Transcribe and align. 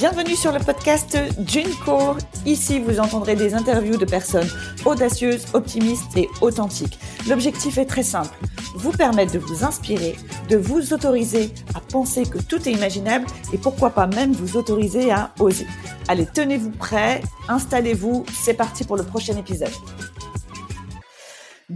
Bienvenue 0.00 0.34
sur 0.34 0.50
le 0.50 0.60
podcast 0.60 1.18
Junko. 1.46 2.16
Ici, 2.46 2.80
vous 2.80 3.00
entendrez 3.00 3.36
des 3.36 3.52
interviews 3.52 3.98
de 3.98 4.06
personnes 4.06 4.48
audacieuses, 4.86 5.44
optimistes 5.52 6.16
et 6.16 6.26
authentiques. 6.40 6.98
L'objectif 7.28 7.76
est 7.76 7.84
très 7.84 8.02
simple. 8.02 8.34
Vous 8.76 8.92
permettre 8.92 9.34
de 9.34 9.38
vous 9.38 9.62
inspirer, 9.62 10.16
de 10.48 10.56
vous 10.56 10.94
autoriser 10.94 11.52
à 11.74 11.80
penser 11.80 12.22
que 12.22 12.38
tout 12.38 12.66
est 12.66 12.72
imaginable 12.72 13.26
et 13.52 13.58
pourquoi 13.58 13.90
pas 13.90 14.06
même 14.06 14.32
vous 14.32 14.56
autoriser 14.56 15.10
à 15.10 15.34
oser. 15.38 15.66
Allez, 16.08 16.24
tenez-vous 16.24 16.70
prêts, 16.70 17.20
installez-vous, 17.50 18.24
c'est 18.32 18.54
parti 18.54 18.84
pour 18.84 18.96
le 18.96 19.02
prochain 19.02 19.36
épisode. 19.36 19.68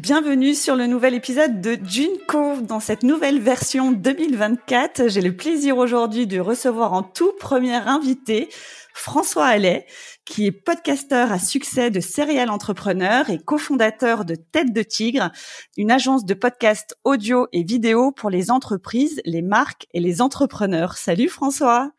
Bienvenue 0.04 0.52
sur 0.52 0.76
le 0.76 0.86
nouvel 0.86 1.14
épisode 1.14 1.62
de 1.62 1.78
Junko. 1.82 2.60
Dans 2.60 2.78
cette 2.78 3.04
nouvelle 3.04 3.40
version 3.40 3.90
2024, 3.90 5.08
j'ai 5.08 5.22
le 5.22 5.34
plaisir 5.34 5.78
aujourd'hui 5.78 6.26
de 6.26 6.38
recevoir 6.38 6.92
en 6.92 7.02
tout 7.02 7.32
premier 7.40 7.72
invité 7.76 8.50
François 8.92 9.46
Allais, 9.46 9.86
qui 10.26 10.44
est 10.44 10.52
podcasteur 10.52 11.32
à 11.32 11.38
succès 11.38 11.90
de 11.90 12.00
Serial 12.00 12.50
Entrepreneur 12.50 13.30
et 13.30 13.38
cofondateur 13.38 14.26
de 14.26 14.34
Tête 14.34 14.74
de 14.74 14.82
Tigre, 14.82 15.30
une 15.78 15.90
agence 15.90 16.26
de 16.26 16.34
podcast 16.34 16.98
audio 17.04 17.48
et 17.54 17.62
vidéo 17.62 18.12
pour 18.12 18.28
les 18.28 18.50
entreprises, 18.50 19.22
les 19.24 19.40
marques 19.40 19.86
et 19.94 20.00
les 20.00 20.20
entrepreneurs. 20.20 20.98
Salut 20.98 21.30
François. 21.30 21.92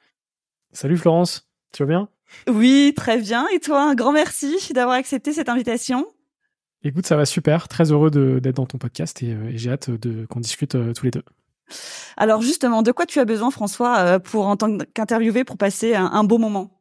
Salut 0.73 0.97
Florence, 0.97 1.49
tu 1.71 1.81
vas 1.81 1.87
bien? 1.87 2.09
Oui, 2.47 2.93
très 2.95 3.17
bien. 3.17 3.47
Et 3.51 3.59
toi, 3.59 3.81
un 3.81 3.95
grand 3.95 4.11
merci 4.11 4.55
d'avoir 4.73 4.95
accepté 4.95 5.33
cette 5.33 5.49
invitation. 5.49 6.05
Écoute, 6.85 7.07
ça 7.07 7.15
va 7.15 7.25
super. 7.25 7.67
Très 7.67 7.91
heureux 7.91 8.11
d'être 8.11 8.57
dans 8.57 8.67
ton 8.67 8.77
podcast 8.77 9.23
et, 9.23 9.31
euh, 9.31 9.51
j'ai 9.55 9.71
hâte 9.71 9.89
de 9.89 10.27
qu'on 10.27 10.39
discute 10.39 10.75
euh, 10.75 10.93
tous 10.93 11.05
les 11.05 11.11
deux. 11.11 11.23
Alors 12.15 12.43
justement, 12.43 12.83
de 12.83 12.91
quoi 12.91 13.07
tu 13.07 13.19
as 13.19 13.25
besoin, 13.25 13.49
François, 13.49 13.97
euh, 13.97 14.19
pour 14.19 14.45
en 14.45 14.55
tant 14.55 14.77
qu'interviewé, 14.93 15.43
pour 15.43 15.57
passer 15.57 15.95
un, 15.95 16.23
beau 16.23 16.37
moment? 16.37 16.79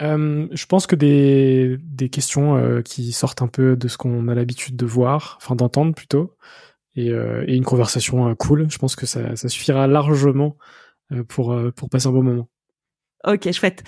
Je 0.00 0.66
pense 0.66 0.86
que 0.86 0.96
des, 0.96 1.78
des 1.82 2.10
questions 2.10 2.82
qui 2.82 3.12
sortent 3.12 3.40
un 3.42 3.48
peu 3.48 3.74
de 3.74 3.88
ce 3.88 3.96
qu'on 3.96 4.28
a 4.28 4.34
l'habitude 4.34 4.76
de 4.76 4.86
voir, 4.86 5.38
enfin 5.40 5.54
d'entendre 5.54 5.94
plutôt, 5.94 6.36
et, 6.94 7.08
et, 7.08 7.54
une 7.54 7.64
conversation 7.64 8.34
cool. 8.34 8.70
Je 8.70 8.78
pense 8.78 8.96
que 8.96 9.06
ça, 9.06 9.36
ça 9.36 9.48
suffira 9.48 9.86
largement 9.86 10.56
pour, 11.28 11.54
pour 11.74 11.88
passer 11.90 12.06
un 12.06 12.12
beau 12.12 12.22
moment. 12.22 12.48
Ok, 13.26 13.52
chouette. 13.52 13.82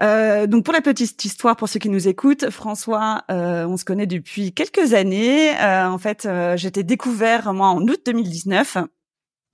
Euh, 0.00 0.46
donc 0.46 0.64
pour 0.64 0.72
la 0.72 0.80
petite 0.80 1.22
histoire, 1.22 1.54
pour 1.56 1.68
ceux 1.68 1.78
qui 1.78 1.90
nous 1.90 2.08
écoutent, 2.08 2.48
François, 2.48 3.24
euh, 3.30 3.66
on 3.66 3.76
se 3.76 3.84
connaît 3.84 4.06
depuis 4.06 4.54
quelques 4.54 4.94
années. 4.94 5.54
Euh, 5.60 5.86
en 5.86 5.98
fait, 5.98 6.24
euh, 6.24 6.56
j'étais 6.56 6.82
découvert 6.82 7.52
moi 7.52 7.68
en 7.68 7.82
août 7.82 8.00
2019. 8.06 8.78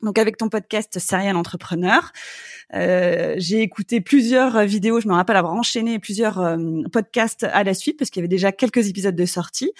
Donc 0.02 0.18
avec 0.18 0.36
ton 0.36 0.48
podcast 0.48 1.00
Serial 1.00 1.36
Entrepreneur, 1.36 2.12
j'ai 2.72 3.62
écouté 3.62 4.00
plusieurs 4.00 4.62
vidéos. 4.64 5.00
Je 5.00 5.08
me 5.08 5.14
rappelle 5.14 5.36
avoir 5.36 5.54
enchaîné 5.54 5.98
plusieurs 5.98 6.56
podcasts 6.92 7.44
à 7.44 7.64
la 7.64 7.72
suite 7.72 7.98
parce 7.98 8.10
qu'il 8.10 8.20
y 8.20 8.22
avait 8.22 8.28
déjà 8.28 8.52
quelques 8.52 8.88
épisodes 8.88 9.16
de 9.16 9.24
sortie. 9.24 9.72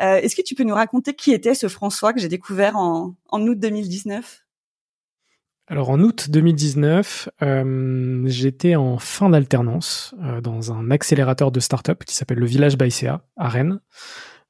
Est-ce 0.00 0.34
que 0.34 0.42
tu 0.42 0.56
peux 0.56 0.64
nous 0.64 0.74
raconter 0.74 1.14
qui 1.14 1.32
était 1.32 1.54
ce 1.54 1.68
François 1.68 2.12
que 2.12 2.18
j'ai 2.20 2.28
découvert 2.28 2.76
en, 2.76 3.14
en 3.28 3.46
août 3.46 3.58
2019 3.60 4.42
alors 5.70 5.90
en 5.90 6.00
août 6.00 6.30
2019, 6.30 7.28
euh, 7.42 8.22
j'étais 8.26 8.74
en 8.74 8.98
fin 8.98 9.30
d'alternance 9.30 10.16
euh, 10.20 10.40
dans 10.40 10.72
un 10.72 10.90
accélérateur 10.90 11.52
de 11.52 11.60
start-up 11.60 12.02
qui 12.04 12.16
s'appelle 12.16 12.38
le 12.38 12.46
Village 12.46 12.76
CA 12.90 13.22
à 13.36 13.48
Rennes. 13.48 13.78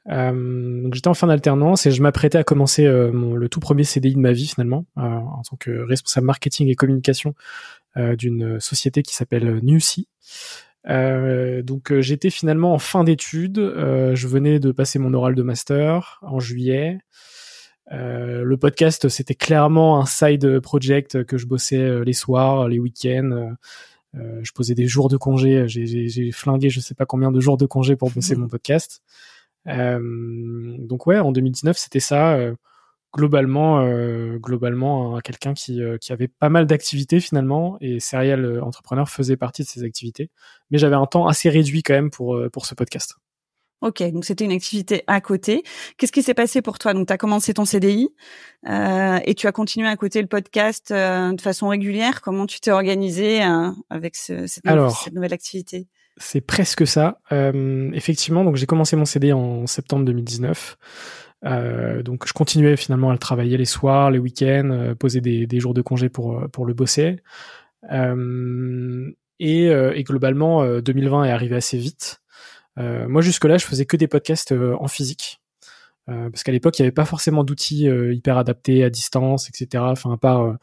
Euh, 0.08 0.88
j'étais 0.94 1.08
en 1.08 1.14
fin 1.14 1.26
d'alternance 1.26 1.84
et 1.84 1.91
je 1.91 2.00
m'apprêtais 2.00 2.38
à 2.38 2.42
commencer 2.42 2.84
le 2.84 3.48
tout 3.50 3.60
premier 3.60 3.84
CDI 3.84 4.14
de 4.14 4.18
ma 4.18 4.32
vie 4.32 4.46
finalement 4.46 4.86
en 4.96 5.42
tant 5.42 5.56
que 5.58 5.70
responsable 5.82 6.26
marketing 6.26 6.68
et 6.68 6.74
communication 6.74 7.34
d'une 7.97 8.58
société 8.58 9.02
qui 9.02 9.14
s'appelle 9.14 9.60
Newsy. 9.62 10.08
donc 10.87 11.92
j'étais 12.00 12.31
finalement 12.31 12.72
en 12.72 12.78
fin 12.78 13.04
d'études. 13.04 13.58
je 13.58 14.26
venais 14.26 14.58
de 14.58 14.72
passer 14.72 14.98
mon 14.98 15.12
oral 15.12 15.34
de 15.34 15.42
master 15.42 16.19
en 16.22 16.41
juillet. 16.41 16.98
Euh, 17.92 18.44
le 18.44 18.56
podcast, 18.56 19.08
c'était 19.08 19.34
clairement 19.34 20.00
un 20.00 20.06
side 20.06 20.60
project 20.60 21.24
que 21.24 21.38
je 21.38 21.46
bossais 21.46 21.78
euh, 21.80 22.04
les 22.04 22.12
soirs, 22.12 22.68
les 22.68 22.78
week-ends. 22.78 23.56
Euh, 24.14 24.40
je 24.42 24.52
posais 24.52 24.74
des 24.74 24.86
jours 24.86 25.08
de 25.08 25.16
congé. 25.16 25.64
J'ai 25.66 26.30
flingué 26.32 26.70
je 26.70 26.80
sais 26.80 26.94
pas 26.94 27.06
combien 27.06 27.30
de 27.32 27.40
jours 27.40 27.56
de 27.56 27.66
congé 27.66 27.96
pour 27.96 28.10
bosser 28.10 28.34
mon 28.36 28.48
podcast. 28.48 29.02
donc 29.66 31.06
ouais, 31.06 31.18
en 31.18 31.32
2019, 31.32 31.76
c'était 31.76 32.00
ça. 32.00 32.38
globalement, 33.14 33.84
globalement, 34.38 35.20
quelqu'un 35.20 35.54
qui, 35.54 35.80
qui 36.00 36.12
avait 36.12 36.28
pas 36.28 36.48
mal 36.48 36.66
d'activités 36.66 37.20
finalement, 37.20 37.76
et 37.80 38.00
Serial 38.00 38.60
Entrepreneur 38.62 39.08
faisait 39.08 39.36
partie 39.36 39.62
de 39.62 39.68
ces 39.68 39.84
activités. 39.84 40.30
Mais 40.70 40.78
j'avais 40.78 40.96
un 40.96 41.06
temps 41.06 41.26
assez 41.28 41.48
réduit 41.48 41.82
quand 41.82 41.94
même 41.94 42.10
pour, 42.10 42.40
pour 42.52 42.66
ce 42.66 42.74
podcast. 42.74 43.16
Ok, 43.82 44.02
donc 44.12 44.26
c'était 44.26 44.44
une 44.44 44.52
activité 44.52 45.04
à 45.06 45.22
côté. 45.22 45.62
Qu'est-ce 45.96 46.12
qui 46.12 46.22
s'est 46.22 46.34
passé 46.34 46.60
pour 46.60 46.78
toi? 46.78 46.92
Donc, 46.92 47.06
tu 47.06 47.12
as 47.14 47.16
commencé 47.16 47.54
ton 47.54 47.64
CDI 47.64 48.10
euh, 48.68 49.18
et 49.24 49.34
tu 49.34 49.46
as 49.46 49.52
continué 49.52 49.88
à 49.88 49.96
côté 49.96 50.20
le 50.20 50.28
podcast 50.28 50.91
euh, 50.91 51.32
de 51.32 51.41
façon 51.41 51.68
régulière? 51.68 52.20
Comment 52.20 52.46
tu 52.46 52.60
t'es 52.60 52.72
organisé 52.72 53.42
euh, 53.42 53.70
avec 53.88 54.16
ce, 54.16 54.46
cette, 54.46 54.66
nouvelle, 55.14 55.32
activité? 55.32 55.88
C'est 56.19 56.42
presque 56.42 56.86
ça. 56.86 57.20
Euh, 57.32 57.90
effectivement, 57.94 58.44
donc 58.44 58.56
j'ai 58.56 58.66
commencé 58.66 58.96
mon 58.96 59.06
CDI 59.06 59.32
en 59.32 59.66
septembre 59.66 60.04
2019. 60.04 60.76
donc, 62.04 62.28
je 62.28 62.34
continuais 62.34 62.76
finalement 62.76 63.08
à 63.08 63.12
le 63.12 63.19
travailler 63.19 63.56
les 63.56 63.64
soirs, 63.64 64.10
les 64.10 64.19
week-ends, 64.19 64.94
poser 64.98 65.22
des, 65.22 65.46
des, 65.46 65.58
jours 65.58 65.72
de 65.72 65.80
congé 65.80 66.10
pour 66.10 66.50
pour 66.52 66.66
le 66.66 66.74
bosser. 66.74 67.16
Et, 69.42 69.64
et, 69.69 70.04
globalement, 70.04 70.80
2020 70.80 71.24
est 71.24 71.30
arrivé 71.30 71.56
assez 71.56 71.78
vite. 71.78 72.19
Euh, 72.80 73.08
moi, 73.08 73.22
jusque-là, 73.22 73.58
je 73.58 73.66
faisais 73.66 73.84
que 73.84 73.96
des 73.96 74.08
podcasts 74.08 74.52
euh, 74.52 74.74
en 74.80 74.88
physique. 74.88 75.41
Euh, 76.08 76.30
parce 76.30 76.42
qu'à 76.42 76.52
l'époque, 76.52 76.78
il 76.78 76.82
n'y 76.82 76.86
avait 76.86 76.94
pas 76.94 77.04
forcément 77.04 77.44
d'outils 77.44 77.84
hyper 77.84 78.38
adaptés 78.38 78.82
à 78.82 78.91
distance, 78.91 79.48
etc. 79.48 79.84
Enfin, 79.86 80.12
à 80.12 80.16
part 80.16 80.56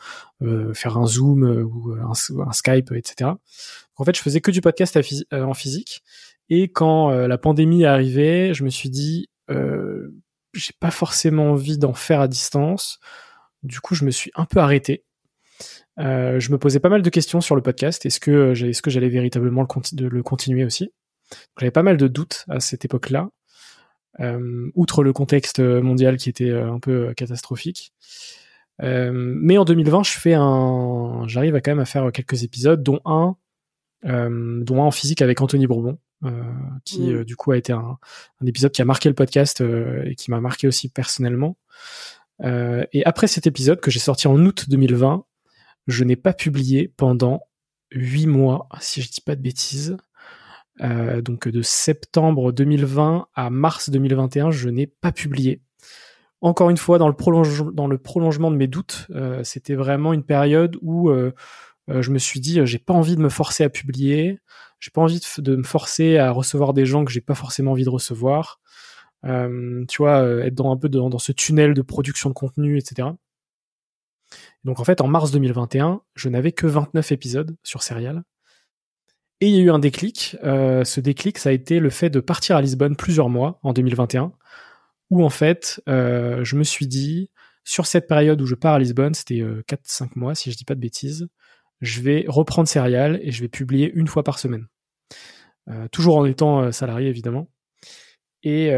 faire 0.73 0.97
un 0.97 1.05
Zoom 1.05 1.43
ou 1.43 1.93
un, 1.93 2.51
Skype, 2.51 2.91
etc. 2.91 3.31
en 3.95 4.03
fait, 4.03 4.17
je 4.17 4.21
faisais 4.21 4.41
que 4.41 4.51
du 4.51 4.61
podcast 4.61 4.99
en 5.31 5.53
physique. 5.53 6.03
Et 6.49 6.69
quand 6.69 7.11
la 7.11 7.37
pandémie 7.37 7.83
est 7.83 7.87
arrivée, 7.87 8.53
je 8.53 8.65
me 8.65 8.69
suis 8.69 8.89
dit, 8.89 9.29
j'ai 9.47 10.73
pas 10.81 10.91
forcément 10.91 11.51
envie 11.51 11.77
d'en 11.77 11.93
faire 11.93 12.19
à 12.19 12.27
distance. 12.27 12.99
Du 13.63 13.79
coup, 13.79 13.95
je 13.95 14.03
me 14.03 14.11
suis 14.11 14.31
un 14.35 14.45
peu 14.45 14.59
arrêté. 14.59 15.05
je 15.97 16.51
me 16.51 16.57
posais 16.57 16.81
pas 16.81 16.89
mal 16.89 17.03
de 17.03 17.09
questions 17.09 17.39
sur 17.39 17.55
le 17.55 17.61
podcast. 17.61 18.05
Est-ce 18.05 18.19
que, 18.19 18.53
j'allais 18.53 19.09
véritablement 19.09 19.65
le, 19.97 20.09
le 20.09 20.23
continuer 20.23 20.65
aussi? 20.65 20.91
J'avais 21.59 21.71
pas 21.71 21.83
mal 21.83 21.97
de 21.97 22.07
doutes 22.07 22.45
à 22.49 22.59
cette 22.59 22.85
époque-là, 22.85 23.29
euh, 24.19 24.71
outre 24.73 25.03
le 25.03 25.13
contexte 25.13 25.59
mondial 25.59 26.17
qui 26.17 26.29
était 26.29 26.49
euh, 26.49 26.71
un 26.71 26.79
peu 26.79 27.13
catastrophique. 27.13 27.93
Euh, 28.81 29.11
mais 29.13 29.57
en 29.57 29.65
2020, 29.65 30.03
je 30.03 30.17
fais 30.17 30.33
un, 30.33 31.23
j'arrive 31.27 31.55
à 31.55 31.61
quand 31.61 31.71
même 31.71 31.79
à 31.79 31.85
faire 31.85 32.11
quelques 32.11 32.43
épisodes, 32.43 32.81
dont 32.81 32.99
un, 33.05 33.35
dont 34.03 34.83
un 34.83 34.85
en 34.85 34.91
physique 34.91 35.21
avec 35.21 35.41
Anthony 35.41 35.67
Bourbon, 35.67 35.97
qui 36.85 37.01
mmh. 37.01 37.23
du 37.23 37.35
coup 37.35 37.51
a 37.51 37.57
été 37.57 37.73
un, 37.73 37.97
un, 38.41 38.45
épisode 38.45 38.71
qui 38.71 38.81
a 38.81 38.85
marqué 38.85 39.09
le 39.09 39.15
podcast 39.15 39.61
et 39.61 40.15
qui 40.15 40.29
m'a 40.29 40.39
marqué 40.39 40.67
aussi 40.67 40.89
personnellement. 40.89 41.57
et 42.43 43.03
après 43.05 43.25
cet 43.25 43.47
épisode 43.47 43.81
que 43.81 43.89
j'ai 43.89 43.99
sorti 43.99 44.27
en 44.27 44.37
août 44.45 44.69
2020, 44.69 45.25
je 45.87 46.03
n'ai 46.03 46.15
pas 46.15 46.33
publié 46.33 46.93
pendant 46.95 47.41
huit 47.91 48.27
mois, 48.27 48.67
si 48.79 49.01
je 49.01 49.09
dis 49.09 49.21
pas 49.21 49.35
de 49.35 49.41
bêtises. 49.41 49.97
Euh, 50.81 51.21
donc 51.21 51.47
de 51.47 51.61
septembre 51.61 52.51
2020 52.51 53.27
à 53.33 53.49
mars 53.49 53.89
2021, 53.89 54.51
je 54.51 54.69
n'ai 54.69 54.87
pas 54.87 55.11
publié. 55.11 55.61
Encore 56.41 56.69
une 56.69 56.77
fois, 56.77 56.99
dans 56.99 57.07
le, 57.07 57.71
dans 57.71 57.87
le 57.87 57.97
prolongement 57.97 58.51
de 58.51 58.55
mes 58.55 58.67
doutes, 58.67 59.07
euh, 59.11 59.43
c'était 59.43 59.73
vraiment 59.73 60.13
une 60.13 60.23
période 60.23 60.77
où 60.81 61.09
euh, 61.09 61.31
je 61.87 62.11
me 62.11 62.19
suis 62.19 62.39
dit, 62.39 62.59
j'ai 62.65 62.77
pas 62.79 62.93
envie 62.93 63.15
de 63.15 63.21
me 63.21 63.29
forcer 63.29 63.63
à 63.63 63.69
publier, 63.69 64.39
j'ai 64.79 64.91
pas 64.91 65.01
envie 65.01 65.19
de, 65.39 65.55
me 65.55 65.63
forcer 65.63 66.17
à 66.17 66.31
recevoir 66.31 66.73
des 66.73 66.85
gens 66.85 67.05
que 67.05 67.11
j'ai 67.11 67.21
pas 67.21 67.33
forcément 67.33 67.71
envie 67.71 67.85
de 67.85 67.89
recevoir. 67.89 68.59
tu 69.23 69.97
vois, 69.97 70.21
être 70.45 70.53
dans 70.53 70.71
un 70.71 70.77
peu 70.77 70.89
dans, 70.89 71.09
dans 71.09 71.19
ce 71.19 71.31
tunnel 71.31 71.73
de 71.73 71.81
production 71.81 72.29
de 72.29 72.35
contenu, 72.35 72.77
etc. 72.77 73.09
Donc 74.63 74.79
en 74.79 74.83
fait, 74.83 75.01
en 75.01 75.07
mars 75.07 75.31
2021, 75.31 76.01
je 76.15 76.29
n'avais 76.29 76.51
que 76.51 76.67
29 76.67 77.11
épisodes 77.13 77.55
sur 77.63 77.81
Serial. 77.83 78.23
Et 79.39 79.49
il 79.49 79.55
y 79.55 79.59
a 79.59 79.61
eu 79.61 79.69
un 79.69 79.79
déclic. 79.79 80.35
Euh, 80.43 80.83
ce 80.83 80.99
déclic, 80.99 81.37
ça 81.37 81.49
a 81.49 81.51
été 81.51 81.79
le 81.79 81.89
fait 81.89 82.09
de 82.09 82.19
partir 82.19 82.55
à 82.55 82.61
Lisbonne 82.61 82.95
plusieurs 82.95 83.29
mois 83.29 83.59
en 83.61 83.71
2021, 83.71 84.33
où 85.11 85.23
en 85.23 85.29
fait, 85.29 85.81
euh, 85.87 86.43
je 86.43 86.55
me 86.55 86.63
suis 86.63 86.87
dit, 86.87 87.29
sur 87.63 87.85
cette 87.85 88.07
période 88.07 88.41
où 88.41 88.45
je 88.45 88.55
pars 88.55 88.75
à 88.75 88.79
Lisbonne, 88.79 89.13
c'était 89.13 89.43
4-5 89.67 90.03
euh, 90.03 90.07
mois 90.15 90.35
si 90.35 90.51
je 90.51 90.57
dis 90.57 90.65
pas 90.65 90.75
de 90.75 90.79
bêtises, 90.79 91.27
je 91.81 92.01
vais 92.01 92.25
reprendre 92.27 92.67
Serial 92.67 93.19
et 93.21 93.31
je 93.31 93.41
vais 93.41 93.49
publier 93.49 93.91
une 93.93 94.07
fois 94.07 94.23
par 94.23 94.39
semaine. 94.39 94.67
toujours 95.91 96.17
en 96.17 96.25
étant 96.25 96.71
salarié 96.71 97.09
évidemment. 97.09 97.49
Et, 98.41 98.71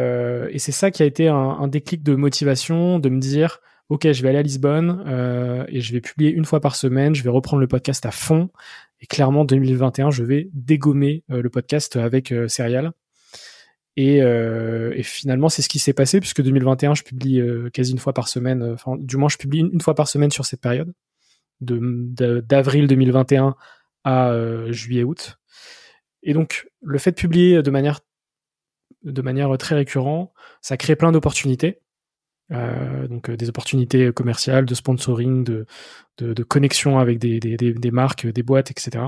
c'est 0.58 0.72
ça 0.74 0.92
qui 0.92 1.04
a 1.04 1.06
été 1.06 1.30
un, 1.30 1.68
déclic 1.68 2.04
de 2.04 2.16
motivation, 2.16 3.00
de 3.00 3.10
me 3.10 3.20
dire, 3.20 3.62
ok, 3.90 4.12
je 4.12 4.22
vais 4.22 4.30
aller 4.30 4.38
à 4.38 4.44
Lisbonne 4.44 5.04
euh, 5.08 5.66
et 5.68 5.82
je 5.82 5.92
vais 5.94 6.02
publier 6.02 6.32
une 6.32 6.46
fois 6.46 6.62
par 6.62 6.76
semaine, 6.76 7.16
je 7.16 7.24
vais 7.24 7.30
reprendre 7.30 7.60
le 7.60 7.68
podcast 7.68 8.06
à 8.06 8.12
fond. 8.12 8.50
Et 9.02 9.08
clairement, 9.08 9.46
2021, 9.46 10.12
je 10.12 10.24
vais 10.24 10.50
dégommer 10.54 11.24
euh, 11.32 11.42
le 11.42 11.50
podcast 11.50 11.96
avec 11.96 12.32
euh, 12.32 12.48
Serial. 12.48 12.92
Et, 13.96 14.22
finalement, 15.04 15.50
c'est 15.50 15.62
ce 15.62 15.68
qui 15.68 15.80
s'est 15.80 15.94
passé 15.94 16.22
puisque 16.22 16.42
2021, 16.42 16.94
je 16.96 17.04
publie 17.04 17.42
quasi 17.74 17.92
une 17.92 17.98
fois 17.98 18.14
par 18.14 18.30
semaine. 18.30 18.78
Du 19.00 19.18
moins, 19.18 19.28
je 19.28 19.36
publie 19.36 19.60
une, 19.60 19.82
fois 19.82 19.94
par 19.94 20.08
semaine 20.08 20.32
sur 20.32 20.46
cette 20.46 20.62
période, 20.62 20.94
de 21.60 22.40
d'avril 22.40 22.88
2021 22.88 23.56
à 24.06 24.34
juillet-août. 24.70 25.38
Et 26.24 26.34
donc, 26.34 26.70
le 26.82 26.98
fait 26.98 27.12
de 27.12 27.16
publier 27.18 27.56
de 27.58 27.72
de 29.04 29.22
manière 29.22 29.58
très 29.58 29.76
récurrente, 29.76 30.32
ça 30.62 30.78
crée 30.78 30.96
plein 30.96 31.12
d'opportunités. 31.12 31.82
Euh, 32.51 33.07
donc 33.07 33.30
euh, 33.30 33.38
des 33.38 33.50
opportunités 33.50 34.12
commerciales, 34.12 34.66
de 34.66 34.74
sponsoring, 34.74 35.44
de, 35.44 35.66
de, 36.18 36.44
connexion 36.44 36.98
avec 36.98 37.19
des, 37.19 37.40
des, 37.40 37.57
des, 37.57 37.74
des, 37.74 37.92
marques, 37.92 38.25
des 38.25 38.44
boîtes, 38.44 38.72
etc. 38.72 39.06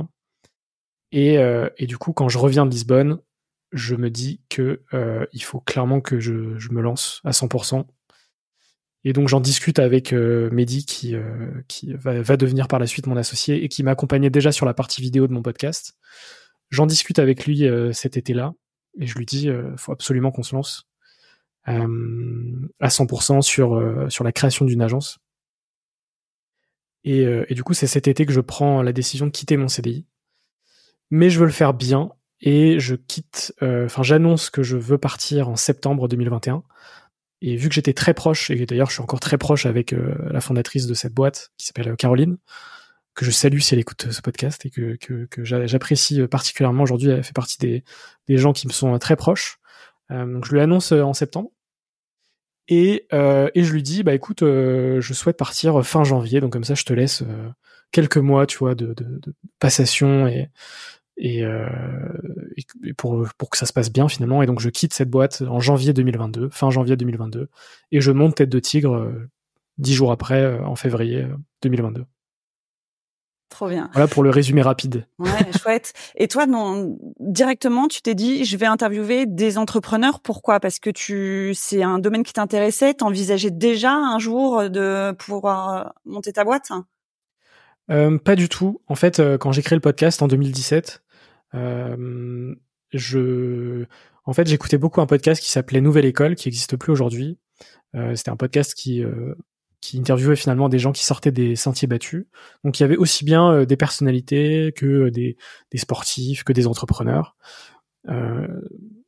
Et, 1.12 1.38
euh, 1.40 1.68
et, 1.78 1.88
du 1.88 1.98
coup, 1.98 2.14
quand 2.14 2.30
je 2.30 2.38
reviens 2.38 2.66
de 2.66 2.72
Lisbonne, 2.72 3.20
je 3.72 3.96
me 3.96 4.10
dis 4.10 4.42
que 4.50 4.82
il 5.34 5.44
faut 5.44 5.62
clairement 5.62 6.02
que 6.02 6.20
je, 6.20 6.58
je, 6.58 6.72
me 6.72 6.82
lance 6.82 7.22
à 7.24 7.32
100%. 7.32 7.86
Et 9.04 9.14
donc 9.14 9.30
j'en 9.30 9.40
discute 9.40 9.80
avec 9.80 10.12
Mehdi 10.12 10.86
qui, 10.86 11.16
qui 11.68 11.94
va, 11.94 12.22
va, 12.22 12.38
devenir 12.38 12.68
par 12.68 12.80
la 12.80 12.86
suite 12.86 13.08
mon 13.08 13.16
associé 13.16 13.64
et 13.64 13.70
qui 13.70 13.82
m'accompagnait 13.82 14.30
déjà 14.30 14.52
sur 14.52 14.66
la 14.66 14.74
partie 14.74 15.02
vidéo 15.02 15.26
de 15.26 15.34
mon 15.34 15.42
podcast. 15.42 15.96
J'en 16.70 16.86
discute 16.86 17.18
avec 17.18 17.46
lui 17.46 17.66
cet 17.94 18.18
été-là 18.18 18.54
et 19.00 19.08
je 19.08 19.18
lui 19.18 19.26
dis 19.26 19.50
faut 19.78 19.94
absolument 19.94 20.32
qu'on 20.32 20.44
se 20.44 20.54
lance 20.54 20.91
à 21.66 22.88
100% 22.88 23.42
sur 23.42 23.76
euh, 23.76 24.10
sur 24.10 24.24
la 24.24 24.32
création 24.32 24.66
d'une 24.66 24.82
agence. 24.82 25.20
Et, 27.04 27.26
euh, 27.26 27.46
et 27.50 27.56
du 27.56 27.64
coup, 27.64 27.74
c'est 27.74 27.88
cet 27.88 28.08
été 28.08 28.26
que 28.26 28.34
je 28.34 28.42
prends 28.42 28.82
la 28.82 28.94
décision 28.94 29.26
de 29.26 29.32
quitter 29.32 29.58
mon 29.58 29.68
CDI. 29.68 30.06
Mais 31.10 31.30
je 31.30 31.40
veux 31.40 31.46
le 31.46 31.52
faire 31.52 31.74
bien 31.74 32.12
et 32.40 32.80
je 32.80 32.96
quitte. 32.96 33.54
Enfin, 33.62 34.04
j'annonce 34.04 34.50
que 34.50 34.64
je 34.64 34.78
veux 34.78 34.98
partir 34.98 35.50
en 35.50 35.56
septembre 35.56 36.08
2021. 36.08 36.64
Et 37.44 37.56
vu 37.56 37.70
que 37.70 37.76
j'étais 37.76 37.94
très 37.94 38.14
proche, 38.14 38.52
et 38.52 38.66
d'ailleurs 38.68 38.90
je 38.90 38.94
suis 38.94 39.02
encore 39.02 39.20
très 39.20 39.38
proche 39.40 39.66
avec 39.66 39.94
la 39.94 40.42
fondatrice 40.42 40.86
de 40.86 40.94
cette 40.94 41.14
boîte, 41.14 41.52
qui 41.58 41.66
s'appelle 41.66 41.96
Caroline, 41.98 42.38
que 43.16 43.26
je 43.26 43.32
salue 43.32 43.60
si 43.60 43.74
elle 43.74 43.80
écoute 43.80 44.12
ce 44.12 44.22
podcast 44.22 44.66
et 44.66 44.70
que, 44.70 44.96
que, 44.96 45.26
que 45.26 45.44
j'apprécie 45.44 46.26
particulièrement 46.28 46.84
aujourd'hui, 46.84 47.10
elle 47.10 47.24
fait 47.24 47.34
partie 47.34 47.58
des, 47.58 47.84
des 48.28 48.38
gens 48.38 48.54
qui 48.54 48.68
me 48.68 48.72
sont 48.72 48.98
très 49.00 49.16
proches. 49.16 49.60
Euh, 50.12 50.26
donc 50.26 50.46
je 50.46 50.52
lui 50.52 50.60
annonce 50.62 50.92
euh, 50.92 51.02
en 51.04 51.14
septembre. 51.14 51.52
Et, 52.68 53.08
euh, 53.12 53.50
et 53.56 53.64
je 53.64 53.74
lui 53.74 53.84
dis, 53.84 54.04
bah 54.04 54.14
écoute, 54.14 54.42
je 54.42 55.14
souhaite 55.14 55.36
partir 55.36 55.86
fin 55.86 56.04
janvier, 56.04 56.40
donc 56.40 56.54
comme 56.54 56.64
ça 56.64 56.76
je 56.76 56.86
te 56.86 56.94
laisse 56.94 57.24
quelques 57.92 58.18
mois, 58.18 58.46
tu 58.46 58.60
vois, 58.60 58.76
de, 58.76 58.96
passation 59.60 60.28
et, 60.28 60.50
et, 61.18 61.44
pour, 62.98 63.28
pour 63.38 63.50
que 63.50 63.58
ça 63.58 63.66
se 63.66 63.74
passe 63.74 63.92
bien 63.92 64.08
finalement. 64.08 64.42
Et 64.42 64.46
donc 64.46 64.62
je 64.62 64.70
quitte 64.70 64.94
cette 64.94 65.10
boîte 65.10 65.42
en 65.42 65.60
janvier 65.60 65.92
2022, 65.92 66.50
fin 66.50 66.70
janvier 66.70 66.96
2022, 66.96 67.50
et 67.92 68.00
je 68.00 68.12
monte 68.12 68.36
Tête 68.36 68.50
de 68.50 68.60
Tigre 68.60 69.12
dix 69.78 69.94
jours 69.94 70.12
après, 70.12 70.60
en 70.60 70.76
février 70.76 71.28
2022. 71.64 72.06
Trop 73.52 73.68
bien. 73.68 73.90
Voilà 73.92 74.08
pour 74.08 74.24
le 74.24 74.30
résumé 74.30 74.62
rapide. 74.62 75.06
Ouais, 75.20 75.30
chouette. 75.62 75.92
Et 76.16 76.30
toi, 76.30 76.48
non, 76.48 76.98
directement, 77.20 77.90
tu 77.90 78.02
t'es 78.02 78.16
dit, 78.16 78.46
je 78.46 78.56
vais 78.56 78.66
interviewer 78.66 79.26
des 79.26 79.58
entrepreneurs. 79.58 80.22
Pourquoi? 80.22 80.62
Parce 80.62 80.80
que 80.80 80.90
tu, 80.90 81.52
c'est 81.54 81.84
un 81.84 82.00
domaine 82.00 82.24
qui 82.24 82.32
t'intéressait. 82.32 82.94
T'envisageais 82.94 83.52
déjà 83.52 83.92
un 83.92 84.20
jour 84.20 84.70
de 84.70 85.12
pouvoir 85.12 85.70
euh, 85.70 85.90
monter 86.06 86.32
ta 86.32 86.46
boîte? 86.46 86.72
Euh, 87.92 88.18
Pas 88.18 88.38
du 88.38 88.48
tout. 88.48 88.82
En 88.88 88.96
fait, 88.96 89.20
euh, 89.20 89.38
quand 89.38 89.52
j'ai 89.52 89.62
créé 89.62 89.76
le 89.76 89.82
podcast 89.82 90.22
en 90.22 90.28
2017, 90.30 91.04
euh, 91.54 92.56
je, 92.94 93.84
en 94.24 94.32
fait, 94.32 94.48
j'écoutais 94.48 94.78
beaucoup 94.78 95.02
un 95.02 95.08
podcast 95.08 95.42
qui 95.44 95.52
s'appelait 95.52 95.82
Nouvelle 95.82 96.06
École, 96.06 96.36
qui 96.36 96.48
n'existe 96.48 96.78
plus 96.78 96.94
aujourd'hui. 96.94 97.38
Euh, 97.96 98.16
c'était 98.16 98.32
un 98.32 98.38
podcast 98.38 98.74
qui 98.74 99.04
qui 99.82 99.98
interviewait 99.98 100.36
finalement 100.36 100.70
des 100.70 100.80
gens 100.80 100.92
qui 100.92 101.04
sortaient 101.04 101.32
des 101.32 101.56
sentiers 101.56 101.88
battus. 101.88 102.28
Donc 102.64 102.80
il 102.80 102.84
y 102.84 102.86
avait 102.86 102.98
aussi 102.98 103.26
bien 103.26 103.52
euh, 103.52 103.66
des 103.66 103.76
personnalités 103.76 104.72
que 104.76 104.86
euh, 104.86 105.12
des, 105.12 105.36
sportifs, 105.76 106.44
que 106.44 106.54
des 106.54 106.68
entrepreneurs. 106.68 107.36
Euh, 108.08 108.48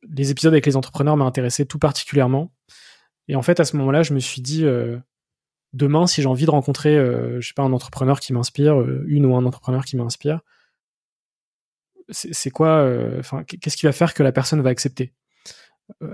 les 0.10 0.32
épisodes 0.32 0.54
avec 0.54 0.66
les 0.66 0.76
entrepreneurs 0.76 1.16
m'intéressaient 1.16 1.66
tout 1.66 1.80
particulièrement. 1.80 2.52
Et 3.28 3.36
en 3.36 3.44
fait, 3.44 3.60
à 3.60 3.66
ce 3.66 3.78
moment-là, 3.78 4.04
je 4.04 4.14
me 4.14 4.20
suis 4.20 4.42
dit, 4.42 4.66
demain, 5.72 6.08
si 6.08 6.22
j'ai 6.22 6.28
envie 6.28 6.46
de 6.46 6.52
rencontrer, 6.52 6.94
je 7.40 7.48
sais 7.48 7.54
pas, 7.54 7.64
un 7.64 7.72
entrepreneur 7.72 8.20
qui 8.20 8.34
m'inspire, 8.34 8.82
une 9.08 9.26
ou 9.26 9.34
un 9.38 9.46
entrepreneur 9.46 9.86
qui 9.86 9.96
m'inspire, 9.96 10.42
c'est 12.10 12.52
quoi, 12.52 12.86
enfin, 13.18 13.46
qu'est-ce 13.46 13.78
qui 13.78 13.86
va 13.86 13.94
faire 13.94 14.14
que 14.14 14.24
la 14.24 14.34
personne 14.34 14.62
va 14.62 14.72
accepter? 14.72 15.14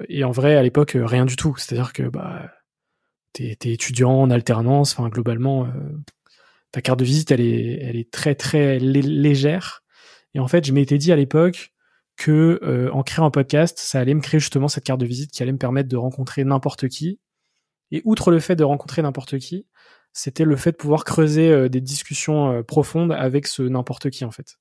Et 0.07 0.23
en 0.23 0.29
vrai, 0.29 0.55
à 0.55 0.61
l'époque, 0.61 0.95
rien 0.95 1.25
du 1.25 1.35
tout. 1.35 1.55
C'est-à-dire 1.57 1.93
que 1.93 2.03
bah 2.03 2.51
t'es 3.33 3.57
es 3.63 3.73
étudiant 3.73 4.11
en 4.11 4.29
alternance, 4.29 4.93
enfin 4.97 5.09
globalement, 5.09 5.65
euh, 5.65 5.69
ta 6.71 6.81
carte 6.81 6.99
de 6.99 7.05
visite 7.05 7.31
elle 7.31 7.41
est, 7.41 7.79
elle 7.81 7.95
est 7.95 8.11
très 8.11 8.35
très 8.35 8.79
légère. 8.79 9.83
Et 10.33 10.39
en 10.39 10.47
fait, 10.47 10.65
je 10.65 10.73
m'étais 10.73 10.97
dit 10.97 11.11
à 11.11 11.15
l'époque 11.15 11.73
que 12.17 12.59
euh, 12.63 12.91
en 12.91 13.03
créant 13.03 13.25
un 13.25 13.31
podcast, 13.31 13.79
ça 13.79 13.99
allait 13.99 14.13
me 14.13 14.21
créer 14.21 14.39
justement 14.39 14.67
cette 14.67 14.83
carte 14.83 14.99
de 14.99 15.05
visite 15.05 15.31
qui 15.31 15.41
allait 15.41 15.51
me 15.51 15.57
permettre 15.57 15.89
de 15.89 15.97
rencontrer 15.97 16.43
n'importe 16.43 16.87
qui. 16.89 17.19
Et 17.91 18.01
outre 18.05 18.31
le 18.31 18.39
fait 18.39 18.55
de 18.55 18.63
rencontrer 18.63 19.01
n'importe 19.01 19.39
qui, 19.39 19.65
c'était 20.13 20.43
le 20.43 20.55
fait 20.55 20.71
de 20.71 20.77
pouvoir 20.77 21.05
creuser 21.05 21.49
euh, 21.49 21.69
des 21.69 21.81
discussions 21.81 22.63
profondes 22.63 23.11
avec 23.13 23.47
ce 23.47 23.63
n'importe 23.63 24.09
qui 24.09 24.25
en 24.25 24.31
fait. 24.31 24.57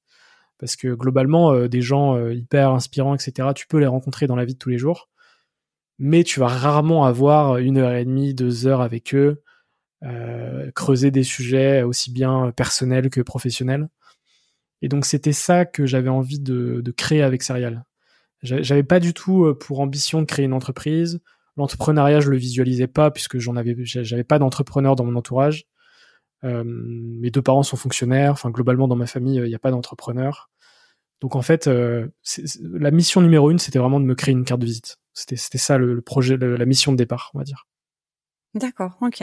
Parce 0.59 0.76
que 0.76 0.88
globalement, 0.88 1.69
des 1.69 1.82
gens 1.82 2.19
hyper 2.31 2.71
inspirants, 2.73 3.14
etc., 3.14 3.50
tu 3.55 3.69
peux 3.69 3.79
les 3.79 3.87
rencontrer 3.87 4.26
dans 4.26 4.35
la 4.35 4.44
vie 4.44 4.55
de 4.55 4.59
tous 4.59 4.71
les 4.71 4.79
jours 4.79 5.09
mais 5.99 6.25
tu 6.25 6.41
vas 6.41 6.49
rarement 6.49 7.05
avoir 7.05 7.59
une 7.59 7.79
heure 7.79 7.93
et 7.93 8.05
demie, 8.05 8.35
deux 8.35 8.67
heures 8.67 8.81
avec 8.81 9.15
eux, 9.15 9.43
euh, 10.05 10.71
creuser 10.73 11.11
des 11.11 11.25
sujets 11.25 11.83
aussi 11.83 12.12
bien 12.12 12.53
personnels 12.53 13.11
que 13.11 13.21
professionnels. 13.21 13.89
Et 14.81 14.89
donc 14.89 15.05
c'était 15.05 15.33
ça 15.33 15.65
que 15.65 15.87
j'avais 15.87 16.09
envie 16.09 16.39
de, 16.39 16.83
créer 16.97 17.23
avec 17.23 17.43
Serial. 17.43 17.85
J'avais 18.43 18.85
pas 18.85 19.00
du 19.00 19.15
tout 19.15 19.47
euh, 19.47 19.59
pour 19.59 19.81
ambition 19.81 20.21
de 20.21 20.27
créer 20.27 20.45
une 20.45 20.53
entreprise. 20.53 21.21
L'entrepreneuriat, 21.56 22.21
je 22.21 22.31
le 22.31 22.37
visualisais 22.37 22.87
pas 22.87 23.11
puisque 23.11 23.38
j'en 23.38 23.57
avais, 23.57 23.75
j'avais 23.85 24.23
pas 24.23 24.38
d'entrepreneur 24.38 24.95
dans 24.95 25.05
mon 25.05 25.17
entourage. 25.17 25.64
Euh, 26.45 26.62
mes 26.64 27.31
deux 27.31 27.43
parents 27.43 27.64
sont 27.64 27.76
fonctionnaires. 27.76 28.31
Enfin, 28.31 28.50
globalement, 28.50 28.87
dans 28.87 28.95
ma 28.95 29.07
famille, 29.07 29.37
il 29.38 29.49
n'y 29.49 29.55
a 29.57 29.59
pas 29.59 29.73
d'entrepreneur. 29.73 30.50
Donc 31.20 31.37
en 31.37 31.42
fait, 31.42 31.66
euh, 31.66 32.08
la 32.62 32.90
mission 32.90 33.20
numéro 33.20 33.50
une, 33.50 33.58
c'était 33.58 33.78
vraiment 33.78 34.00
de 34.00 34.04
me 34.04 34.14
créer 34.14 34.32
une 34.32 34.44
carte 34.44 34.60
de 34.60 34.66
visite. 34.66 34.98
C'était 35.14 35.58
ça 35.58 35.78
le, 35.78 36.00
projet, 36.00 36.37
la 36.37 36.64
mission 36.64 36.92
de 36.92 36.96
départ, 36.96 37.30
on 37.34 37.38
va 37.38 37.44
dire. 37.44 37.66
D'accord, 38.54 38.96
ok. 39.00 39.22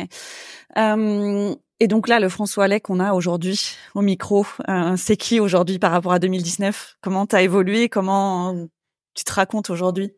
Euh, 0.77 1.55
et 1.79 1.87
donc 1.87 2.07
là, 2.07 2.19
le 2.19 2.29
François 2.29 2.65
Allais 2.65 2.81
qu'on 2.81 2.99
a 2.99 3.13
aujourd'hui 3.13 3.77
au 3.95 4.01
micro, 4.01 4.45
euh, 4.69 4.95
c'est 4.97 5.17
qui 5.17 5.39
aujourd'hui 5.39 5.79
par 5.79 5.91
rapport 5.91 6.13
à 6.13 6.19
2019 6.19 6.97
Comment 7.01 7.25
tu 7.25 7.35
as 7.35 7.41
évolué? 7.41 7.89
Comment 7.89 8.67
tu 9.13 9.23
te 9.23 9.33
racontes 9.33 9.69
aujourd'hui? 9.69 10.11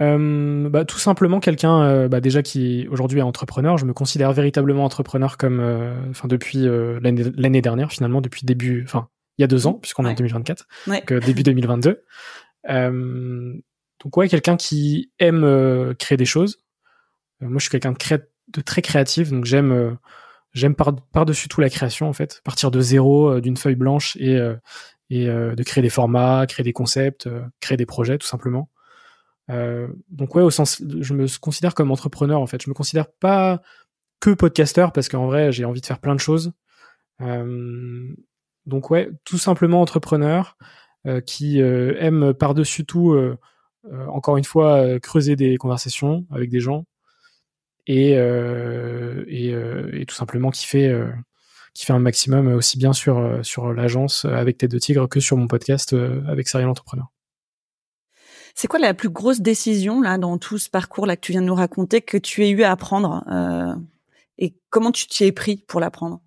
Euh, 0.00 0.68
bah, 0.68 0.84
tout 0.84 0.98
simplement 0.98 1.38
quelqu'un 1.38 1.82
euh, 1.82 2.08
bah, 2.08 2.20
déjà 2.20 2.42
qui 2.42 2.88
aujourd'hui 2.90 3.20
est 3.20 3.22
entrepreneur. 3.22 3.78
Je 3.78 3.86
me 3.86 3.92
considère 3.92 4.32
véritablement 4.32 4.84
entrepreneur 4.84 5.36
comme, 5.36 5.60
euh, 5.60 5.94
enfin 6.10 6.26
depuis 6.28 6.66
l'année 7.00 7.62
dernière 7.62 7.92
finalement, 7.92 8.20
depuis 8.20 8.44
début, 8.44 8.82
enfin 8.84 9.08
il 9.38 9.42
y 9.42 9.44
a 9.44 9.48
deux 9.48 9.66
ans 9.66 9.74
puisqu'on 9.74 10.04
est 10.06 10.10
en 10.10 10.14
2024, 10.14 10.66
donc 10.86 11.12
début 11.24 11.42
2022. 11.42 12.04
Donc 14.04 14.16
ouais, 14.18 14.28
quelqu'un 14.28 14.56
qui 14.56 15.10
aime 15.18 15.44
euh, 15.44 15.94
créer 15.94 16.16
des 16.16 16.26
choses. 16.26 16.58
Euh, 17.42 17.48
moi, 17.48 17.58
je 17.58 17.64
suis 17.64 17.70
quelqu'un 17.70 17.92
de, 17.92 18.28
de, 18.48 18.60
très 18.60 18.82
créatif, 18.82 19.30
donc 19.30 19.46
j'aime 19.46 19.72
euh, 19.72 19.92
j'aime 20.52 20.74
par, 20.74 20.94
par-dessus 21.12 21.48
tout 21.48 21.60
la 21.60 21.70
création 21.70 22.08
en 22.08 22.12
fait, 22.12 22.40
partir 22.44 22.70
de 22.70 22.80
zéro, 22.80 23.40
d'une 23.40 23.56
feuille 23.56 23.74
blanche 23.76 24.16
et 24.16 24.38
et 25.10 25.26
de 25.26 25.62
créer 25.62 25.82
des 25.82 25.90
formats, 25.90 26.46
créer 26.46 26.64
des 26.64 26.72
concepts, 26.72 27.28
créer 27.60 27.76
des 27.76 27.86
projets 27.86 28.18
tout 28.18 28.26
simplement. 28.26 28.70
donc 29.48 30.34
ouais, 30.34 30.42
au 30.42 30.50
sens, 30.50 30.80
je 31.00 31.12
me 31.12 31.26
considère 31.38 31.74
comme 31.74 31.90
entrepreneur 31.90 32.40
en 32.40 32.46
fait. 32.46 32.62
Je 32.62 32.70
me 32.70 32.74
considère 32.74 33.10
pas 33.10 33.60
que 34.20 34.30
podcasteur 34.30 34.92
parce 34.92 35.08
qu'en 35.08 35.26
vrai, 35.26 35.50
j'ai 35.50 35.64
envie 35.64 35.80
de 35.80 35.86
faire 35.86 35.98
plein 35.98 36.14
de 36.14 36.20
choses. 36.20 36.52
Donc 38.66 38.90
ouais, 38.90 39.10
tout 39.24 39.38
simplement 39.38 39.80
entrepreneur 39.80 40.56
qui 41.26 41.58
aime 41.60 42.32
par-dessus 42.32 42.86
tout 42.86 43.14
euh, 43.92 44.06
encore 44.06 44.36
une 44.36 44.44
fois, 44.44 44.78
euh, 44.78 44.98
creuser 44.98 45.36
des 45.36 45.56
conversations 45.56 46.26
avec 46.30 46.50
des 46.50 46.60
gens 46.60 46.86
et, 47.86 48.16
euh, 48.16 49.24
et, 49.28 49.50
et, 50.00 50.06
tout 50.06 50.14
simplement 50.14 50.50
kiffer 50.50 50.98
qui 51.74 51.84
fait 51.84 51.92
un 51.92 51.98
maximum 51.98 52.54
aussi 52.54 52.78
bien 52.78 52.94
sur, 52.94 53.44
sur 53.44 53.74
l'agence 53.74 54.24
avec 54.24 54.56
Tête 54.56 54.70
de 54.70 54.78
Tigre 54.78 55.06
que 55.06 55.20
sur 55.20 55.36
mon 55.36 55.48
podcast 55.48 55.94
avec 56.26 56.48
Serial 56.48 56.70
Entrepreneur. 56.70 57.08
C'est 58.54 58.68
quoi 58.68 58.78
la 58.78 58.94
plus 58.94 59.10
grosse 59.10 59.40
décision 59.40 60.00
là 60.00 60.16
dans 60.16 60.38
tout 60.38 60.56
ce 60.56 60.70
parcours 60.70 61.04
là 61.04 61.16
que 61.16 61.20
tu 61.20 61.32
viens 61.32 61.42
de 61.42 61.46
nous 61.46 61.54
raconter 61.54 62.00
que 62.00 62.16
tu 62.16 62.44
aies 62.44 62.50
eu 62.50 62.62
à 62.62 62.74
prendre 62.76 63.22
euh, 63.30 63.74
Et 64.38 64.56
comment 64.70 64.92
tu 64.92 65.06
t'y 65.06 65.24
es 65.24 65.32
pris 65.32 65.56
pour 65.56 65.80
l'apprendre? 65.80 66.22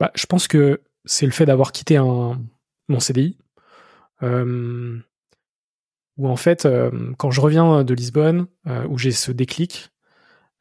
Bah, 0.00 0.12
Je 0.14 0.24
pense 0.24 0.48
que 0.48 0.80
c'est 1.06 1.26
le 1.26 1.32
fait 1.32 1.46
d'avoir 1.46 1.72
quitté 1.72 1.96
un, 1.96 2.40
mon 2.88 3.00
CDI. 3.00 3.38
Euh, 4.22 5.00
où 6.16 6.28
en 6.28 6.36
fait, 6.36 6.64
euh, 6.64 7.12
quand 7.18 7.30
je 7.30 7.40
reviens 7.40 7.84
de 7.84 7.94
Lisbonne, 7.94 8.46
euh, 8.66 8.86
où 8.88 8.98
j'ai 8.98 9.12
ce 9.12 9.32
déclic, 9.32 9.90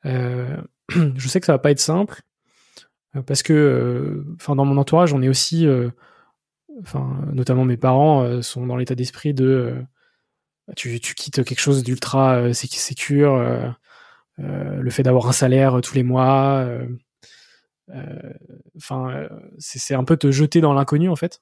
euh, 0.05 0.57
je 0.89 1.27
sais 1.27 1.39
que 1.39 1.45
ça 1.45 1.53
va 1.53 1.59
pas 1.59 1.71
être 1.71 1.79
simple, 1.79 2.21
parce 3.25 3.43
que, 3.43 4.25
dans 4.45 4.65
mon 4.65 4.75
entourage, 4.75 5.13
on 5.13 5.21
est 5.21 5.29
aussi, 5.29 5.65
notamment 7.31 7.63
mes 7.63 7.77
parents 7.77 8.41
sont 8.41 8.67
dans 8.67 8.75
l'état 8.75 8.93
d'esprit 8.93 9.33
de, 9.33 9.73
tu, 10.75 10.99
tu, 10.99 11.15
quittes 11.15 11.45
quelque 11.45 11.61
chose 11.61 11.81
d'ultra 11.81 12.53
sécure, 12.53 13.73
le 14.37 14.89
fait 14.89 15.03
d'avoir 15.03 15.27
un 15.27 15.31
salaire 15.31 15.79
tous 15.81 15.95
les 15.95 16.03
mois, 16.03 16.67
enfin, 18.77 19.27
c'est 19.57 19.93
un 19.93 20.03
peu 20.03 20.17
te 20.17 20.31
jeter 20.31 20.61
dans 20.61 20.73
l'inconnu 20.73 21.09
en 21.09 21.15
fait. 21.15 21.41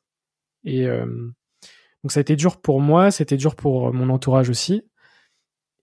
Et 0.65 0.85
donc 0.85 2.11
ça 2.11 2.19
a 2.19 2.21
été 2.21 2.35
dur 2.35 2.61
pour 2.61 2.81
moi, 2.81 3.11
c'était 3.11 3.37
dur 3.37 3.55
pour 3.55 3.93
mon 3.93 4.09
entourage 4.09 4.49
aussi. 4.49 4.83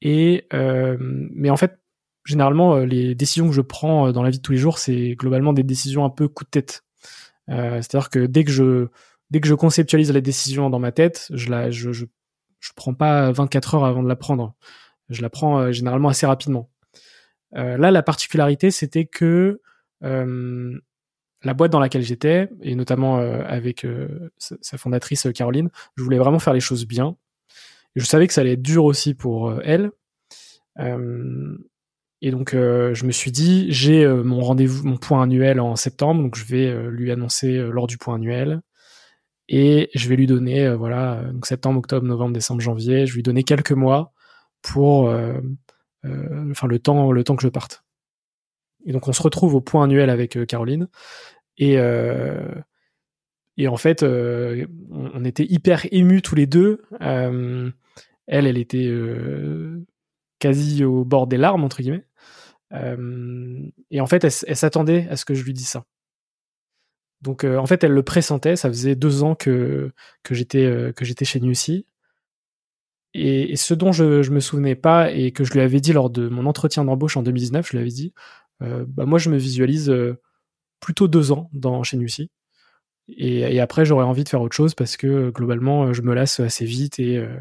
Et 0.03 0.47
euh, 0.53 0.97
mais 1.01 1.51
en 1.51 1.57
fait, 1.57 1.79
généralement, 2.25 2.77
euh, 2.77 2.87
les 2.87 3.15
décisions 3.15 3.49
que 3.49 3.55
je 3.55 3.61
prends 3.61 4.09
euh, 4.09 4.13
dans 4.13 4.23
la 4.23 4.31
vie 4.31 4.39
de 4.39 4.43
tous 4.43 4.53
les 4.53 4.59
jours, 4.59 4.79
c'est 4.79 5.15
globalement 5.15 5.53
des 5.53 5.63
décisions 5.63 6.05
un 6.05 6.11
peu 6.11 6.29
coup 6.29 6.45
de 6.45 6.51
tête. 6.51 6.85
Euh, 7.51 7.77
C'est-à-dire 7.83 8.11
que 8.11 8.27
dès 8.27 8.45
que 8.45 8.51
je 8.51 8.89
dès 9.31 9.41
que 9.41 9.49
je 9.49 9.55
conceptualise 9.55 10.13
la 10.13 10.21
décision 10.21 10.71
dans 10.71 10.79
ma 10.79 10.93
tête, 10.93 11.29
je 11.33 11.51
la 11.51 11.71
je, 11.71 11.93
je, 11.93 12.07
je 12.61 12.71
prends 12.77 12.95
pas 12.95 13.33
24 13.33 13.77
heures 13.77 13.85
avant 13.85 14.03
de 14.03 14.09
la 14.09 14.17
prendre. 14.17 14.55
Je 15.09 15.23
la 15.23 15.31
prends 15.31 15.59
euh, 15.61 15.73
généralement 15.73 16.09
assez 16.09 16.27
rapidement. 16.27 16.71
Euh, 17.57 17.77
là, 17.77 17.91
la 17.91 18.03
particularité, 18.03 18.71
c'était 18.71 19.07
que 19.07 19.61
la 21.43 21.55
boîte 21.55 21.73
dans 21.73 21.81
laquelle 21.81 22.03
j'étais, 22.03 22.49
et 22.63 22.75
notamment 22.75 23.19
euh, 23.19 23.43
avec 23.47 23.85
euh, 23.85 24.31
sa 24.39 24.79
fondatrice 24.79 25.27
euh, 25.27 25.33
Caroline, 25.33 25.71
je 25.97 26.03
voulais 26.03 26.19
vraiment 26.19 26.39
faire 26.39 26.53
les 26.53 26.61
choses 26.61 26.87
bien. 26.87 27.17
Je 27.97 28.05
savais 28.05 28.27
que 28.27 28.33
ça 28.33 28.43
allait 28.43 28.53
être 28.53 28.63
dur 28.63 28.85
aussi 28.85 29.15
pour 29.15 29.53
elle. 29.65 29.91
et 30.79 32.31
donc 32.31 32.53
je 32.53 33.05
me 33.05 33.11
suis 33.11 33.33
dit, 33.33 33.67
j'ai 33.73 34.07
mon 34.07 34.43
rendez-vous, 34.43 34.87
mon 34.87 34.97
point 34.97 35.25
annuel 35.25 35.59
en 35.59 35.75
septembre, 35.75 36.23
donc 36.23 36.37
je 36.37 36.45
vais 36.45 36.73
lui 36.89 37.11
annoncer 37.11 37.59
lors 37.59 37.89
du 37.89 37.99
point 37.99 38.15
annuel. 38.15 38.61
Et 39.49 39.91
je 39.97 40.09
vais 40.09 40.15
lui 40.15 40.29
donner, 40.29 40.73
voilà, 40.77 41.25
septembre, 41.43 41.81
octobre, 41.81 42.07
novembre, 42.07 42.33
décembre, 42.33 42.61
janvier, 42.61 43.07
je 43.07 43.13
vais 43.13 43.17
lui 43.17 43.23
donner 43.25 43.43
quelques 43.43 43.73
mois 43.73 44.13
pour, 44.63 45.13
enfin 46.05 46.69
le 46.69 46.79
temps, 46.79 47.11
le 47.11 47.25
temps 47.25 47.35
que 47.35 47.43
je 47.43 47.49
parte. 47.49 47.83
Et 48.87 48.93
donc 48.93 49.09
on 49.09 49.13
se 49.13 49.23
retrouve 49.23 49.55
au 49.55 49.61
point 49.61 49.85
annuel 49.85 50.11
avec 50.11 50.37
euh, 50.37 50.47
Caroline. 50.47 50.89
Et, 51.59 51.79
euh, 51.79 52.55
et 53.57 53.69
en 53.69 53.77
fait, 53.77 54.03
euh, 54.03 54.67
on, 54.91 55.25
était 55.25 55.45
hyper 55.45 55.87
émus 55.93 56.23
tous 56.23 56.35
les 56.35 56.47
deux. 56.47 56.83
elle, 57.01 57.73
elle 58.27 58.57
était 58.57 58.91
quasi 60.39 60.85
au 60.85 61.05
bord 61.05 61.27
des 61.27 61.37
larmes, 61.37 61.65
entre 61.65 61.83
guillemets. 61.83 62.07
et 63.91 64.01
en 64.01 64.07
fait, 64.07 64.25
elle, 64.25 64.57
s'attendait 64.57 65.07
à 65.11 65.17
ce 65.17 65.25
que 65.27 65.35
je 65.35 65.45
lui 65.45 65.53
dise 65.53 65.69
ça. 65.69 65.85
Donc 67.21 67.45
en 67.45 67.67
fait, 67.67 67.85
elle 67.85 67.93
le 67.93 68.03
pressentait. 68.03 68.57
Ça 68.57 68.71
faisait 68.71 68.95
deux 68.95 69.23
ans 69.23 69.35
que 69.35 69.93
que 70.23 70.35
j'étais 70.35 71.25
chez 71.25 71.41
Newsy. 71.41 71.85
Et, 73.13 73.57
ce 73.57 73.75
dont 73.75 73.93
je, 73.93 74.23
je 74.23 74.31
me 74.31 74.41
souvenais 74.41 74.77
pas 74.77 75.11
et 75.11 75.33
que 75.33 75.45
je 75.45 75.53
lui 75.53 75.61
avais 75.61 75.81
dit 75.81 75.93
lors 75.93 76.11
de 76.11 76.29
mon 76.29 76.47
entretien 76.47 76.85
d'embauche 76.85 77.17
en 77.17 77.23
2019, 77.23 77.67
je 77.67 77.73
lui 77.73 77.81
avais 77.81 77.91
dit, 77.91 78.15
bah 78.61 79.07
moi 79.07 79.19
je 79.19 79.31
me 79.31 79.37
visualise 79.37 79.91
euh, 79.91 80.21
plutôt 80.81 81.09
deux 81.09 81.33
ans 81.33 81.51
dans 81.53 81.83
chez 81.83 81.97
Nucy. 81.97 82.31
Et, 83.09 83.41
et, 83.41 83.61
après 83.61 83.85
j'aurais 83.85 84.05
envie 84.05 84.23
de 84.23 84.29
faire 84.29 84.41
autre 84.41 84.55
chose 84.55 84.75
parce 84.75 84.97
que 84.97 85.31
globalement 85.31 85.93
je 85.93 86.03
me 86.03 86.15
lasse 86.15 86.39
assez 86.39 86.65
vite 86.65 87.01
et 87.01 87.17
euh, 87.17 87.35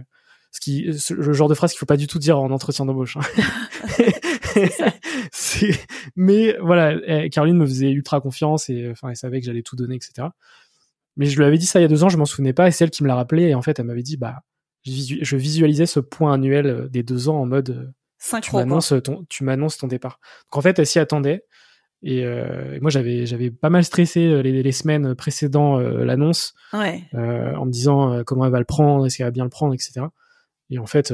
ce 0.51 0.59
qui 0.61 0.89
le 1.11 1.33
genre 1.33 1.47
de 1.47 1.53
phrase 1.53 1.71
qu'il 1.71 1.79
faut 1.79 1.85
pas 1.85 1.97
du 1.97 2.07
tout 2.07 2.17
dire 2.17 2.39
en 2.39 2.49
entretien 2.49 2.85
d'embauche. 2.85 3.17
Hein. 3.17 4.05
mais 6.15 6.57
voilà, 6.59 7.29
Caroline 7.29 7.57
me 7.57 7.67
faisait 7.67 7.91
ultra 7.91 8.19
confiance 8.19 8.69
et 8.69 8.89
enfin 8.89 9.09
elle 9.09 9.15
savait 9.15 9.39
que 9.39 9.45
j'allais 9.45 9.61
tout 9.61 9.75
donner, 9.75 9.95
etc. 9.95 10.29
Mais 11.17 11.27
je 11.27 11.37
lui 11.37 11.45
avais 11.45 11.59
dit 11.59 11.67
ça 11.67 11.79
il 11.79 11.83
y 11.83 11.85
a 11.85 11.89
deux 11.89 12.03
ans, 12.03 12.09
je 12.09 12.17
m'en 12.17 12.25
souvenais 12.25 12.53
pas 12.53 12.67
et 12.67 12.71
c'est 12.71 12.83
elle 12.85 12.89
qui 12.89 13.03
me 13.03 13.07
l'a 13.07 13.15
rappelé 13.15 13.43
et 13.43 13.53
en 13.53 13.61
fait 13.61 13.77
elle 13.77 13.85
m'avait 13.85 14.01
dit 14.01 14.17
bah 14.17 14.41
je 14.85 15.35
visualisais 15.35 15.85
ce 15.85 15.99
point 15.99 16.33
annuel 16.33 16.87
des 16.89 17.03
deux 17.03 17.29
ans 17.29 17.39
en 17.39 17.45
mode 17.45 17.93
tu 18.41 18.55
m'annonces 18.55 18.93
ton, 19.03 19.25
tu 19.29 19.43
m'annonces 19.43 19.77
ton 19.77 19.87
départ. 19.87 20.19
Donc 20.51 20.57
en 20.57 20.61
fait, 20.61 20.77
elle 20.79 20.87
s'y 20.87 20.99
attendait. 20.99 21.45
Et, 22.01 22.23
euh, 22.23 22.79
moi, 22.81 22.89
j'avais, 22.89 23.25
j'avais 23.25 23.51
pas 23.51 23.69
mal 23.69 23.83
stressé 23.83 24.25
euh, 24.27 24.41
les, 24.41 24.63
les 24.63 24.71
semaines 24.71 25.15
précédant 25.15 25.79
euh, 25.79 26.05
l'annonce, 26.05 26.53
ouais. 26.73 27.03
euh, 27.13 27.53
en 27.55 27.65
me 27.65 27.71
disant 27.71 28.13
euh, 28.13 28.23
comment 28.23 28.45
elle 28.45 28.51
va 28.51 28.59
le 28.59 28.65
prendre, 28.65 29.05
est-ce 29.05 29.17
qu'elle 29.17 29.27
va 29.27 29.31
bien 29.31 29.43
le 29.43 29.49
prendre, 29.49 29.73
etc. 29.73 30.05
Et 30.69 30.79
en 30.79 30.85
fait, 30.85 31.13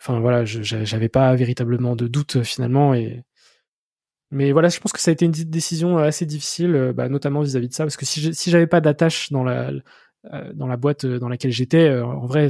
enfin 0.00 0.18
voilà, 0.20 0.44
j'avais 0.44 1.08
pas 1.08 1.34
véritablement 1.36 1.94
de 1.96 2.08
doute 2.08 2.42
finalement. 2.42 2.92
Et 2.92 3.22
mais 4.30 4.50
voilà, 4.50 4.68
je 4.68 4.80
pense 4.80 4.92
que 4.92 4.98
ça 4.98 5.10
a 5.10 5.12
été 5.12 5.24
une 5.26 5.30
décision 5.30 5.98
assez 5.98 6.26
difficile, 6.26 6.92
bah, 6.94 7.08
notamment 7.08 7.40
vis-à-vis 7.40 7.68
de 7.68 7.74
ça, 7.74 7.84
parce 7.84 7.96
que 7.96 8.04
si, 8.04 8.34
si 8.34 8.50
j'avais 8.50 8.66
pas 8.66 8.80
d'attache 8.80 9.30
dans 9.30 9.44
la 9.44 9.70
dans 10.54 10.66
la 10.66 10.76
boîte 10.76 11.06
dans 11.06 11.28
laquelle 11.28 11.52
j'étais, 11.52 11.88
en 12.00 12.26
vrai, 12.26 12.48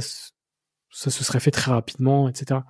ça 0.91 1.09
se 1.09 1.23
serait 1.23 1.39
fait 1.39 1.51
très 1.51 1.71
rapidement, 1.71 2.29
etc. 2.29 2.61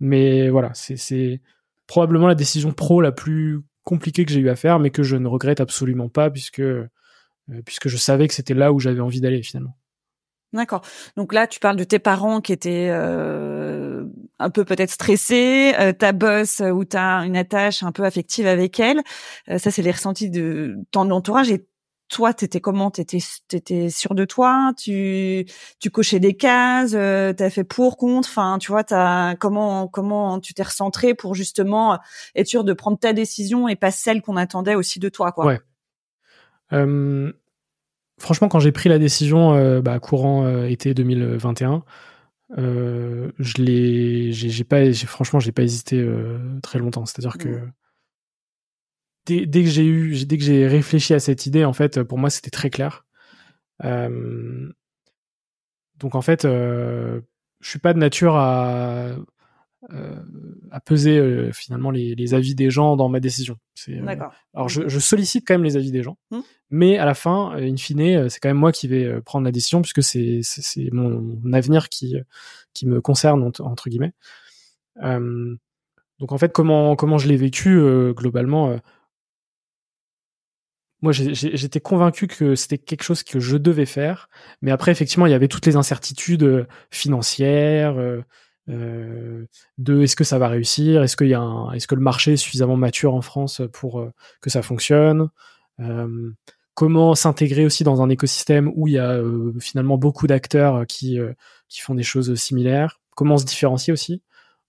Mais 0.00 0.50
voilà, 0.50 0.72
c'est 0.74 1.40
probablement 1.86 2.26
la 2.26 2.34
décision 2.34 2.72
pro 2.72 3.00
la 3.00 3.12
plus 3.12 3.62
compliquée 3.84 4.24
que 4.24 4.32
j'ai 4.32 4.40
eu 4.40 4.48
à 4.48 4.56
faire, 4.56 4.78
mais 4.78 4.90
que 4.90 5.02
je 5.02 5.16
ne 5.16 5.28
regrette 5.28 5.60
absolument 5.60 6.08
pas 6.08 6.30
puisque 6.30 6.60
euh, 6.60 7.62
puisque 7.64 7.88
je 7.88 7.96
savais 7.96 8.26
que 8.26 8.34
c'était 8.34 8.54
là 8.54 8.72
où 8.72 8.80
j'avais 8.80 9.00
envie 9.00 9.20
d'aller 9.20 9.42
finalement. 9.42 9.76
D'accord. 10.52 10.82
Donc 11.16 11.32
là, 11.32 11.46
tu 11.46 11.60
parles 11.60 11.76
de 11.76 11.84
tes 11.84 11.98
parents 11.98 12.40
qui 12.40 12.52
étaient 12.52 12.88
euh, 12.90 14.04
un 14.38 14.50
peu 14.50 14.64
peut-être 14.64 14.90
stressés, 14.90 15.74
euh, 15.78 15.92
ta 15.92 16.12
boss 16.12 16.60
où 16.60 16.84
tu 16.84 16.96
as 16.96 17.18
une 17.24 17.36
attache 17.36 17.82
un 17.82 17.92
peu 17.92 18.04
affective 18.04 18.46
avec 18.46 18.80
elle. 18.80 19.02
ça, 19.58 19.70
c'est 19.70 19.82
les 19.82 19.90
ressentis 19.90 20.30
de 20.30 20.76
ton 20.92 21.10
entourage. 21.10 21.50
Et 21.50 21.66
toi, 22.08 22.32
t'étais 22.34 22.60
comment? 22.60 22.90
T'étais 22.90 23.18
étais 23.52 23.90
sûr 23.90 24.14
de 24.14 24.24
toi? 24.24 24.72
Tu 24.76 25.46
tu 25.80 25.90
cochais 25.90 26.20
des 26.20 26.34
cases 26.34 26.92
euh, 26.94 27.32
T'as 27.32 27.50
fait 27.50 27.64
pour 27.64 27.96
contre? 27.96 28.28
Enfin, 28.28 28.58
tu 28.58 28.70
vois, 28.70 28.84
t'as 28.84 29.34
comment 29.36 29.88
comment 29.88 30.40
tu 30.40 30.54
t'es 30.54 30.62
recentré 30.62 31.14
pour 31.14 31.34
justement 31.34 31.98
être 32.34 32.46
sûr 32.46 32.64
de 32.64 32.72
prendre 32.72 32.98
ta 32.98 33.12
décision 33.12 33.68
et 33.68 33.76
pas 33.76 33.90
celle 33.90 34.22
qu'on 34.22 34.36
attendait 34.36 34.74
aussi 34.74 34.98
de 34.98 35.08
toi, 35.08 35.32
quoi? 35.32 35.46
Ouais. 35.46 35.60
Euh, 36.72 37.32
franchement, 38.18 38.48
quand 38.48 38.60
j'ai 38.60 38.72
pris 38.72 38.88
la 38.88 38.98
décision, 38.98 39.54
euh, 39.54 39.80
bah, 39.80 39.98
courant 39.98 40.44
euh, 40.44 40.66
été 40.66 40.94
2021, 40.94 41.84
euh, 42.58 43.30
je 43.38 43.54
l'ai, 43.58 44.32
j'ai 44.32 44.64
pas, 44.64 44.92
franchement, 44.92 45.40
j'ai 45.40 45.52
pas 45.52 45.62
hésité 45.62 46.06
très 46.62 46.78
longtemps. 46.78 47.06
C'est-à-dire 47.06 47.38
que 47.38 47.60
mmh 49.28 49.46
dès, 49.46 49.62
que 49.62 49.68
j'ai 49.68 49.84
eu, 49.84 50.24
dès 50.24 50.38
que 50.38 50.44
j'ai 50.44 50.66
réfléchi 50.66 51.14
à 51.14 51.20
cette 51.20 51.46
idée, 51.46 51.64
en 51.64 51.72
fait, 51.72 52.02
pour 52.02 52.18
moi, 52.18 52.30
c'était 52.30 52.50
très 52.50 52.70
clair. 52.70 53.04
Euh, 53.84 54.70
donc 55.98 56.14
en 56.14 56.22
fait, 56.22 56.44
euh, 56.44 57.20
je 57.60 57.70
suis 57.70 57.78
pas 57.78 57.92
de 57.92 57.98
nature 57.98 58.36
à 58.36 59.16
euh, 59.92 60.16
à 60.72 60.80
peser 60.80 61.16
euh, 61.16 61.52
finalement 61.52 61.92
les, 61.92 62.16
les, 62.16 62.34
avis 62.34 62.56
des 62.56 62.70
gens 62.70 62.96
dans 62.96 63.08
ma 63.08 63.20
décision. 63.20 63.56
Euh, 63.88 64.16
alors 64.52 64.68
je, 64.68 64.88
je, 64.88 64.98
sollicite 64.98 65.46
quand 65.46 65.54
même 65.54 65.62
les 65.62 65.76
avis 65.76 65.92
des 65.92 66.02
gens, 66.02 66.18
mmh. 66.32 66.40
mais 66.70 66.98
à 66.98 67.04
la 67.04 67.14
fin, 67.14 67.52
in 67.56 67.76
fine, 67.76 68.28
c'est 68.28 68.40
quand 68.40 68.48
même 68.48 68.56
moi 68.56 68.72
qui 68.72 68.88
vais 68.88 69.20
prendre 69.20 69.44
la 69.44 69.52
décision 69.52 69.82
puisque 69.82 70.02
c'est 70.02 70.40
c'est 70.42 70.88
mon 70.90 71.52
avenir 71.52 71.88
qui 71.88 72.16
qui 72.74 72.86
me 72.86 73.00
concerne 73.00 73.44
entre, 73.44 73.88
guillemets. 73.88 74.12
donc 75.00 76.32
en 76.32 76.38
fait, 76.38 76.52
comment 76.52 76.96
comment 76.96 77.18
je 77.18 77.28
l'ai 77.28 77.36
vécu 77.36 77.80
globalement 78.12 78.80
moi 81.02 81.12
j'étais 81.12 81.80
convaincu 81.80 82.26
que 82.26 82.54
c'était 82.54 82.78
quelque 82.78 83.02
chose 83.02 83.22
que 83.22 83.38
je 83.38 83.56
devais 83.56 83.86
faire, 83.86 84.28
mais 84.62 84.70
après 84.70 84.92
effectivement 84.92 85.26
il 85.26 85.32
y 85.32 85.34
avait 85.34 85.48
toutes 85.48 85.66
les 85.66 85.76
incertitudes 85.76 86.42
euh, 86.42 86.66
financières, 86.90 87.98
euh, 87.98 88.22
euh, 88.68 89.46
de 89.78 90.02
est-ce 90.02 90.16
que 90.16 90.24
ça 90.24 90.38
va 90.38 90.48
réussir, 90.48 91.02
est-ce 91.04 91.16
qu'il 91.16 91.28
y 91.28 91.34
a 91.34 91.40
un, 91.40 91.72
est-ce 91.72 91.86
que 91.86 91.94
le 91.94 92.00
marché 92.00 92.32
est 92.32 92.36
suffisamment 92.36 92.76
mature 92.76 93.14
en 93.14 93.20
France 93.20 93.62
pour 93.72 94.00
euh, 94.00 94.10
que 94.40 94.50
ça 94.50 94.60
fonctionne, 94.60 95.28
euh, 95.78 96.32
comment 96.74 97.14
s'intégrer 97.14 97.64
aussi 97.64 97.84
dans 97.84 98.02
un 98.02 98.08
écosystème 98.08 98.72
où 98.74 98.88
il 98.88 98.94
y 98.94 98.98
a 98.98 99.22
finalement 99.60 99.98
beaucoup 99.98 100.26
d'acteurs 100.26 100.86
qui 100.86 101.18
qui 101.68 101.80
font 101.80 101.94
des 101.94 102.02
choses 102.02 102.34
similaires, 102.34 103.00
comment 103.14 103.38
se 103.38 103.46
différencier 103.46 103.92
aussi 103.92 104.20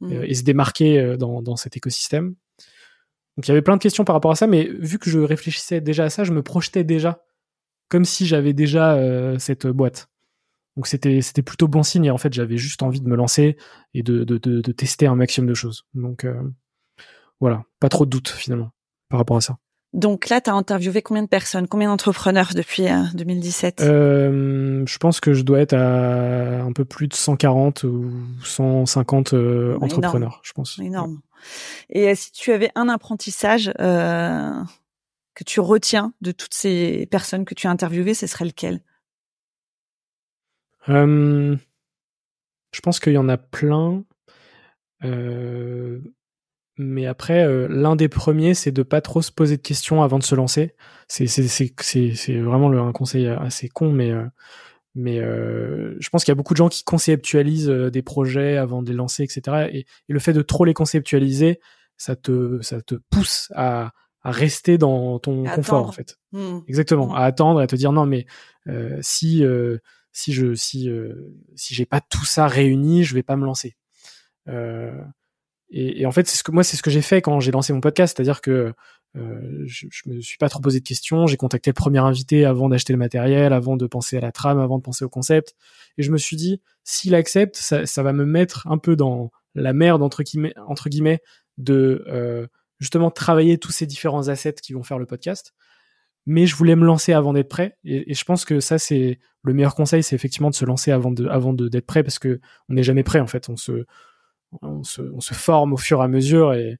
mmh. 0.02 0.24
et 0.24 0.34
se 0.34 0.44
démarquer 0.44 1.18
dans, 1.18 1.42
dans 1.42 1.58
cet 1.58 1.76
écosystème? 1.76 2.36
Donc 3.38 3.48
il 3.48 3.50
y 3.50 3.52
avait 3.52 3.62
plein 3.62 3.78
de 3.78 3.82
questions 3.82 4.04
par 4.04 4.16
rapport 4.16 4.32
à 4.32 4.36
ça, 4.36 4.48
mais 4.48 4.68
vu 4.80 4.98
que 4.98 5.12
je 5.12 5.20
réfléchissais 5.20 5.80
déjà 5.80 6.06
à 6.06 6.10
ça, 6.10 6.24
je 6.24 6.34
me 6.34 6.42
projetais 6.42 6.84
déjà 6.84 7.24
comme 7.88 8.04
si 8.04 8.26
j'avais 8.26 8.54
déjà 8.54 8.96
euh, 8.96 9.38
cette 9.38 9.68
boîte. 9.68 10.10
Donc 10.76 10.88
c'était 10.88 11.42
plutôt 11.44 11.68
bon 11.68 11.84
signe 11.84 12.06
et 12.06 12.12
en 12.12 12.18
fait 12.18 12.34
j'avais 12.34 12.58
juste 12.58 12.84
envie 12.84 13.02
de 13.02 13.08
me 13.08 13.16
lancer 13.16 13.58
et 13.94 14.04
de, 14.04 14.24
tester 14.74 15.08
un 15.08 15.16
maximum 15.16 15.50
de 15.50 15.56
choses. 15.56 15.86
Donc 15.94 16.24
euh, 16.24 16.42
voilà, 17.40 17.64
pas 17.80 17.90
trop 17.90 18.06
de 18.06 18.10
doute 18.10 18.30
finalement 18.30 18.72
par 19.10 19.20
rapport 19.20 19.38
à 19.38 19.42
ça. 19.42 19.58
Donc 19.98 20.30
là, 20.30 20.40
tu 20.42 20.52
as 20.52 20.54
interviewé 20.54 21.02
combien 21.02 21.24
de 21.24 21.28
personnes, 21.28 21.68
combien 21.68 21.90
d'entrepreneurs 21.90 22.52
depuis 22.54 22.86
2017 23.16 23.82
euh, 23.82 24.84
Je 24.86 24.98
pense 25.00 25.20
que 25.20 25.34
je 25.34 25.42
dois 25.42 25.60
être 25.60 25.74
à 25.74 26.62
un 26.62 26.72
peu 26.72 26.86
plus 26.86 27.08
de 27.08 27.16
140 27.16 27.84
ou 27.84 28.12
150 28.44 29.34
euh, 29.34 29.76
entrepreneurs, 29.82 30.40
je 30.44 30.54
pense. 30.54 30.78
Énorme. 30.78 31.20
Et 31.90 32.14
si 32.14 32.32
tu 32.32 32.52
avais 32.52 32.70
un 32.76 32.90
apprentissage 32.90 33.74
euh, 33.80 34.62
que 35.34 35.44
tu 35.44 35.60
retiens 35.60 36.14
de 36.22 36.32
toutes 36.32 36.54
ces 36.54 37.08
personnes 37.10 37.44
que 37.44 37.56
tu 37.56 37.66
as 37.66 37.72
interviewées, 37.72 38.14
ce 38.14 38.28
serait 38.28 38.46
lequel? 38.46 38.82
Je 40.88 41.58
pense 42.84 43.00
qu'il 43.00 43.14
y 43.14 43.18
en 43.18 43.30
a 43.30 43.38
plein. 43.38 44.04
Euh, 45.04 46.00
mais 46.78 47.08
après, 47.08 47.46
euh, 47.46 47.68
l'un 47.70 47.96
des 47.96 48.10
premiers, 48.10 48.54
c'est 48.54 48.72
de 48.72 48.84
pas 48.84 49.02
trop 49.02 49.22
se 49.22 49.32
poser 49.32 49.58
de 49.58 49.62
questions 49.62 50.04
avant 50.04 50.20
de 50.20 50.24
se 50.24 50.36
lancer. 50.36 50.76
C'est 51.08 51.28
c'est 51.28 52.40
vraiment 52.40 52.70
le, 52.70 52.80
un 52.80 52.92
conseil 52.92 53.28
assez 53.28 53.70
con, 53.70 53.92
mais 53.92 54.12
euh, 54.12 54.26
mais 54.94 55.20
euh, 55.20 55.96
je 56.00 56.10
pense 56.10 56.24
qu'il 56.24 56.32
y 56.32 56.34
a 56.34 56.36
beaucoup 56.36 56.54
de 56.54 56.58
gens 56.58 56.70
qui 56.70 56.84
conceptualisent 56.84 57.70
des 57.70 58.02
projets 58.02 58.58
avant 58.58 58.82
de 58.82 58.90
les 58.90 58.96
lancer, 58.96 59.24
etc. 59.24 59.70
Et, 59.72 59.86
le 60.08 60.20
fait 60.20 60.34
de 60.34 60.42
trop 60.42 60.66
les 60.66 60.74
conceptualiser, 60.74 61.60
ça 61.98 62.16
te 62.16 62.62
ça 62.62 62.82
te 62.82 62.96
pousse 63.10 63.52
à, 63.56 63.92
à 64.22 64.32
rester 64.32 64.78
dans 64.78 65.20
ton 65.20 65.46
confort 65.46 65.88
en 65.88 65.92
fait. 65.92 66.18
Mmh. 66.32 66.60
Exactement, 66.68 67.08
mmh. 67.08 67.16
à 67.16 67.24
attendre, 67.24 67.60
à 67.60 67.68
te 67.68 67.76
dire 67.76 67.92
non 67.92 68.06
mais 68.06 68.28
si 69.02 69.44
si 70.12 70.34
je 70.34 70.54
si 70.54 70.90
si 71.56 71.74
j'ai 71.74 71.86
pas 71.86 72.02
tout 72.02 72.26
ça 72.26 72.48
réuni, 72.48 73.04
je 73.04 73.16
vais 73.16 73.24
pas 73.24 73.36
me 73.36 73.46
lancer. 73.46 73.76
Euh, 74.50 74.92
et, 75.70 76.02
et, 76.02 76.06
en 76.06 76.12
fait, 76.12 76.28
c'est 76.28 76.38
ce 76.38 76.44
que 76.44 76.52
moi, 76.52 76.64
c'est 76.64 76.78
ce 76.78 76.82
que 76.82 76.90
j'ai 76.90 77.02
fait 77.02 77.22
quand 77.22 77.40
j'ai 77.40 77.52
lancé 77.52 77.74
mon 77.74 77.82
podcast, 77.82 78.16
c'est-à-dire 78.16 78.42
que 78.42 78.74
euh, 79.18 79.64
je, 79.66 79.88
je, 79.90 80.10
me 80.10 80.22
suis 80.22 80.38
pas 80.38 80.50
trop 80.50 80.62
posé 80.62 80.80
de 80.80 80.86
questions. 80.86 81.28
J'ai 81.28 81.38
contacté 81.38 81.70
le 81.70 81.74
premier 81.76 82.00
invité 82.00 82.46
avant 82.46 82.70
d'acheter 82.70 82.94
le 82.94 83.00
matériel, 83.00 83.54
avant 83.54 83.78
de 83.78 83.88
penser 83.88 84.18
à 84.18 84.22
la 84.22 84.32
trame, 84.32 84.60
avant 84.60 84.78
de 84.78 84.84
penser 84.84 85.04
au 85.04 85.10
concept. 85.10 85.56
Et 85.98 86.04
je 86.04 86.12
me 86.12 86.18
suis 86.18 86.38
dit, 86.38 86.62
s'il 86.84 87.16
accepte, 87.16 87.56
ça, 87.56 87.86
ça, 87.86 88.04
va 88.04 88.14
me 88.14 88.26
mettre 88.26 88.68
un 88.68 88.78
peu 88.78 88.96
dans 88.96 89.32
la 89.56 89.74
merde 89.74 90.04
entre 90.04 90.24
guillemets, 90.24 90.54
entre 90.68 90.90
guillemets 90.90 91.20
de 91.58 92.06
euh, 92.08 92.48
justement 92.80 93.12
travailler 93.12 93.58
tous 93.58 93.72
ces 93.72 93.86
différents 93.86 94.28
assets 94.28 94.54
qui 94.54 94.74
vont 94.74 94.84
faire 94.84 95.00
le 95.00 95.06
podcast. 95.06 95.54
Mais 96.26 96.46
je 96.46 96.56
voulais 96.56 96.76
me 96.76 96.86
lancer 96.86 97.14
avant 97.14 97.34
d'être 97.34 97.48
prêt. 97.48 97.78
Et, 97.86 98.14
je 98.14 98.24
pense 98.26 98.46
que 98.46 98.60
ça, 98.60 98.78
c'est 98.78 99.20
le 99.44 99.54
meilleur 99.54 99.76
conseil, 99.76 100.04
c'est 100.04 100.16
effectivement 100.16 100.50
de 100.50 100.56
se 100.56 100.66
lancer 100.66 100.92
avant 100.92 101.12
de, 101.12 101.26
avant 101.28 101.54
d'être 101.54 101.86
prêt, 101.86 102.04
parce 102.04 102.20
que 102.20 102.42
on 102.70 102.74
n'est 102.74 102.84
jamais 102.84 103.04
prêt 103.04 103.20
en 103.20 103.28
fait. 103.28 103.50
On 103.50 103.56
se 103.56 103.86
on 104.62 104.84
se, 104.84 105.34
forme 105.34 105.74
au 105.74 105.78
fur 105.78 106.02
et 106.02 106.04
à 106.04 106.08
mesure 106.08 106.54
et, 106.54 106.78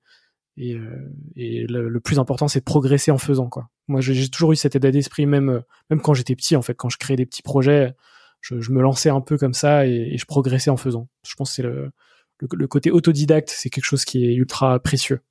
et, 0.58 0.76
euh, 0.76 1.14
et 1.36 1.66
le, 1.68 2.00
plus 2.00 2.20
important 2.20 2.48
c'est 2.48 2.60
de 2.60 2.66
progresser 2.66 3.12
en 3.12 3.18
faisant 3.18 3.50
quoi. 3.50 3.70
Moi 3.88 4.02
j'ai 4.02 4.30
toujours 4.30 4.52
eu 4.52 4.56
cet 4.56 4.76
état 4.76 4.92
d'esprit 4.92 5.26
même 5.26 5.50
euh, 5.50 5.62
même 5.90 6.02
quand 6.02 6.14
j'étais 6.14 6.36
petit 6.36 6.56
en 6.56 6.62
fait 6.62 6.76
quand 6.76 6.90
je 6.90 6.98
créais 6.98 7.18
des 7.18 7.26
petits 7.26 7.44
projets 7.44 7.96
je, 8.42 8.72
me 8.72 8.82
lançais 8.82 9.10
un 9.10 9.20
peu 9.20 9.38
comme 9.38 9.54
ça 9.54 9.86
et, 9.86 10.18
je 10.18 10.26
progressais 10.26 10.70
en 10.70 10.78
faisant. 10.78 11.10
Je 11.28 11.36
pense 11.36 11.50
que 11.50 11.56
c'est 11.56 11.64
le, 11.64 12.68
côté 12.68 12.92
autodidacte 12.92 13.50
c'est 13.50 13.70
quelque 13.70 13.86
chose 13.86 14.06
qui 14.06 14.26
est 14.26 14.34
ultra 14.34 14.80
précieux 14.80 15.22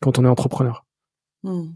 quand 0.00 0.18
on 0.18 0.24
est 0.24 0.28
entrepreneur. 0.28 0.86
Mmh. 1.42 1.72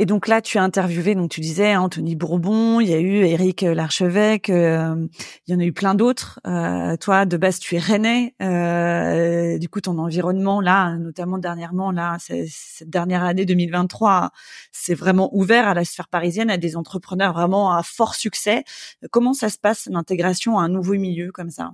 Et 0.00 0.06
donc 0.06 0.28
là, 0.28 0.40
tu 0.40 0.56
as 0.56 0.62
interviewé, 0.62 1.14
donc 1.14 1.30
tu 1.30 1.42
disais 1.42 1.76
Anthony 1.76 2.16
Bourbon, 2.16 2.80
il 2.80 2.88
y 2.88 2.94
a 2.94 2.98
eu 3.00 3.16
Éric 3.16 3.60
Larchevêque, 3.60 4.48
euh, 4.48 5.06
il 5.46 5.52
y 5.52 5.54
en 5.54 5.60
a 5.60 5.64
eu 5.64 5.74
plein 5.74 5.94
d'autres. 5.94 6.40
Euh, 6.46 6.96
toi, 6.96 7.26
de 7.26 7.36
base, 7.36 7.58
tu 7.58 7.76
es 7.76 7.78
rennais. 7.78 8.34
Euh, 8.40 9.58
du 9.58 9.68
coup, 9.68 9.82
ton 9.82 9.98
environnement 9.98 10.62
là, 10.62 10.96
notamment 10.96 11.36
dernièrement 11.36 11.92
là, 11.92 12.16
cette 12.18 12.88
dernière 12.88 13.24
année 13.24 13.44
2023, 13.44 14.30
c'est 14.72 14.94
vraiment 14.94 15.28
ouvert 15.36 15.68
à 15.68 15.74
la 15.74 15.84
sphère 15.84 16.08
parisienne, 16.08 16.48
à 16.48 16.56
des 16.56 16.78
entrepreneurs 16.78 17.34
vraiment 17.34 17.76
à 17.76 17.82
fort 17.82 18.14
succès. 18.14 18.64
Comment 19.10 19.34
ça 19.34 19.50
se 19.50 19.58
passe 19.58 19.86
l'intégration 19.92 20.58
à 20.58 20.62
un 20.62 20.70
nouveau 20.70 20.94
milieu 20.94 21.30
comme 21.30 21.50
ça? 21.50 21.72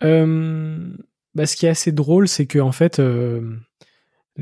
Bah, 0.00 1.46
ce 1.46 1.56
qui 1.56 1.66
est 1.66 1.70
assez 1.70 1.90
drôle, 1.90 2.28
c'est 2.28 2.46
que 2.46 2.60
en 2.60 2.70
fait 2.70 3.00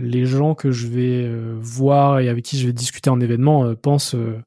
les 0.01 0.27
gens 0.27 0.55
que 0.55 0.71
je 0.71 0.87
vais 0.87 1.25
euh, 1.25 1.57
voir 1.61 2.21
et 2.21 2.29
avec 2.29 2.45
qui 2.45 2.59
je 2.59 2.67
vais 2.67 2.73
discuter 2.73 3.11
en 3.11 3.21
événement 3.21 3.65
euh, 3.65 3.75
pensent 3.75 4.15
euh, 4.15 4.41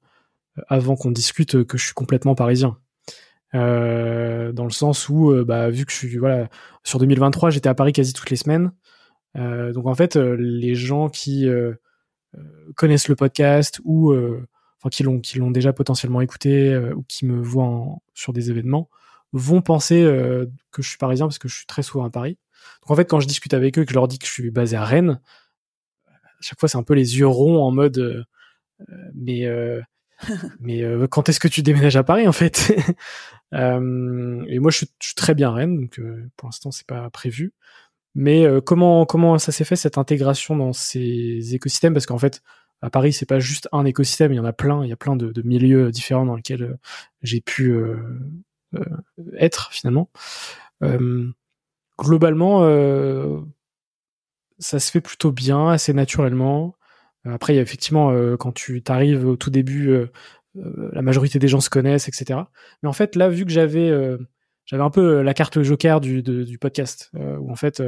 avant 0.68 0.96
qu'on 0.96 1.12
discute 1.12 1.64
que 1.66 1.78
je 1.78 1.86
suis 1.86 1.94
complètement 1.94 2.36
parisien. 2.36 2.78
dans 3.54 4.66
le 4.66 4.70
sens 4.70 5.10
où, 5.10 5.34
bah, 5.46 5.70
vu 5.70 5.86
que 5.86 5.92
je 5.92 5.98
suis 5.98 6.20
sur 6.84 7.00
2023, 7.00 7.50
j'étais 7.50 7.70
à 7.70 7.74
Paris 7.74 7.94
quasi 7.94 8.14
toutes 8.14 8.30
les 8.30 8.36
semaines. 8.36 8.72
donc 9.36 9.88
en 9.88 9.96
fait, 9.96 10.18
les 10.18 10.76
gens 10.76 11.08
qui 11.08 11.48
connaissent 12.76 13.08
le 13.08 13.16
podcast 13.16 13.80
ou 13.86 14.14
qui 14.92 15.04
l'ont 15.04 15.52
déjà 15.52 15.72
potentiellement 15.72 16.20
écouté 16.20 16.78
ou 16.96 17.04
qui 17.08 17.26
me 17.26 17.42
voient 17.42 17.96
sur 18.14 18.34
des 18.34 18.52
événements 18.52 18.90
vont 19.32 19.62
penser 19.62 20.02
que 20.72 20.82
je 20.82 20.90
suis 20.90 20.98
parisien 20.98 21.28
parce 21.28 21.40
que 21.40 21.48
je 21.48 21.56
suis 21.56 21.66
très 21.66 21.82
souvent 21.82 22.04
à 22.04 22.10
Paris. 22.10 22.38
Donc 22.82 22.92
en 22.92 22.96
fait, 22.96 23.06
quand 23.06 23.22
je 23.22 23.28
discute 23.28 23.54
avec 23.54 23.80
eux, 23.80 23.86
que 23.86 23.90
je 23.90 23.96
leur 23.96 24.10
dis 24.10 24.20
que 24.20 24.28
je 24.28 24.32
suis 24.34 24.52
basé 24.52 24.76
à 24.76 24.84
Rennes, 24.84 25.22
chaque 26.42 26.60
fois 26.60 26.70
c'est 26.70 26.78
un 26.78 26.84
peu 26.84 26.94
les 26.94 27.18
yeux 27.18 27.28
ronds 27.28 27.64
en 27.64 27.72
mode 27.72 27.98
euh, 27.98 28.24
euh, 28.90 29.12
mais 29.16 29.46
euh, 29.46 29.82
mais 30.60 30.84
quand 31.10 31.30
est-ce 31.30 31.40
que 31.40 31.48
tu 31.48 31.64
déménages 31.64 31.96
à 31.96 32.04
Paris 32.04 32.28
en 32.28 32.32
fait? 32.32 32.74
Et 33.54 34.60
moi 34.60 34.72
je 34.72 34.78
suis, 34.78 34.88
très 35.16 35.36
bien 35.36 35.50
à 35.50 35.54
Rennes, 35.54 35.82
donc 35.82 36.00
pour 36.38 36.48
l'instant 36.48 36.72
c'est 36.72 36.86
pas 36.86 37.10
prévu. 37.10 37.54
Mais 38.14 38.46
comment 38.66 39.06
comment 39.06 39.40
ça 39.40 39.52
s'est 39.52 39.64
fait 39.64 39.76
cette 39.76 39.98
intégration 39.98 40.56
dans 40.56 40.74
ces 40.74 41.56
écosystèmes? 41.56 41.94
Parce 41.94 42.06
qu'en 42.06 42.20
fait 42.20 42.44
à 42.82 42.90
Paris 42.90 43.14
c'est 43.14 43.26
pas 43.26 43.40
juste 43.40 43.68
un 43.72 43.84
écosystème, 43.84 44.32
il 44.32 44.36
y 44.36 44.40
en 44.40 44.46
a 44.46 44.54
plein, 44.54 44.84
il 44.86 44.90
y 44.90 44.94
a 44.94 44.98
plein 44.98 45.16
de, 45.16 45.32
de 45.32 45.42
milieux 45.42 45.92
différents 45.92 46.26
dans 46.26 46.36
lesquels 46.36 46.78
j'ai 47.24 47.42
pu 47.42 47.76
être 49.38 49.72
finalement. 49.72 50.10
Globalement, 52.00 52.62
ça 54.62 54.80
se 54.80 54.92
fait 54.92 55.02
plutôt 55.02 55.32
bien, 55.32 55.70
assez 55.70 55.94
naturellement. 55.94 56.76
Après, 57.26 57.54
il 57.54 57.58
y 57.58 57.60
a 57.60 57.62
effectivement, 57.62 58.12
euh, 58.12 58.38
quand 58.38 58.52
tu 58.52 58.82
t'arrives 58.82 59.28
au 59.28 59.36
tout 59.36 59.50
début, 59.50 59.90
euh, 59.90 60.12
la 60.56 61.02
majorité 61.02 61.40
des 61.40 61.48
gens 61.48 61.60
se 61.60 61.70
connaissent, 61.70 62.08
etc. 62.08 62.40
Mais 62.82 62.90
en 62.90 62.94
fait, 62.94 63.16
là, 63.16 63.30
vu 63.30 63.46
que 63.46 63.52
j'avais 63.52 63.92
j'avais 64.66 64.84
un 64.84 64.90
peu 64.90 65.22
la 65.22 65.34
carte 65.34 65.62
joker 65.62 66.00
du, 66.02 66.24
du 66.24 66.58
podcast, 66.58 67.12
où 67.14 67.52
en 67.52 67.56
fait, 67.56 67.82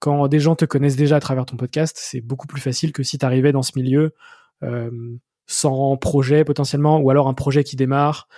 quand 0.00 0.28
des 0.28 0.40
gens 0.40 0.56
te 0.56 0.64
connaissent 0.64 0.96
déjà 0.96 1.16
à 1.16 1.20
travers 1.20 1.46
ton 1.46 1.56
podcast, 1.56 1.96
c'est 2.00 2.20
beaucoup 2.20 2.46
plus 2.46 2.60
facile 2.60 2.92
que 2.92 3.02
si 3.02 3.18
tu 3.18 3.24
arrivais 3.24 3.52
dans 3.52 3.62
ce 3.62 3.72
milieu 3.76 4.12
sans 5.46 5.96
projet 5.96 6.44
potentiellement, 6.44 6.98
ou 6.98 7.10
alors 7.10 7.28
un 7.28 7.34
projet 7.34 7.62
qui 7.62 7.76
démarre 7.76 8.28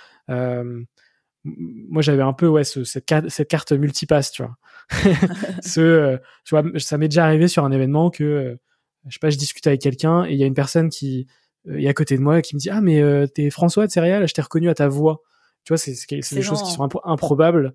moi 1.46 2.02
j'avais 2.02 2.22
un 2.22 2.32
peu 2.32 2.46
ouais 2.46 2.64
cette, 2.64 3.04
carte, 3.04 3.28
cette 3.28 3.48
carte 3.48 3.72
multipass 3.72 4.30
tu 4.30 4.42
vois 4.42 4.56
ce 5.62 5.80
euh, 5.80 6.16
tu 6.44 6.54
vois 6.54 6.64
ça 6.78 6.98
m'est 6.98 7.08
déjà 7.08 7.24
arrivé 7.24 7.48
sur 7.48 7.64
un 7.64 7.72
événement 7.72 8.10
que 8.10 8.24
euh, 8.24 8.60
je 9.06 9.14
sais 9.14 9.18
pas 9.20 9.30
je 9.30 9.38
discute 9.38 9.66
avec 9.66 9.80
quelqu'un 9.80 10.24
et 10.24 10.32
il 10.32 10.38
y 10.38 10.42
a 10.42 10.46
une 10.46 10.54
personne 10.54 10.88
qui 10.88 11.26
euh, 11.68 11.78
est 11.78 11.88
à 11.88 11.94
côté 11.94 12.16
de 12.16 12.22
moi 12.22 12.42
qui 12.42 12.54
me 12.54 12.60
dit 12.60 12.70
ah 12.70 12.80
mais 12.80 13.02
t'es 13.28 13.50
François 13.50 13.86
de 13.86 13.92
céréales 13.92 14.26
je 14.28 14.34
t'ai 14.34 14.42
reconnu 14.42 14.68
à 14.68 14.74
ta 14.74 14.88
voix 14.88 15.22
tu 15.64 15.72
vois 15.72 15.78
c'est 15.78 15.94
des 16.10 16.42
choses 16.42 16.62
qui 16.62 16.72
sont 16.72 16.88
improbables 17.04 17.74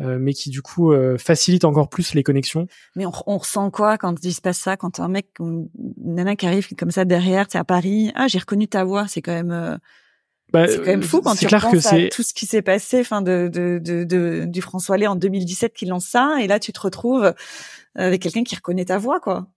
mais 0.00 0.32
qui 0.32 0.50
du 0.50 0.62
coup 0.62 0.94
facilitent 1.18 1.64
encore 1.64 1.88
plus 1.88 2.14
les 2.14 2.22
connexions. 2.22 2.68
Mais 2.94 3.04
on, 3.04 3.10
on 3.26 3.36
ressent 3.36 3.68
quoi 3.72 3.98
quand 3.98 4.24
il 4.24 4.32
se 4.32 4.40
passe 4.40 4.58
ça, 4.58 4.76
quand 4.76 5.00
un 5.00 5.08
mec, 5.08 5.26
une 5.40 5.68
nana 5.96 6.36
qui 6.36 6.46
arrive 6.46 6.68
comme 6.76 6.92
ça 6.92 7.04
derrière, 7.04 7.46
c'est 7.48 7.58
à 7.58 7.64
Paris, 7.64 8.12
ah 8.14 8.28
j'ai 8.28 8.38
reconnu 8.38 8.68
ta 8.68 8.84
voix, 8.84 9.08
c'est 9.08 9.22
quand 9.22 9.32
même 9.32 9.80
bah, 10.52 10.66
c'est 10.68 10.78
quand 10.78 10.86
même 10.86 11.02
fou 11.02 11.20
quand 11.20 11.34
tu 11.34 11.46
clair 11.46 11.68
que 11.70 11.76
à 11.76 12.08
tout 12.08 12.22
ce 12.22 12.32
qui 12.32 12.46
s'est 12.46 12.62
passé, 12.62 13.00
enfin 13.00 13.22
de, 13.22 13.50
de, 13.52 13.78
de, 13.78 14.04
de, 14.04 14.44
du 14.46 14.62
François 14.62 14.94
Allais 14.94 15.06
en 15.06 15.16
2017 15.16 15.74
qui 15.74 15.86
lance 15.86 16.06
ça, 16.06 16.36
et 16.40 16.46
là 16.46 16.58
tu 16.58 16.72
te 16.72 16.80
retrouves 16.80 17.34
avec 17.94 18.22
quelqu'un 18.22 18.44
qui 18.44 18.54
reconnaît 18.54 18.86
ta 18.86 18.98
voix, 18.98 19.20
quoi. 19.20 19.48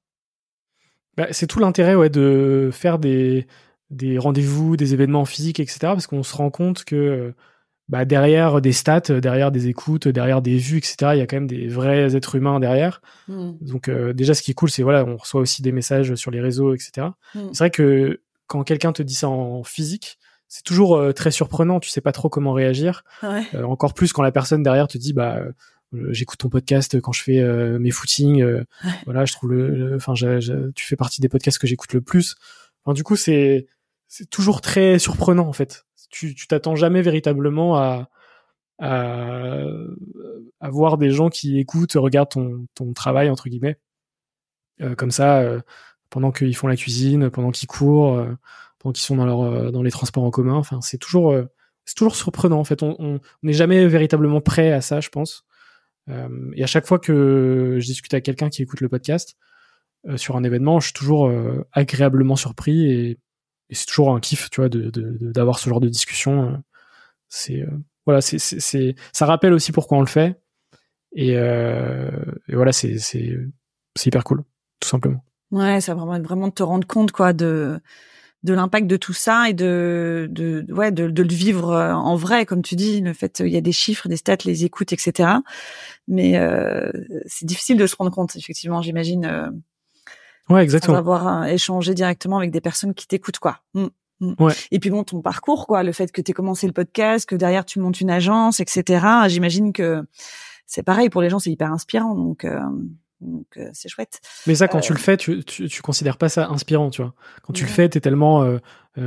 Bah, 1.18 1.28
c'est 1.32 1.48
tout 1.48 1.60
l'intérêt, 1.60 1.96
ouais, 1.96 2.10
de 2.10 2.70
faire 2.72 3.00
des 3.00 3.48
des 3.90 4.18
rendez-vous, 4.18 4.78
des 4.78 4.94
événements 4.94 5.26
physiques, 5.26 5.60
etc. 5.60 5.80
Parce 5.82 6.08
qu'on 6.08 6.24
se 6.24 6.36
rend 6.36 6.50
compte 6.50 6.86
que 6.86 7.34
bah, 7.90 8.06
derrière 8.06 8.62
des 8.62 8.72
stats, 8.72 9.20
derrière 9.20 9.52
des 9.52 9.68
écoutes, 9.68 10.08
derrière 10.08 10.42
des 10.42 10.58
vues, 10.58 10.78
etc. 10.78 10.96
Il 11.14 11.18
y 11.18 11.22
a 11.22 11.28
quand 11.28 11.36
même 11.36 11.48
des 11.48 11.68
vrais 11.68 12.16
êtres 12.16 12.36
humains 12.36 12.62
derrière. 12.62 13.02
Mmh. 13.28 13.52
Donc 13.60 13.90
euh, 13.90 14.14
déjà, 14.14 14.34
ce 14.34 14.42
qui 14.42 14.52
est 14.52 14.54
cool, 14.54 14.70
c'est 14.70 14.82
voilà, 14.82 15.04
on 15.06 15.18
reçoit 15.18 15.42
aussi 15.42 15.62
des 15.62 15.74
messages 15.74 16.16
sur 16.16 16.32
les 16.32 16.40
réseaux, 16.40 16.74
etc. 16.74 17.08
Mmh. 17.36 17.40
C'est 17.52 17.58
vrai 17.58 17.70
que 17.70 18.22
quand 18.48 18.64
quelqu'un 18.64 18.94
te 18.94 19.04
dit 19.04 19.14
ça 19.14 19.28
en 19.28 19.64
physique, 19.64 20.20
c'est 20.52 20.64
toujours 20.64 20.98
euh, 20.98 21.14
très 21.14 21.32
surprenant. 21.32 21.80
Tu 21.80 21.90
sais 21.90 22.02
pas 22.02 22.12
trop 22.12 22.28
comment 22.28 22.52
réagir. 22.52 23.06
Ouais. 23.24 23.44
Euh, 23.54 23.64
encore 23.64 23.94
plus 23.94 24.12
quand 24.12 24.22
la 24.22 24.34
personne 24.34 24.62
derrière 24.64 24.90
te 24.90 24.98
dit 24.98 25.14
bah 25.14 25.38
euh, 25.38 26.10
j'écoute 26.12 26.40
ton 26.40 26.50
podcast 26.50 27.00
quand 27.00 27.14
je 27.14 27.24
fais 27.24 27.42
mes 27.80 27.92
footings. 27.92 28.46
Voilà, 29.06 29.24
je 29.24 29.32
trouve 29.32 29.52
le, 29.52 29.96
enfin, 29.96 30.14
tu 30.14 30.86
fais 30.86 30.98
partie 30.98 31.22
des 31.22 31.30
podcasts 31.30 31.58
que 31.58 31.68
j'écoute 31.68 31.94
le 31.94 32.02
plus. 32.02 32.36
Enfin, 32.84 32.94
du 32.94 33.04
coup, 33.04 33.16
c'est 33.16 33.68
c'est 34.10 34.30
toujours 34.30 34.60
très 34.60 35.00
surprenant 35.00 35.48
en 35.48 35.54
fait. 35.54 35.86
Tu 36.10 36.36
tu 36.36 36.48
t'attends 36.48 36.76
jamais 36.76 37.02
véritablement 37.02 37.78
à 37.78 38.10
à, 38.80 39.54
à 40.60 40.70
voir 40.70 40.98
des 40.98 41.12
gens 41.12 41.30
qui 41.30 41.60
écoutent, 41.60 41.94
regardent 41.94 42.30
ton 42.32 42.68
ton 42.74 42.92
travail 42.92 43.30
entre 43.30 43.48
guillemets. 43.48 43.78
comme 44.98 45.12
ça, 45.12 45.44
pendant 46.10 46.32
qu'ils 46.32 46.56
font 46.56 46.68
la 46.68 46.76
cuisine, 46.78 47.30
pendant 47.30 47.52
qu'ils 47.52 47.68
courent, 47.68 48.26
pendant 48.82 48.94
qu'ils 48.94 49.04
sont 49.04 49.15
dans 49.15 49.26
leur 49.26 49.72
dans 49.72 49.84
les 49.84 49.91
transports 49.91 50.24
en 50.24 50.32
commun. 50.32 50.56
Enfin, 50.56 50.82
c'est 50.82 50.98
toujours 50.98 51.36
c'est 51.86 51.96
toujours 51.96 52.15
surprenant. 52.15 52.60
En 52.60 52.63
fait, 52.63 52.84
on 52.84 53.20
n'est 53.44 53.54
jamais 53.54 53.88
véritablement 53.88 54.41
prêt 54.41 54.72
à 54.72 54.82
ça, 54.82 55.00
je 55.00 55.10
pense. 55.10 55.46
et 56.08 56.63
à 56.63 56.67
chaque 56.67 56.86
fois 56.86 57.00
que 57.00 57.78
je 57.80 57.86
discute 57.86 58.13
avec 58.13 58.26
quelqu'un 58.26 58.50
qui 58.50 58.62
écoute 58.63 58.82
le 58.82 58.89
podcast 58.89 59.38
sur 60.15 60.36
un 60.36 60.44
événement, 60.44 60.80
je 60.80 60.88
suis 60.88 60.94
toujours 60.94 61.32
agréablement 61.72 62.36
surpris 62.36 62.91
et, 62.91 63.20
c'est 63.74 63.86
toujours 63.86 64.13
un 64.13 64.20
kiff, 64.20 64.50
tu 64.50 64.60
vois, 64.60 64.70
d'avoir 64.70 65.58
ce 65.58 65.70
genre 65.70 65.80
de 65.80 65.88
discussion. 65.88 66.62
c'est 67.30 67.65
voilà, 68.06 68.22
c'est 68.22 68.96
ça 69.13 69.26
rappelle 69.26 69.54
aussi 69.54 69.72
pourquoi 69.72 69.98
on 69.98 70.02
le 70.02 70.08
fait. 70.08 70.41
Et, 71.13 71.36
voilà, 72.50 72.72
c'est 72.72 72.98
c'est 72.98 74.06
hyper 74.06 74.24
cool, 74.24 74.44
tout 74.80 74.89
simplement. 74.89 75.24
Ouais, 75.52 75.82
ça 75.82 75.94
vraiment 75.94 76.20
vraiment 76.20 76.48
de 76.48 76.54
te 76.54 76.63
rendre 76.63 76.88
compte 76.88 77.12
quoi 77.12 77.34
de 77.34 77.80
de 78.44 78.54
l'impact 78.54 78.88
de 78.88 78.98
tout 78.98 79.14
ça 79.14 79.50
et 79.50 79.54
de 79.54 80.28
de 80.32 80.66
ouais 80.70 80.92
de, 80.92 81.10
de 81.10 81.24
le 81.24 81.34
vivre 81.34 81.72
euh, 81.72 81.94
en 81.94 82.16
vrai 82.16 82.46
comme 82.46 82.62
tu 82.62 82.76
dis 82.76 83.02
le 83.02 83.14
fait 83.14 83.42
il 83.46 83.52
y 83.52 83.58
a 83.58 83.62
des 83.62 83.72
chiffres 83.72 84.08
des 84.08 84.18
stats 84.18 84.38
les 84.46 84.66
écoutes 84.66 84.94
etc 84.94 85.30
mais 86.08 86.38
euh, 86.38 86.92
c'est 87.28 87.46
difficile 87.46 87.78
de 87.78 87.86
se 87.86 87.96
rendre 87.96 88.12
compte 88.12 88.36
effectivement 88.36 88.82
j'imagine 88.82 89.26
euh, 89.26 89.50
ouais 90.50 90.64
exactement 90.64 90.98
avoir 90.98 91.46
échangé 91.46 91.94
directement 91.94 92.38
avec 92.38 92.52
des 92.52 92.62
personnes 92.62 92.94
qui 92.94 93.08
t'écoutent 93.08 93.40
quoi 93.40 93.62
mm, 93.76 93.86
mm. 94.22 94.36
Ouais. 94.40 94.54
Et 94.70 94.78
puis 94.78 94.92
bon, 94.92 95.04
ton 95.04 95.20
parcours, 95.22 95.66
quoi, 95.66 95.82
le 95.82 95.92
fait 95.92 96.12
que 96.12 96.22
tu 96.22 96.30
aies 96.30 96.34
commencé 96.36 96.68
le 96.68 96.74
podcast, 96.74 97.28
que 97.28 97.36
derrière 97.36 97.66
tu 97.66 97.80
montes 97.80 98.02
une 98.02 98.12
agence, 98.12 98.60
etc. 98.60 99.04
J'imagine 99.28 99.74
que 99.74 100.06
c'est 100.68 100.84
pareil 100.84 101.10
pour 101.10 101.22
les 101.22 101.30
gens, 101.30 101.40
c'est 101.40 101.52
hyper 101.52 101.72
inspirant. 101.74 102.14
Donc, 102.14 102.46
euh, 102.46 102.60
donc 103.22 103.46
euh, 103.58 103.70
c'est 103.74 103.90
chouette. 103.90 104.20
Mais 104.48 104.56
ça, 104.56 104.68
quand 104.68 104.80
tu 104.80 104.94
le 104.94 105.00
euh, 105.00 105.02
fais, 105.02 105.18
tu, 105.18 105.44
tu, 105.44 105.68
tu, 105.68 105.82
considères 105.82 106.18
pas 106.18 106.30
ça 106.30 106.48
inspirant, 106.50 106.90
tu 106.90 107.02
vois. 107.02 107.14
Quand 107.44 107.54
tu 107.54 107.64
le 107.64 107.70
fais, 107.70 107.88
tu 107.88 107.98
es 107.98 108.02
tellement 108.02 108.44
euh, 108.44 108.60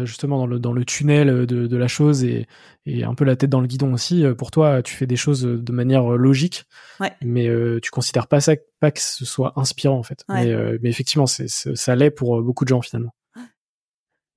justement 0.05 0.39
dans 0.39 0.47
le, 0.47 0.59
dans 0.59 0.73
le 0.73 0.85
tunnel 0.85 1.47
de, 1.47 1.67
de 1.67 1.77
la 1.77 1.89
chose 1.89 2.25
et, 2.25 2.47
et 2.87 3.05
un 3.05 3.15
peu 3.15 3.25
la 3.25 3.37
tête 3.37 3.51
dans 3.51 3.61
le 3.61 3.67
guidon 3.67 3.93
aussi. 3.93 4.25
Pour 4.39 4.51
toi, 4.51 4.83
tu 4.83 4.95
fais 4.95 5.07
des 5.07 5.17
choses 5.17 5.43
de 5.43 5.73
manière 5.73 6.09
logique, 6.11 6.65
ouais. 7.01 7.13
mais 7.23 7.49
tu 7.83 7.91
considères 7.91 8.27
pas 8.27 8.41
ça 8.41 8.55
pas 8.81 8.91
que 8.91 9.01
ce 9.01 9.25
soit 9.25 9.53
inspirant 9.57 9.99
en 9.99 10.03
fait. 10.03 10.25
Mais, 10.29 10.55
mais, 10.81 10.89
effectivement, 10.89 11.27
c'est, 11.27 11.49
ça 11.49 11.97
l'est 11.97 12.11
pour 12.11 12.41
beaucoup 12.43 12.65
de 12.65 12.71
gens 12.71 12.83
finalement. 12.83 13.15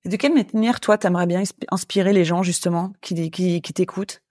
Et 0.05 0.09
de 0.09 0.15
quelle 0.15 0.33
manière, 0.33 0.79
toi, 0.79 0.97
t'aimerais 0.97 1.27
bien 1.27 1.43
inspirer 1.69 2.13
les 2.13 2.23
gens 2.23 2.43
justement 2.43 2.93
qui, 3.01 3.29
qui, 3.29 3.61
qui 3.61 3.73
t'écoutent? 3.73 4.21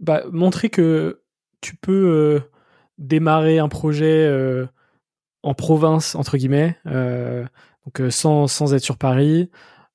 Bah, 0.00 0.22
montrer 0.32 0.70
que 0.70 1.22
tu 1.60 1.76
peux 1.76 1.92
euh, 1.92 2.40
démarrer 2.98 3.58
un 3.58 3.68
projet 3.68 4.26
euh, 4.26 4.66
en 5.42 5.54
province 5.54 6.14
entre 6.14 6.36
guillemets, 6.36 6.76
euh, 6.86 7.44
donc 7.86 8.12
sans 8.12 8.46
sans 8.46 8.74
être 8.74 8.82
sur 8.82 8.98
Paris, 8.98 9.50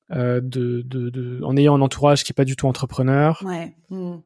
de, 0.09 0.41
de, 0.41 1.09
de, 1.09 1.41
en 1.43 1.57
ayant 1.57 1.75
un 1.75 1.81
entourage 1.81 2.23
qui 2.23 2.31
est 2.31 2.35
pas 2.35 2.45
du 2.45 2.55
tout 2.55 2.67
entrepreneur. 2.67 3.41
Ouais. 3.43 3.75
Mmh. 3.89 4.17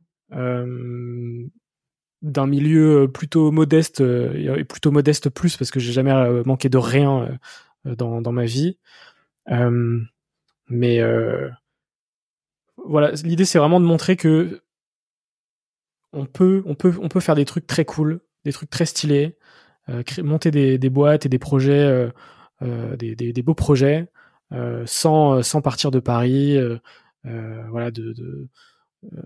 d'un 2.21 2.47
milieu 2.47 3.09
plutôt 3.11 3.51
modeste 3.51 4.01
et 4.01 4.63
plutôt 4.65 4.91
modeste 4.91 5.29
plus 5.29 5.57
parce 5.57 5.71
que 5.71 5.79
j'ai 5.79 5.93
jamais 5.93 6.13
manqué 6.45 6.69
de 6.69 6.77
rien 6.77 7.39
dans, 7.85 8.21
dans 8.21 8.31
ma 8.33 8.45
vie 8.45 8.77
mais 10.67 11.01
voilà 12.85 13.11
l'idée 13.23 13.45
c'est 13.45 13.59
vraiment 13.59 13.79
de 13.79 13.85
montrer 13.85 14.17
que 14.17 14.61
on 16.13 16.25
peut, 16.25 16.63
on 16.65 16.75
peut, 16.75 16.93
on 17.01 17.09
peut 17.09 17.19
faire 17.19 17.35
des 17.35 17.45
trucs 17.45 17.67
très 17.67 17.85
cool, 17.85 18.21
des 18.45 18.53
trucs 18.53 18.69
très 18.69 18.85
stylés, 18.85 19.37
euh, 19.89 20.03
monter 20.23 20.51
des, 20.51 20.77
des, 20.77 20.89
boîtes 20.89 21.25
et 21.25 21.29
des 21.29 21.39
projets, 21.39 21.83
euh, 21.83 22.09
euh 22.61 22.95
des, 22.95 23.15
des, 23.15 23.33
des, 23.33 23.41
beaux 23.41 23.55
projets, 23.55 24.07
euh, 24.53 24.83
sans, 24.85 25.41
sans 25.43 25.61
partir 25.61 25.91
de 25.91 25.99
Paris, 25.99 26.57
voilà, 27.23 27.91
de, 27.91 28.13
de 28.13 28.47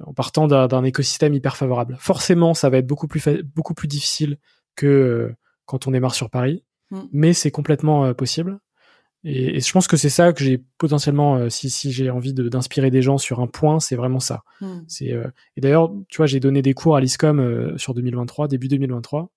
en 0.05 0.13
partant 0.13 0.47
d'un 0.47 0.83
écosystème 0.83 1.33
hyper 1.33 1.57
favorable. 1.57 1.97
Forcément, 1.99 2.53
ça 2.53 2.69
va 2.69 2.77
être 2.77 2.85
beaucoup 2.85 3.07
plus, 3.07 3.27
beaucoup 3.55 3.73
plus 3.73 3.87
difficile 3.87 4.37
que 4.75 5.33
quand 5.65 5.87
on 5.87 5.91
démarre 5.91 6.13
sur 6.13 6.29
Paris, 6.29 6.63
mm. 6.91 7.01
mais 7.11 7.33
c'est 7.33 7.49
complètement 7.49 8.13
possible. 8.13 8.59
Et, 9.23 9.59
je 9.59 9.71
pense 9.71 9.87
que 9.87 9.97
c'est 9.97 10.09
ça 10.09 10.33
que 10.33 10.43
j'ai 10.43 10.61
potentiellement, 10.77 11.37
euh, 11.37 11.49
si, 11.49 11.69
si 11.69 11.91
j'ai 11.91 12.09
envie 12.09 12.33
d'inspirer 12.33 12.91
des 12.91 13.01
gens 13.01 13.17
sur 13.17 13.39
un 13.39 13.47
point, 13.47 13.79
c'est 13.79 13.95
vraiment 13.95 14.19
ça. 14.19 14.43
Hmm. 14.61 14.79
C'est 14.87 15.13
euh, 15.13 15.27
et 15.55 15.61
d'ailleurs, 15.61 15.91
tu 16.09 16.17
vois, 16.17 16.25
j'ai 16.25 16.39
donné 16.39 16.61
des 16.61 16.73
cours 16.73 16.95
à 16.95 17.01
l'ISCOM 17.01 17.39
euh, 17.39 17.77
sur 17.77 17.93
2023, 17.93 18.47
début 18.47 18.67
2023, 18.67 19.29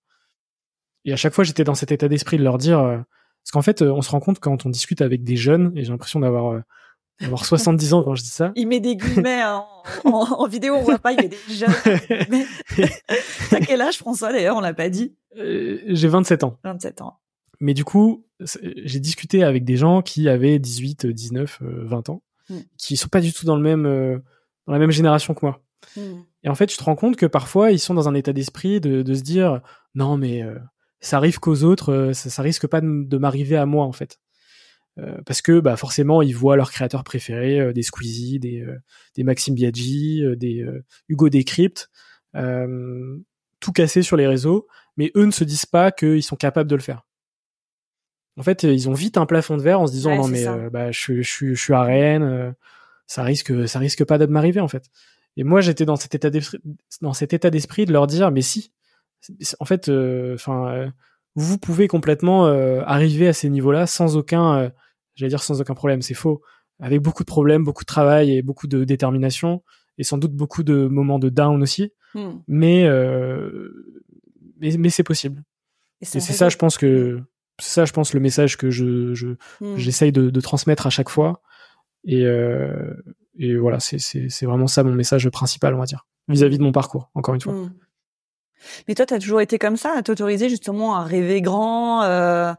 et 1.05 1.12
à 1.12 1.16
chaque 1.16 1.35
fois, 1.35 1.44
j'étais 1.44 1.62
dans 1.62 1.75
cet 1.75 1.92
état 1.92 2.09
d'esprit 2.09 2.37
de 2.37 2.42
leur 2.42 2.59
dire, 2.59 2.79
parce 2.79 3.53
qu'en 3.53 3.62
fait, 3.62 3.81
on 3.81 4.03
se 4.03 4.11
rend 4.11 4.18
compte 4.18 4.40
quand 4.40 4.66
on 4.66 4.70
discute 4.70 5.03
avec 5.03 5.22
des 5.22 5.37
jeunes, 5.37 5.70
et 5.77 5.85
j'ai 5.85 5.92
l'impression 5.92 6.18
d'avoir 6.18 6.62
avoir 7.20 7.44
70 7.44 7.92
ans 7.94 8.03
quand 8.03 8.16
je 8.16 8.25
dis 8.25 8.31
ça. 8.31 8.51
Il 8.57 8.66
met 8.66 8.81
des 8.81 8.96
guillemets 8.96 9.44
en, 9.44 9.66
en, 10.05 10.49
vidéo, 10.49 10.75
on 10.75 10.83
voit 10.83 10.99
pas, 10.99 11.12
il 11.12 11.18
met 11.18 11.29
des 11.29 11.38
jeunes. 11.49 11.70
T'as 13.51 13.61
quel 13.61 13.83
âge, 13.83 13.99
François, 13.99 14.33
d'ailleurs, 14.33 14.57
on 14.57 14.61
l'a 14.61 14.75
pas 14.75 14.88
dit? 14.88 15.14
J'ai 15.37 16.09
27 16.09 16.42
ans. 16.42 16.59
27 16.64 17.03
ans. 17.03 17.20
Mais 17.60 17.74
du 17.74 17.84
coup, 17.84 18.26
j'ai 18.40 19.00
discuté 19.00 19.42
avec 19.42 19.64
des 19.64 19.76
gens 19.76 20.02
qui 20.02 20.28
avaient 20.28 20.58
18, 20.58 21.06
19, 21.06 21.58
20 21.60 22.10
ans, 22.10 22.22
mm. 22.50 22.58
qui 22.78 22.96
sont 22.96 23.08
pas 23.08 23.20
du 23.20 23.32
tout 23.32 23.46
dans 23.46 23.56
le 23.56 23.62
même, 23.62 23.86
euh, 23.86 24.18
dans 24.66 24.72
la 24.72 24.78
même 24.78 24.90
génération 24.90 25.34
que 25.34 25.44
moi. 25.44 25.62
Mm. 25.96 26.20
Et 26.44 26.48
en 26.48 26.54
fait, 26.54 26.66
tu 26.66 26.76
te 26.76 26.84
rends 26.84 26.96
compte 26.96 27.16
que 27.16 27.26
parfois, 27.26 27.72
ils 27.72 27.78
sont 27.78 27.94
dans 27.94 28.08
un 28.08 28.14
état 28.14 28.32
d'esprit 28.32 28.80
de, 28.80 29.02
de, 29.02 29.14
se 29.14 29.22
dire, 29.22 29.60
non, 29.94 30.16
mais 30.16 30.42
euh, 30.42 30.58
ça 31.00 31.16
arrive 31.16 31.38
qu'aux 31.38 31.62
autres, 31.62 31.92
euh, 31.92 32.12
ça, 32.12 32.30
ça, 32.30 32.42
risque 32.42 32.66
pas 32.66 32.80
de, 32.80 33.18
m'arriver 33.18 33.56
à 33.56 33.66
moi, 33.66 33.84
en 33.84 33.92
fait. 33.92 34.18
parce 35.26 35.42
que 35.42 35.60
bah 35.60 35.76
forcément 35.76 36.22
ils 36.22 36.34
voient 36.34 36.56
leurs 36.56 36.70
créateurs 36.70 37.04
préférés 37.04 37.74
des 37.74 37.82
Squeezie, 37.82 38.38
des, 38.38 38.64
des 39.14 39.24
Maxime 39.24 39.54
Biaggi, 39.54 40.22
des 40.38 40.66
Hugo 41.08 41.28
Décrypte, 41.28 41.90
tout 42.32 43.72
casser 43.74 44.00
sur 44.00 44.16
les 44.16 44.26
réseaux, 44.26 44.66
mais 44.96 45.12
eux 45.14 45.26
ne 45.26 45.32
se 45.32 45.44
disent 45.44 45.66
pas 45.66 45.92
qu'ils 45.92 46.22
sont 46.22 46.36
capables 46.36 46.70
de 46.70 46.76
le 46.76 46.80
faire 46.80 47.06
en 48.38 48.42
fait, 48.42 48.64
ils 48.64 48.88
ont 48.88 48.92
vite 48.92 49.16
un 49.16 49.27
plafond 49.27 49.57
de 49.57 49.62
verre 49.62 49.81
en 49.81 49.87
se 49.87 49.92
disant 49.92 50.14
non 50.14 50.29
mais 50.29 50.46
euh, 50.46 50.68
bah, 50.70 50.90
je, 50.90 51.22
je, 51.22 51.55
je, 51.55 51.61
suis 51.61 51.72
à 51.72 51.83
Rennes, 51.83 52.22
euh, 52.22 52.53
ça 53.07 53.22
risque 53.22 53.66
ça 53.66 53.79
risque 53.79 54.05
pas 54.05 54.18
de 54.18 54.27
m'arriver 54.27 54.61
en 54.61 54.68
fait. 54.68 54.90
Et 55.37 55.44
moi 55.44 55.61
j'étais 55.61 55.85
dans 55.85 55.96
cet 55.96 56.14
état 56.14 56.31
d'esprit 56.31 56.59
dans 57.01 57.12
cet 57.12 57.33
état 57.33 57.51
d'esprit 57.51 57.87
de 57.87 57.92
leur 57.92 58.07
dire 58.07 58.31
mais 58.31 58.42
si 58.42 58.72
en 59.59 59.64
fait 59.64 59.88
euh, 59.88 60.35
enfin 60.35 60.92
vous 61.35 61.59
pouvez 61.59 61.88
complètement 61.88 62.46
arriver 62.46 63.29
à 63.29 63.33
ces 63.33 63.49
niveaux-là 63.49 63.87
sans 63.87 64.16
aucun 64.16 64.70
j'allais 65.14 65.31
dire 65.31 65.42
sans 65.42 65.61
aucun 65.61 65.75
problème, 65.75 66.03
c'est 66.03 66.14
faux. 66.14 66.42
Avec 66.79 67.01
beaucoup 67.01 67.22
de 67.22 67.29
problèmes, 67.29 67.64
beaucoup 67.64 67.85
de 67.85 67.87
travail 67.87 68.37
et 68.37 68.42
beaucoup 68.42 68.66
de 68.66 68.85
détermination 68.85 69.62
et 69.96 70.05
sans 70.05 70.18
doute 70.18 70.33
beaucoup 70.33 70.62
de 70.62 70.87
moments 70.87 71.18
de 71.18 71.31
down 71.31 71.62
aussi. 71.62 71.92
Hmm. 72.14 72.38
Mais, 72.49 72.87
mais 74.61 74.77
mais 74.77 74.90
c'est 74.90 75.05
possible. 75.05 75.42
Et, 76.03 76.05
et 76.05 76.07
c'est 76.07 76.20
ça 76.20 76.51
je 76.51 76.57
pense 76.57 76.77
que 76.77 77.22
c'est 77.58 77.70
ça, 77.70 77.84
je 77.84 77.92
pense, 77.92 78.12
le 78.12 78.20
message 78.20 78.56
que 78.56 78.70
je, 78.70 79.14
je 79.14 79.28
hmm. 79.60 79.76
j'essaye 79.76 80.12
de, 80.12 80.30
de, 80.30 80.40
transmettre 80.40 80.86
à 80.86 80.90
chaque 80.90 81.08
fois. 81.08 81.40
Et, 82.04 82.24
euh, 82.24 82.94
et 83.38 83.56
voilà, 83.56 83.80
c'est, 83.80 83.98
vraiment 84.42 84.66
ça 84.66 84.82
mon 84.84 84.94
message 84.94 85.28
principal, 85.30 85.74
on 85.74 85.78
va 85.78 85.86
dire, 85.86 86.06
vis-à-vis 86.28 86.58
de 86.58 86.62
mon 86.62 86.72
parcours, 86.72 87.10
encore 87.14 87.34
une 87.34 87.40
fois. 87.40 87.54
Hmm. 87.54 87.72
Mais 88.88 88.94
toi, 88.94 89.06
tu 89.06 89.14
as 89.14 89.18
toujours 89.18 89.40
été 89.40 89.58
comme 89.58 89.76
ça, 89.76 89.94
à 89.96 90.02
t'autoriser 90.02 90.48
justement 90.48 90.96
à 90.96 91.04
rêver 91.04 91.40
grand, 91.40 92.02
euh, 92.02 92.52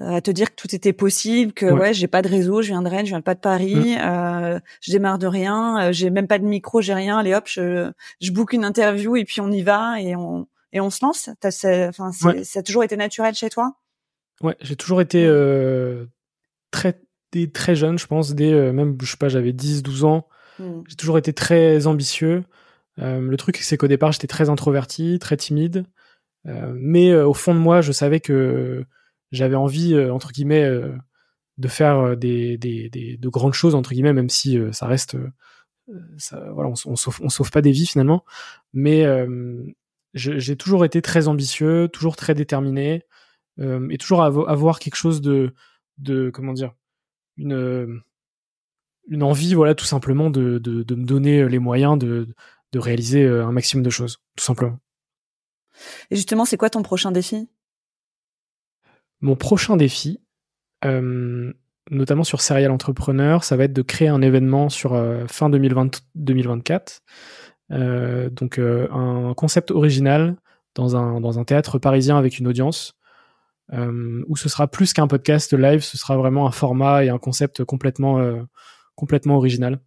à 0.00 0.20
te 0.20 0.30
dire 0.30 0.50
que 0.50 0.56
tout 0.56 0.74
était 0.74 0.92
possible, 0.92 1.52
que 1.52 1.66
ouais, 1.66 1.94
j'ai 1.94 2.08
pas 2.08 2.22
de 2.22 2.28
réseau, 2.28 2.62
je 2.62 2.68
viens 2.68 2.82
de 2.82 2.88
Rennes, 2.88 3.06
je 3.06 3.10
viens 3.10 3.20
pas 3.20 3.34
de 3.34 3.40
Paris, 3.40 3.96
hmm. 3.96 4.00
euh, 4.00 4.60
je 4.80 4.92
démarre 4.92 5.18
de 5.18 5.26
rien, 5.26 5.92
j'ai 5.92 6.10
même 6.10 6.26
pas 6.26 6.38
de 6.38 6.44
micro, 6.44 6.80
j'ai 6.80 6.94
rien, 6.94 7.18
allez 7.18 7.34
hop, 7.34 7.44
je, 7.46 7.90
je 8.20 8.30
book 8.32 8.52
une 8.52 8.64
interview 8.64 9.16
et 9.16 9.24
puis 9.24 9.40
on 9.40 9.50
y 9.50 9.62
va 9.62 10.00
et 10.00 10.14
on 10.16 10.46
et 10.72 10.80
on 10.80 10.90
se 10.90 11.04
lance. 11.04 11.30
T'as, 11.40 11.88
enfin, 11.88 12.12
ça 12.12 12.58
a 12.58 12.62
toujours 12.62 12.84
été 12.84 12.96
naturel 12.96 13.34
chez 13.34 13.48
toi? 13.48 13.76
Ouais, 14.42 14.56
j'ai 14.60 14.76
toujours 14.76 15.00
été 15.00 15.24
euh, 15.26 16.06
très, 16.70 17.00
très 17.52 17.74
jeune, 17.74 17.98
je 17.98 18.06
pense, 18.06 18.34
dès 18.34 18.52
euh, 18.52 18.72
même, 18.72 18.96
je 19.00 19.10
sais 19.10 19.16
pas, 19.16 19.28
j'avais 19.28 19.52
10, 19.52 19.82
12 19.82 20.04
ans. 20.04 20.28
Hmm. 20.58 20.82
J'ai 20.88 20.96
toujours 20.96 21.18
été 21.18 21.32
très 21.32 21.86
ambitieux. 21.86 22.44
Euh, 22.98 23.20
le 23.20 23.36
truc, 23.36 23.56
c'est 23.58 23.76
qu'au 23.76 23.88
départ, 23.88 24.12
j'étais 24.12 24.26
très 24.26 24.50
introverti, 24.50 25.18
très 25.18 25.36
timide. 25.36 25.84
mais 26.44 27.14
au 27.14 27.34
fond 27.34 27.54
de 27.54 27.58
moi, 27.58 27.80
je 27.80 27.92
savais 27.92 28.20
que 28.20 28.84
j'avais 29.32 29.56
envie, 29.56 29.98
entre 29.98 30.32
guillemets, 30.32 30.70
de 31.58 31.68
faire 31.68 32.16
des, 32.16 32.56
des, 32.56 32.88
des, 32.88 33.16
de 33.16 33.28
grandes 33.28 33.54
choses, 33.54 33.74
entre 33.74 33.90
guillemets, 33.90 34.12
même 34.12 34.30
si 34.30 34.58
ça 34.72 34.86
reste. 34.86 35.16
Ça, 36.18 36.50
voilà, 36.52 36.70
on, 36.70 36.92
on, 36.92 36.96
sauve, 36.96 37.18
on 37.20 37.28
sauve 37.28 37.50
pas 37.50 37.62
des 37.62 37.72
vies 37.72 37.86
finalement. 37.86 38.24
Mais 38.72 39.04
j'ai 40.14 40.56
toujours 40.56 40.84
été 40.84 41.02
très 41.02 41.26
ambitieux, 41.26 41.88
toujours 41.88 42.16
très 42.16 42.34
déterminé 42.34 43.02
euh, 43.60 43.88
et 43.90 43.98
toujours 43.98 44.22
avoir 44.22 44.78
quelque 44.78 44.96
chose 44.96 45.20
de, 45.20 45.54
de 45.98 46.30
comment 46.30 46.52
dire, 46.52 46.74
une 47.36 47.52
euh, 47.52 48.02
une 49.08 49.22
envie, 49.22 49.54
voilà, 49.54 49.74
tout 49.74 49.84
simplement 49.84 50.30
de, 50.30 50.58
de, 50.58 50.82
de 50.82 50.94
me 50.94 51.04
donner 51.04 51.48
les 51.48 51.60
moyens 51.60 51.96
de, 51.96 52.28
de 52.72 52.78
réaliser 52.78 53.22
euh, 53.24 53.46
un 53.46 53.52
maximum 53.52 53.82
de 53.84 53.90
choses, 53.90 54.18
tout 54.36 54.44
simplement. 54.44 54.78
Et 56.10 56.16
justement, 56.16 56.44
c'est 56.44 56.56
quoi 56.56 56.70
ton 56.70 56.82
prochain 56.82 57.12
défi? 57.12 57.48
Mon 59.20 59.36
prochain 59.36 59.76
défi, 59.76 60.20
euh, 60.84 61.52
notamment 61.90 62.24
sur 62.24 62.40
Serial 62.40 62.70
Entrepreneur, 62.70 63.44
ça 63.44 63.56
va 63.56 63.64
être 63.64 63.72
de 63.72 63.82
créer 63.82 64.08
un 64.08 64.22
événement 64.22 64.68
sur 64.68 64.94
euh, 64.94 65.26
fin 65.26 65.48
2020, 65.48 66.02
2024. 66.14 67.02
Euh, 67.72 68.30
donc 68.30 68.58
un 68.58 69.34
concept 69.34 69.72
original 69.72 70.36
dans 70.74 70.96
un, 70.96 71.20
dans 71.20 71.38
un 71.38 71.44
théâtre 71.44 71.78
parisien 71.78 72.16
avec 72.16 72.38
une 72.38 72.46
audience. 72.46 72.95
Où 73.72 74.36
ce 74.36 74.48
sera 74.48 74.68
plus 74.68 74.92
qu'un 74.92 75.06
podcast 75.06 75.52
live, 75.52 75.80
ce 75.80 75.96
sera 75.96 76.16
vraiment 76.16 76.46
un 76.46 76.52
format 76.52 77.04
et 77.04 77.08
un 77.08 77.18
concept 77.18 77.64
complètement, 77.64 78.46
complètement 78.94 79.36
original. 79.36 79.80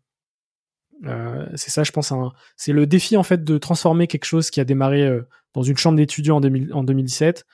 Euh, 1.06 1.46
c'est 1.56 1.70
ça, 1.70 1.84
je 1.84 1.92
pense. 1.92 2.14
C'est 2.58 2.74
le 2.74 2.86
défi 2.86 3.18
en 3.18 3.24
fait 3.24 3.44
de 3.44 3.58
transformer 3.58 4.08
quelque 4.08 4.26
chose 4.26 4.50
qui 4.50 4.60
a 4.60 4.66
démarré 4.66 5.06
euh, 5.06 5.28
dans 5.54 5.64
une 5.64 5.78
chambre 5.78 5.98
d'étudiants 5.98 6.38
en, 6.38 6.84
2017 6.84 7.46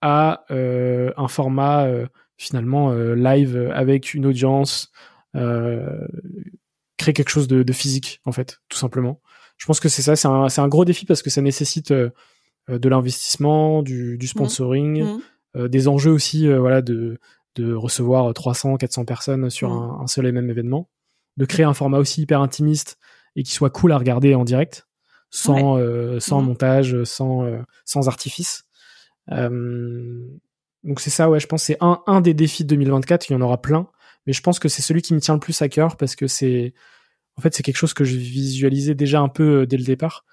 à 0.00 0.44
euh, 0.50 1.12
un 1.16 1.28
format 1.28 1.88
finalement 2.36 2.92
live 2.92 3.70
avec 3.74 4.14
une 4.14 4.26
audience, 4.26 4.92
créer 5.34 7.12
quelque 7.12 7.28
chose 7.28 7.48
de, 7.48 7.72
physique 7.72 8.20
en 8.24 8.32
fait, 8.32 8.60
tout 8.68 8.78
simplement. 8.78 9.20
Je 9.56 9.66
pense 9.66 9.78
que 9.78 9.88
c'est 9.88 10.02
ça. 10.02 10.16
C'est 10.16 10.60
un, 10.60 10.68
gros 10.68 10.84
défi 10.84 11.06
parce 11.06 11.22
que 11.22 11.30
ça 11.30 11.42
nécessite 11.42 11.92
de 11.92 12.88
l'investissement, 12.88 13.82
du, 13.82 14.26
sponsoring, 14.26 15.04
mmh. 15.04 15.20
Des 15.54 15.88
enjeux 15.88 16.12
aussi, 16.12 16.46
voilà, 16.52 16.82
de, 16.82 17.18
de 17.56 17.72
recevoir 17.74 18.32
300, 18.32 18.76
400 18.76 19.04
personnes 19.04 19.50
sur 19.50 19.70
mmh. 19.70 20.02
un 20.02 20.06
seul 20.06 20.26
et 20.26 20.32
même 20.32 20.50
événement 20.50 20.88
de 21.36 21.44
créer 21.46 21.64
un 21.64 21.74
format 21.74 21.98
aussi 21.98 22.22
hyper 22.22 22.40
intimiste 22.40 22.98
et 23.34 23.42
qui 23.42 23.52
soit 23.52 23.70
cool 23.70 23.92
à 23.92 23.98
regarder 23.98 24.34
en 24.34 24.44
direct, 24.44 24.86
sans, 25.30 25.78
euh, 25.78 26.20
sans 26.20 26.40
mhm. 26.40 26.48
montage, 26.48 27.04
sans, 27.04 27.44
euh, 27.44 27.60
sans 27.84 28.08
artifice. 28.08 28.64
Euh, 29.30 30.26
donc 30.84 31.00
c'est 31.00 31.10
ça, 31.10 31.30
ouais, 31.30 31.40
je 31.40 31.46
pense 31.46 31.62
c'est 31.62 31.78
un, 31.80 32.02
un 32.06 32.20
des 32.20 32.34
défis 32.34 32.64
de 32.64 32.68
2024, 32.68 33.28
il 33.28 33.32
y 33.32 33.36
en 33.36 33.40
aura 33.40 33.60
plein, 33.60 33.88
mais 34.26 34.32
je 34.32 34.42
pense 34.42 34.58
que 34.58 34.68
c'est 34.68 34.82
celui 34.82 35.02
qui 35.02 35.14
me 35.14 35.20
tient 35.20 35.34
le 35.34 35.40
plus 35.40 35.60
à 35.62 35.68
cœur 35.68 35.96
parce 35.96 36.14
que 36.16 36.26
c'est, 36.26 36.74
en 37.36 37.40
fait, 37.40 37.54
c'est 37.54 37.62
quelque 37.62 37.76
chose 37.76 37.94
que 37.94 38.04
je 38.04 38.16
visualisais 38.16 38.94
déjà 38.94 39.20
un 39.20 39.28
peu 39.28 39.66
dès 39.66 39.76
le 39.76 39.84
départ 39.84 40.24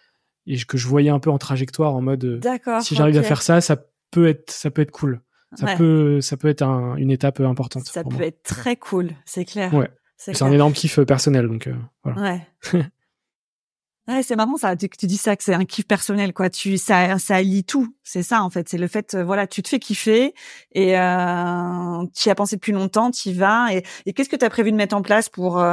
et 0.45 0.57
que 0.57 0.77
je 0.77 0.87
voyais 0.87 1.09
un 1.09 1.19
peu 1.19 1.29
en 1.29 1.37
trajectoire 1.37 1.93
en 1.93 2.01
mode, 2.01 2.41
si 2.81 2.95
j'arrive 2.95 3.17
à 3.17 3.23
faire 3.23 3.41
ça, 3.41 3.61
ça 3.61 3.77
peut 4.11 4.27
être, 4.27 4.51
ça 4.51 4.71
peut 4.71 4.81
être 4.81 4.91
cool. 4.91 5.21
Ça 5.55 5.75
peut, 5.75 6.19
ça 6.21 6.35
peut 6.35 6.49
être 6.49 6.63
une 6.97 7.09
étape 7.09 7.39
importante. 7.39 7.85
Ça 7.85 8.03
peut 8.03 8.21
être 8.21 8.43
très 8.43 8.75
cool, 8.75 9.11
c'est 9.25 9.45
clair. 9.45 9.73
Ouais. 9.73 9.89
C'est 10.17 10.41
un 10.41 10.51
énorme 10.51 10.73
kiff 10.73 10.99
euh, 10.99 11.05
personnel, 11.05 11.47
donc 11.47 11.67
euh, 11.67 11.75
voilà. 12.03 12.21
Ouais. 12.21 12.47
ouais, 14.07 14.23
c'est 14.23 14.35
marrant 14.35 14.57
ça. 14.57 14.75
Tu, 14.75 14.89
tu 14.89 15.05
dis 15.05 15.17
ça 15.17 15.35
que 15.35 15.43
c'est 15.43 15.53
un 15.53 15.63
kiff 15.63 15.87
personnel, 15.87 16.33
quoi. 16.33 16.49
Tu 16.49 16.77
ça 16.77 17.17
ça 17.19 17.35
allie 17.35 17.63
tout. 17.63 17.95
C'est 18.03 18.23
ça 18.23 18.43
en 18.43 18.49
fait. 18.49 18.67
C'est 18.67 18.79
le 18.79 18.87
fait, 18.87 19.13
euh, 19.13 19.23
voilà, 19.23 19.45
tu 19.47 19.61
te 19.61 19.69
fais 19.69 19.79
kiffer 19.79 20.33
et 20.71 20.99
euh, 20.99 22.05
tu 22.15 22.27
y 22.27 22.31
as 22.31 22.35
pensé 22.35 22.55
depuis 22.55 22.71
longtemps, 22.73 23.11
tu 23.11 23.29
y 23.29 23.33
vas. 23.33 23.73
Et, 23.73 23.83
et 24.05 24.13
qu'est-ce 24.13 24.29
que 24.29 24.35
tu 24.35 24.45
as 24.45 24.49
prévu 24.49 24.71
de 24.71 24.77
mettre 24.77 24.95
en 24.95 25.03
place 25.03 25.29
pour 25.29 25.63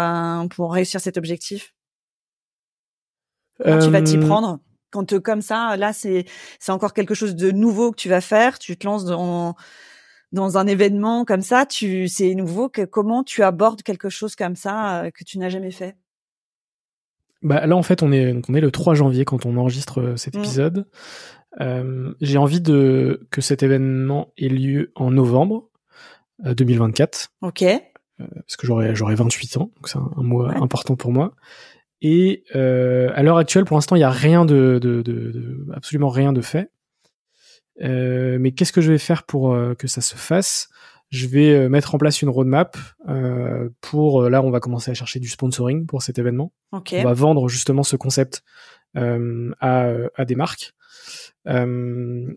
pour 0.50 0.72
réussir 0.72 1.00
cet 1.00 1.16
objectif? 1.16 1.74
Tu 3.64 3.90
vas 3.90 4.02
t'y 4.02 4.18
prendre? 4.18 4.60
Quand 4.94 5.18
comme 5.18 5.42
ça, 5.42 5.76
là 5.76 5.92
c'est 5.92 6.24
c'est 6.60 6.72
encore 6.72 6.94
quelque 6.94 7.14
chose 7.14 7.34
de 7.34 7.50
nouveau 7.50 7.90
que 7.90 7.96
tu 7.96 8.08
vas 8.08 8.20
faire. 8.20 8.58
Tu 8.58 8.76
te 8.76 8.86
lances 8.86 9.04
dans 9.04 9.56
dans 10.32 10.56
un 10.56 10.66
événement 10.66 11.24
comme 11.24 11.42
ça, 11.42 11.66
tu 11.66 12.08
c'est 12.08 12.34
nouveau. 12.34 12.68
Que, 12.68 12.84
comment 12.84 13.24
tu 13.24 13.42
abordes 13.42 13.82
quelque 13.82 14.08
chose 14.08 14.36
comme 14.36 14.56
ça 14.56 15.02
euh, 15.02 15.10
que 15.10 15.24
tu 15.24 15.38
n'as 15.38 15.48
jamais 15.48 15.72
fait? 15.72 15.96
Bah, 17.42 17.66
là 17.66 17.76
en 17.76 17.82
fait 17.82 18.02
on 18.02 18.10
est 18.12 18.40
on 18.48 18.54
est 18.54 18.60
le 18.60 18.70
3 18.70 18.94
janvier 18.94 19.24
quand 19.24 19.44
on 19.46 19.56
enregistre 19.56 20.00
euh, 20.00 20.16
cet 20.16 20.36
mmh. 20.36 20.38
épisode. 20.38 20.86
Euh, 21.60 22.14
j'ai 22.20 22.38
envie 22.38 22.60
de 22.60 23.26
que 23.30 23.40
cet 23.40 23.62
événement 23.62 24.32
ait 24.36 24.48
lieu 24.48 24.92
en 24.94 25.10
novembre 25.10 25.70
2024. 26.44 27.28
Ok. 27.42 27.64
parce 28.18 28.56
que 28.56 28.66
j'aurai 28.66 28.94
j'aurai 28.94 29.14
28 29.14 29.56
ans, 29.58 29.70
donc 29.76 29.88
c'est 29.88 29.98
un, 29.98 30.22
mois 30.22 30.52
important 30.56 30.96
pour 30.96 31.12
moi. 31.12 31.34
Et 32.06 32.44
à 32.52 33.22
l'heure 33.22 33.38
actuelle, 33.38 33.64
pour 33.64 33.76
l'instant, 33.76 33.96
il 33.96 34.00
y 34.00 34.04
a 34.04 34.10
rien 34.10 34.44
de, 34.44 34.78
de, 34.80 35.02
de, 35.02 35.66
absolument 35.74 36.10
rien 36.10 36.32
de 36.32 36.42
fait. 36.42 36.70
Euh, 37.82 38.38
mais 38.40 38.52
qu'est-ce 38.52 38.72
que 38.72 38.80
je 38.80 38.92
vais 38.92 38.98
faire 38.98 39.24
pour 39.24 39.52
euh, 39.52 39.74
que 39.74 39.88
ça 39.88 40.00
se 40.00 40.14
fasse? 40.14 40.68
Je 41.10 41.26
vais 41.26 41.54
euh, 41.54 41.68
mettre 41.68 41.94
en 41.94 41.98
place 41.98 42.22
une 42.22 42.28
roadmap 42.28 42.76
pour 43.80 44.22
là, 44.28 44.42
on 44.42 44.50
va 44.50 44.60
commencer 44.60 44.90
à 44.90 44.94
chercher 44.94 45.20
du 45.20 45.28
sponsoring 45.28 45.86
pour 45.86 46.02
cet 46.02 46.18
événement. 46.18 46.52
On 46.72 47.02
va 47.02 47.12
vendre 47.12 47.48
justement 47.48 47.82
ce 47.82 47.96
concept 47.96 48.42
à, 48.94 49.88
à, 50.14 50.24
des 50.24 50.34
marques. 50.34 50.72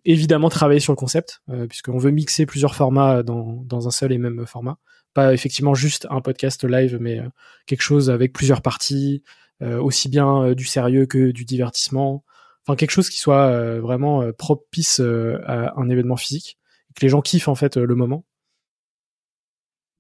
évidemment, 0.06 0.50
travailler 0.50 0.80
sur 0.80 0.94
le 0.94 0.98
concept 0.98 1.42
puisqu'on 1.70 1.98
veut 1.98 2.12
mixer 2.12 2.46
plusieurs 2.46 2.76
formats 2.76 3.24
dans, 3.24 3.64
dans 3.66 3.88
un 3.88 3.92
seul 3.92 4.12
et 4.12 4.18
même 4.18 4.46
format 4.46 4.78
pas 5.14 5.34
effectivement 5.34 5.74
juste 5.74 6.06
un 6.12 6.22
podcast 6.22 6.64
live, 6.64 7.00
mais 7.02 7.20
quelque 7.66 7.82
chose 7.82 8.12
avec 8.12 8.34
plusieurs 8.34 8.62
parties, 8.62 9.24
aussi 9.62 10.10
bien 10.10 10.54
du 10.54 10.66
sérieux 10.66 11.06
que 11.06 11.32
du 11.32 11.46
divertissement, 11.46 12.24
enfin 12.68 12.76
quelque 12.76 12.92
chose 12.92 13.10
qui 13.10 13.20
soit 13.20 13.48
euh, 13.48 13.80
vraiment 13.80 14.22
euh, 14.22 14.34
propice 14.34 15.00
euh, 15.00 15.40
à 15.46 15.80
un 15.80 15.90
événement 15.90 16.18
physique, 16.18 16.58
que 16.96 17.02
les 17.02 17.10
gens 17.10 17.22
kiffent 17.22 17.48
en 17.48 17.56
fait 17.56 17.78
le 17.78 17.96
moment. 17.96 18.26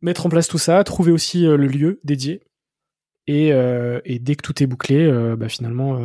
Mettre 0.01 0.25
en 0.25 0.29
place 0.29 0.47
tout 0.47 0.57
ça, 0.57 0.83
trouver 0.83 1.11
aussi 1.11 1.43
le 1.43 1.55
lieu 1.57 1.99
dédié, 2.03 2.43
et, 3.25 3.49
et, 3.49 4.19
dès 4.19 4.35
que 4.35 4.41
tout 4.41 4.63
est 4.63 4.67
bouclé, 4.67 5.11
bah, 5.35 5.49
finalement 5.49 5.99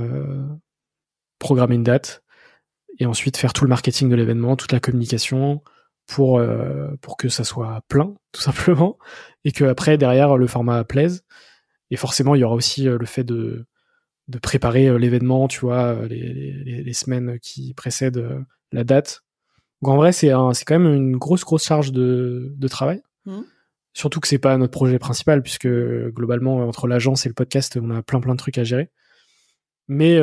programmer 1.38 1.76
une 1.76 1.84
date 1.84 2.22
et 2.98 3.06
ensuite 3.06 3.36
faire 3.36 3.52
tout 3.52 3.64
le 3.64 3.68
marketing 3.68 4.08
de 4.08 4.16
l'événement, 4.16 4.56
toute 4.56 4.72
la 4.72 4.80
communication 4.80 5.62
pour 6.06 6.42
pour 7.00 7.16
que 7.16 7.28
ça 7.28 7.44
soit 7.44 7.82
plein 7.88 8.14
tout 8.32 8.40
simplement 8.40 8.98
et 9.44 9.52
que 9.52 9.64
après 9.64 9.98
derrière 9.98 10.36
le 10.36 10.46
format 10.46 10.82
plaise. 10.84 11.22
Et 11.92 11.96
forcément 11.96 12.34
il 12.34 12.40
y 12.40 12.44
aura 12.44 12.56
aussi 12.56 12.84
le 12.84 13.06
fait 13.06 13.22
de 13.22 13.66
de 14.28 14.38
préparer 14.38 14.88
euh, 14.88 14.98
l'événement, 14.98 15.48
tu 15.48 15.60
vois, 15.60 15.94
euh, 15.94 16.08
les, 16.08 16.92
semaines 16.92 17.38
qui 17.40 17.74
précèdent 17.74 18.18
euh, 18.18 18.40
la 18.70 18.84
date. 18.84 19.22
Donc 19.80 19.92
en 19.92 19.96
vrai, 19.96 20.12
c'est 20.12 20.28
quand 20.28 20.78
même 20.78 20.92
une 20.92 21.16
grosse 21.16 21.44
grosse 21.44 21.64
charge 21.64 21.92
de, 21.92 22.52
de 22.56 22.68
travail. 22.68 23.02
Mmh. 23.26 23.40
Surtout 23.94 24.20
que 24.20 24.28
c'est 24.28 24.38
pas 24.38 24.56
notre 24.56 24.72
projet 24.72 24.98
principal 24.98 25.42
puisque 25.42 25.68
globalement 25.68 26.58
entre 26.66 26.86
l'agence 26.86 27.26
et 27.26 27.28
le 27.28 27.34
podcast, 27.34 27.78
on 27.80 27.90
a 27.90 28.02
plein 28.02 28.20
plein 28.20 28.32
de 28.32 28.38
trucs 28.38 28.58
à 28.58 28.64
gérer. 28.64 28.90
Mais 29.88 30.18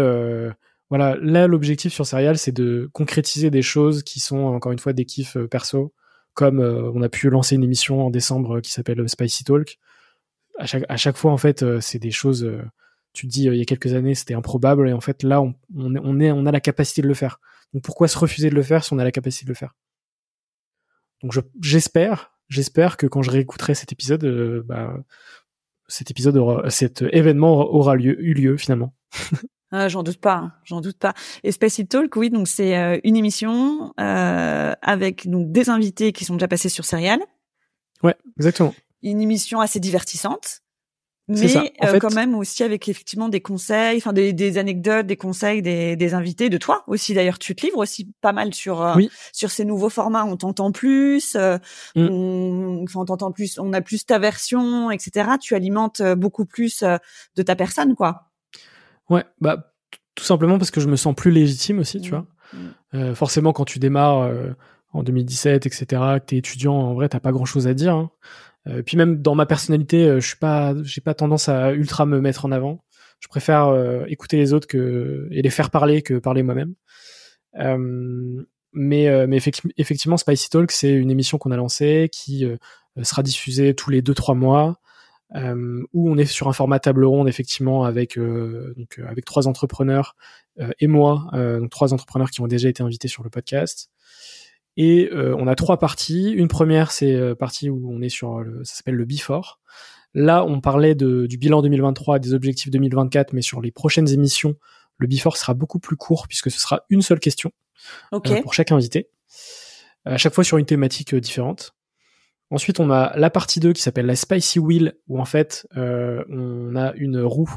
voilà, 0.89 1.17
là 1.21 1.45
l'objectif 1.45 1.93
sur 1.93 2.07
Serial, 2.07 2.39
c'est 2.39 2.51
de 2.51 2.89
concrétiser 2.93 3.51
des 3.51 3.61
choses 3.61 4.01
qui 4.01 4.19
sont 4.19 4.37
encore 4.37 4.71
une 4.71 4.79
fois 4.79 4.93
des 4.93 5.05
kiffs 5.05 5.37
perso, 5.51 5.93
comme 6.33 6.59
on 6.61 7.01
a 7.03 7.09
pu 7.09 7.29
lancer 7.29 7.53
une 7.53 7.63
émission 7.63 8.07
en 8.07 8.09
décembre 8.09 8.59
qui 8.61 8.71
s'appelle 8.71 9.07
Spicy 9.07 9.43
Talk. 9.43 9.77
À 10.59 10.65
chaque, 10.65 10.83
à 10.89 10.97
chaque 10.97 11.17
fois 11.17 11.31
en 11.31 11.37
fait, 11.37 11.63
c'est 11.79 11.99
des 11.99 12.11
choses 12.11 12.45
tu 13.13 13.27
te 13.27 13.31
dis 13.31 13.49
euh, 13.49 13.55
il 13.55 13.59
y 13.59 13.61
a 13.61 13.65
quelques 13.65 13.93
années 13.93 14.15
c'était 14.15 14.33
improbable 14.33 14.89
et 14.89 14.93
en 14.93 15.01
fait 15.01 15.23
là 15.23 15.41
on, 15.41 15.53
on, 15.75 16.19
est, 16.19 16.31
on 16.31 16.45
a 16.45 16.51
la 16.51 16.59
capacité 16.59 17.01
de 17.01 17.07
le 17.07 17.13
faire. 17.13 17.39
Donc 17.73 17.83
pourquoi 17.83 18.07
se 18.07 18.17
refuser 18.17 18.49
de 18.49 18.55
le 18.55 18.63
faire 18.63 18.83
si 18.83 18.93
on 18.93 18.99
a 18.99 19.03
la 19.03 19.11
capacité 19.11 19.45
de 19.45 19.49
le 19.49 19.55
faire? 19.55 19.75
Donc 21.21 21.33
j'espère, 21.61 22.31
j'espère 22.47 22.97
que 22.97 23.07
quand 23.07 23.21
je 23.21 23.31
réécouterai 23.31 23.75
cet 23.75 23.91
épisode, 23.91 24.23
euh, 24.23 24.63
bah, 24.65 24.93
cet 25.87 26.11
épisode 26.11 26.37
aura, 26.37 26.69
cet 26.69 27.01
événement 27.01 27.57
aura, 27.57 27.95
lieu, 27.95 28.19
eu 28.21 28.33
lieu 28.33 28.57
finalement. 28.57 28.95
Ah, 29.71 29.87
j'en 29.87 30.01
doute 30.01 30.17
pas, 30.17 30.33
hein, 30.33 30.53
j'en 30.63 30.81
doute 30.81 30.97
pas. 30.97 31.13
Et 31.43 31.51
Space 31.51 31.81
Talk, 31.87 32.15
oui, 32.15 32.31
donc 32.31 32.47
c'est 32.47 32.75
euh, 32.75 32.99
une 33.03 33.15
émission 33.15 33.93
avec 33.97 35.29
donc 35.29 35.51
des 35.51 35.69
invités 35.69 36.11
qui 36.11 36.25
sont 36.25 36.33
déjà 36.33 36.47
passés 36.47 36.69
sur 36.69 36.85
Serial. 36.85 37.19
Ouais, 38.01 38.15
exactement. 38.39 38.73
Une 39.01 39.21
émission 39.21 39.61
assez 39.61 39.79
divertissante 39.79 40.61
mais 41.29 41.73
euh, 41.83 41.99
quand 41.99 42.13
même 42.13 42.33
aussi 42.33 42.63
avec 42.63 42.89
effectivement 42.89 43.29
des 43.29 43.39
conseils, 43.39 43.97
enfin 43.97 44.13
des, 44.13 44.33
des, 44.33 44.57
anecdotes, 44.57 45.05
des 45.05 45.15
conseils 45.15 45.61
des, 45.61 45.95
des, 45.95 46.13
invités, 46.15 46.49
de 46.49 46.57
toi 46.57 46.83
aussi 46.87 47.13
d'ailleurs. 47.13 47.37
Tu 47.37 47.55
te 47.55 47.65
livres 47.65 47.77
aussi 47.77 48.11
pas 48.21 48.33
mal 48.33 48.53
sur 48.53 48.81
euh, 48.81 48.95
sur 49.31 49.51
ces 49.51 49.63
nouveaux 49.63 49.89
formats. 49.89 50.25
On 50.25 50.37
t'entend 50.37 50.71
plus, 50.71 51.35
euh, 51.35 51.59
mm. 51.95 52.07
on, 52.09 52.83
enfin 52.83 53.01
on 53.01 53.05
t'entend 53.05 53.31
plus, 53.31 53.59
on 53.59 53.73
a 53.73 53.81
plus 53.81 54.05
ta 54.05 54.17
version, 54.17 54.89
etc. 54.89 55.31
Tu 55.39 55.53
alimentes 55.53 56.01
beaucoup 56.17 56.45
plus 56.45 56.83
de 56.83 57.43
ta 57.43 57.55
personne, 57.55 57.95
quoi. 57.95 58.31
Ouais, 59.09 59.23
bah 59.39 59.71
tout 60.15 60.25
simplement 60.25 60.57
parce 60.57 60.71
que 60.71 60.81
je 60.81 60.87
me 60.87 60.95
sens 60.95 61.13
plus 61.15 61.31
légitime 61.31 61.79
aussi, 61.79 62.01
tu 62.01 62.11
mm. 62.11 62.15
vois. 62.15 63.03
Mm. 63.11 63.13
forcément, 63.13 63.53
quand 63.53 63.65
tu 63.65 63.77
démarres 63.77 64.31
en 64.93 65.03
2017, 65.03 65.67
etc., 65.67 65.85
que 65.89 66.25
t'es 66.25 66.37
étudiant, 66.37 66.73
en 66.73 66.95
vrai, 66.95 67.07
t'as 67.07 67.19
pas 67.19 67.31
grand 67.31 67.45
chose 67.45 67.67
à 67.67 67.75
dire. 67.75 67.93
Hein. 67.93 68.09
Euh, 68.67 68.81
puis 68.83 68.97
même 68.97 69.21
dans 69.21 69.35
ma 69.35 69.45
personnalité, 69.45 70.05
euh, 70.05 70.19
je 70.19 70.27
suis 70.27 70.37
pas, 70.37 70.73
j'ai 70.83 71.01
pas 71.01 71.13
tendance 71.13 71.49
à 71.49 71.73
ultra 71.73 72.05
me 72.05 72.19
mettre 72.19 72.45
en 72.45 72.51
avant. 72.51 72.83
Je 73.19 73.27
préfère 73.27 73.67
euh, 73.67 74.05
écouter 74.07 74.37
les 74.37 74.53
autres 74.53 74.67
que 74.67 75.27
et 75.31 75.41
les 75.41 75.49
faire 75.49 75.71
parler 75.71 76.01
que 76.01 76.15
parler 76.19 76.43
moi-même. 76.43 76.75
mais 78.73 79.27
mais 79.27 79.37
effectivement, 79.77 80.17
Spicy 80.17 80.49
Talk, 80.49 80.71
c'est 80.71 80.93
une 80.93 81.11
émission 81.11 81.37
qu'on 81.37 81.51
a 81.51 81.57
lancée 81.57 82.09
qui 82.11 82.45
sera 83.03 83.23
diffusée 83.23 83.73
tous 83.75 83.89
les 83.89 84.01
2-3 84.01 84.35
mois. 84.35 84.79
où 85.93 86.09
on 86.09 86.17
est 86.17 86.25
sur 86.25 86.47
un 86.47 86.53
format 86.53 86.79
table 86.79 87.05
ronde 87.05 87.27
effectivement 87.27 87.83
avec 87.83 88.17
donc 88.17 88.99
avec 89.05 89.25
trois 89.25 89.47
entrepreneurs 89.47 90.15
et 90.79 90.87
moi, 90.87 91.29
donc 91.33 91.69
trois 91.71 91.93
entrepreneurs 91.93 92.29
qui 92.31 92.41
ont 92.41 92.47
déjà 92.47 92.69
été 92.69 92.83
invités 92.83 93.07
sur 93.07 93.23
le 93.23 93.29
podcast. 93.29 93.89
Et 94.81 95.09
on 95.13 95.45
a 95.45 95.55
trois 95.55 95.77
parties. 95.77 96.31
Une 96.31 96.47
première, 96.47 96.91
c'est 96.91 97.35
partie 97.35 97.69
où 97.69 97.91
on 97.91 98.01
est 98.01 98.07
sur, 98.07 98.39
le, 98.39 98.63
ça 98.63 98.75
s'appelle 98.75 98.95
le 98.95 99.03
Before. 99.03 99.59
Là, 100.13 100.45
on 100.45 100.61
parlait 100.61 100.95
de, 100.95 101.27
du 101.27 101.37
bilan 101.37 101.61
2023, 101.61 102.19
des 102.19 102.33
objectifs 102.33 102.71
2024, 102.71 103.33
mais 103.33 103.41
sur 103.41 103.59
les 103.59 103.71
prochaines 103.71 104.07
émissions, 104.07 104.55
le 104.97 105.07
Before 105.07 105.35
sera 105.35 105.53
beaucoup 105.53 105.79
plus 105.79 105.97
court 105.97 106.27
puisque 106.29 106.49
ce 106.49 106.59
sera 106.59 106.83
une 106.89 107.01
seule 107.01 107.19
question 107.19 107.51
pour 108.41 108.53
chaque 108.53 108.71
invité, 108.71 109.09
à 110.05 110.17
chaque 110.17 110.33
fois 110.33 110.45
sur 110.45 110.57
une 110.57 110.65
thématique 110.65 111.13
différente. 111.13 111.73
Ensuite, 112.51 112.79
on 112.79 112.89
a 112.89 113.15
la 113.15 113.29
partie 113.29 113.59
2 113.59 113.73
qui 113.73 113.81
s'appelle 113.81 114.07
la 114.07 114.15
Spicy 114.15 114.57
Wheel, 114.57 114.95
où 115.07 115.19
en 115.19 115.25
fait, 115.25 115.67
euh, 115.77 116.23
on 116.29 116.75
a 116.75 116.93
une 116.95 117.21
roue 117.21 117.55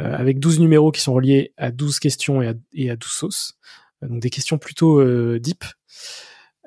euh, 0.00 0.12
avec 0.16 0.40
12 0.40 0.58
numéros 0.58 0.90
qui 0.90 1.00
sont 1.00 1.12
reliés 1.12 1.52
à 1.56 1.70
12 1.70 2.00
questions 2.00 2.42
et 2.42 2.48
à, 2.48 2.54
et 2.72 2.90
à 2.90 2.96
12 2.96 3.08
sauces. 3.08 3.54
Euh, 4.02 4.08
donc 4.08 4.20
des 4.20 4.30
questions 4.30 4.58
plutôt 4.58 4.98
euh, 4.98 5.38
deep. 5.38 5.64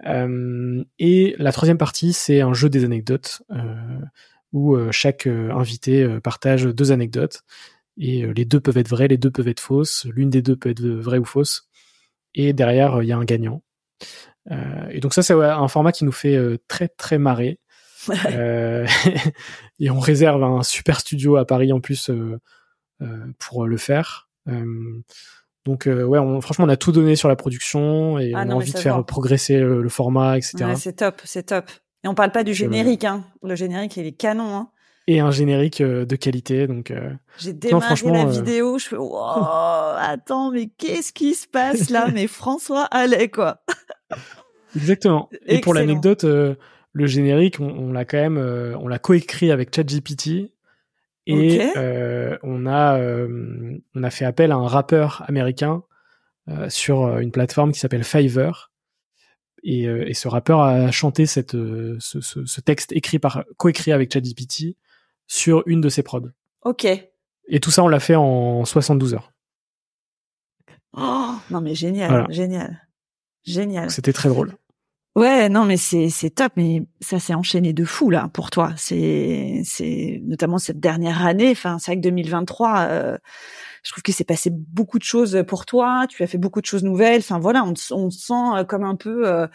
Et 0.03 1.36
la 1.38 1.51
troisième 1.51 1.77
partie, 1.77 2.13
c'est 2.13 2.41
un 2.41 2.53
jeu 2.53 2.69
des 2.69 2.84
anecdotes, 2.84 3.41
où 4.51 4.77
chaque 4.91 5.27
invité 5.27 6.19
partage 6.23 6.65
deux 6.65 6.91
anecdotes. 6.91 7.43
Et 7.97 8.25
les 8.34 8.43
deux 8.43 8.60
peuvent 8.60 8.77
être 8.77 8.89
vraies, 8.89 9.08
les 9.08 9.17
deux 9.17 9.31
peuvent 9.31 9.47
être 9.47 9.62
fausses, 9.62 10.05
l'une 10.13 10.29
des 10.29 10.41
deux 10.41 10.58
peut 10.58 10.69
être 10.69 10.86
vraie 10.86 11.17
ou 11.17 11.25
fausse. 11.25 11.69
Et 12.34 12.51
derrière, 12.51 13.01
il 13.01 13.08
y 13.08 13.13
a 13.13 13.17
un 13.17 13.23
gagnant. 13.23 13.63
et 14.89 14.99
donc 14.99 15.13
ça, 15.13 15.23
c'est 15.23 15.34
un 15.34 15.67
format 15.67 15.91
qui 15.91 16.03
nous 16.03 16.12
fait 16.12 16.38
très 16.67 16.89
très 16.89 17.17
marrer. 17.17 17.60
Euh, 18.31 18.86
et 19.79 19.89
on 19.89 19.99
réserve 19.99 20.43
un 20.43 20.63
super 20.63 20.99
studio 20.99 21.38
à 21.38 21.45
Paris 21.45 21.73
en 21.73 21.79
plus 21.79 22.10
euh, 22.10 22.39
euh, 23.01 23.25
pour 23.39 23.65
le 23.65 23.77
faire. 23.77 24.29
Donc 25.65 25.88
ouais, 25.88 26.19
franchement, 26.41 26.65
on 26.65 26.69
a 26.69 26.78
tout 26.78 26.91
donné 26.91 27.15
sur 27.15 27.28
la 27.28 27.36
production 27.36 28.19
et 28.19 28.34
ah 28.36 28.43
on 28.45 28.51
a 28.51 28.54
envie 28.54 28.71
de 28.71 28.78
faire 28.78 29.04
progresser 29.04 29.60
le, 29.60 29.89
format, 29.89 30.38
etc. 30.38 30.73
c'est 30.75 30.97
top, 30.97 31.21
c'est 31.23 31.43
top. 31.43 31.65
Et 32.04 32.08
on 32.08 32.13
parle 32.13 32.32
pas 32.32 32.43
du 32.43 32.54
générique, 32.54 33.04
hein. 33.04 33.23
Le 33.43 33.56
générique, 33.56 33.97
il 33.97 34.06
est 34.06 34.12
canon, 34.12 34.56
hein 34.56 34.69
et 35.08 35.19
un 35.19 35.30
générique 35.30 35.84
de 35.84 36.15
qualité. 36.15 36.65
Donc, 36.65 36.91
j'ai 37.38 37.54
démarré 37.54 37.95
la 38.06 38.25
vidéo, 38.25 38.80
je 38.80 38.88
fais 38.88 38.95
attends, 39.99 40.51
mais 40.51 40.69
qu'est-ce 40.78 41.13
qui 41.13 41.36
se 41.36 41.47
passe 41.47 41.89
là? 41.91 42.10
Mais 42.13 42.25
François 42.25 42.86
allait 42.86 43.30
quoi. 43.30 43.62
Exactement. 44.75 45.30
Et 45.45 45.62
pour 45.62 45.73
l'anecdote, 45.73 46.25
le 46.95 47.08
générique, 47.08 47.60
on, 47.60 47.91
l'a 47.91 48.06
quand 48.06 48.17
même, 48.17 48.38
euh, 48.38 48.73
on 48.80 48.88
l'a 48.88 48.99
coécrit 48.99 49.51
avec 49.51 49.75
ChatGPT 49.75 50.54
et 51.28 51.72
euh, 51.76 52.38
on 52.44 52.66
a 52.66 53.00
euh, 53.00 53.78
on 53.96 54.04
a 54.04 54.10
fait 54.10 54.26
appel 54.26 54.52
à 54.52 54.56
un 54.56 54.68
rappeur 54.68 55.24
américain 55.28 55.84
sur 56.70 57.18
une 57.18 57.32
plateforme 57.32 57.72
qui 57.72 57.80
s'appelle 57.80 58.04
Fiverr. 58.04 58.72
Et, 59.64 60.14
ce 60.14 60.28
rappeur 60.28 60.62
a 60.62 60.92
chanté 60.92 61.26
cette, 61.26 61.54
ce, 61.54 62.62
texte 62.62 62.92
écrit 62.92 63.18
par 63.18 63.46
coécrit 63.58 63.92
avec 63.92 64.14
ChatGPT 64.14 64.78
sur 65.26 65.64
une 65.66 65.82
de 65.82 65.90
ses 65.90 66.04
prods. 66.04 66.30
Ok. 66.62 66.86
Et 67.48 67.60
tout 67.60 67.72
ça, 67.72 67.84
on 67.84 67.88
l'a 67.88 68.00
fait 68.00 68.14
en 68.14 68.64
72 68.64 69.16
heures. 69.16 69.32
Oh, 70.94 71.34
non 71.50 71.62
mais 71.62 71.74
génial, 71.74 72.28
génial, 72.30 72.88
génial. 73.44 73.90
C'était 73.90 74.14
très 74.14 74.30
drôle. 74.30 74.56
Ouais, 75.15 75.47
non, 75.47 75.63
mais 75.63 75.78
c'est 75.78 76.10
c'est 76.10 76.30
top, 76.30 76.51
mais 76.58 76.84
ça 76.99 77.19
s'est 77.19 77.34
enchaîné 77.34 77.71
de 77.71 77.86
fou 77.86 78.10
là 78.10 78.30
pour 78.34 78.49
toi. 78.49 78.73
C'est 78.75 79.62
c'est 79.63 80.19
notamment 80.25 80.58
cette 80.58 80.82
dernière 80.82 81.25
année. 81.25 81.51
Enfin, 81.51 81.78
c'est 81.80 81.91
vrai 81.91 81.95
que 81.97 82.01
2023, 82.01 82.80
euh, 82.89 83.17
je 83.86 83.91
trouve 83.91 84.02
qu'il 84.02 84.15
s'est 84.15 84.24
passé 84.24 84.50
beaucoup 84.52 84.98
de 84.98 85.04
choses 85.04 85.43
pour 85.48 85.65
toi. 85.65 86.08
Tu 86.10 86.24
as 86.24 86.28
fait 86.28 86.39
beaucoup 86.39 86.60
de 86.60 86.65
choses 86.65 86.84
nouvelles. 86.84 87.19
Enfin 87.19 87.38
voilà, 87.38 87.63
on, 87.63 87.76
on 87.91 88.10
sent 88.10 88.34
euh, 88.34 88.63
comme 88.63 88.84
un 88.84 88.95
peu 88.95 89.28
euh, 89.28 89.45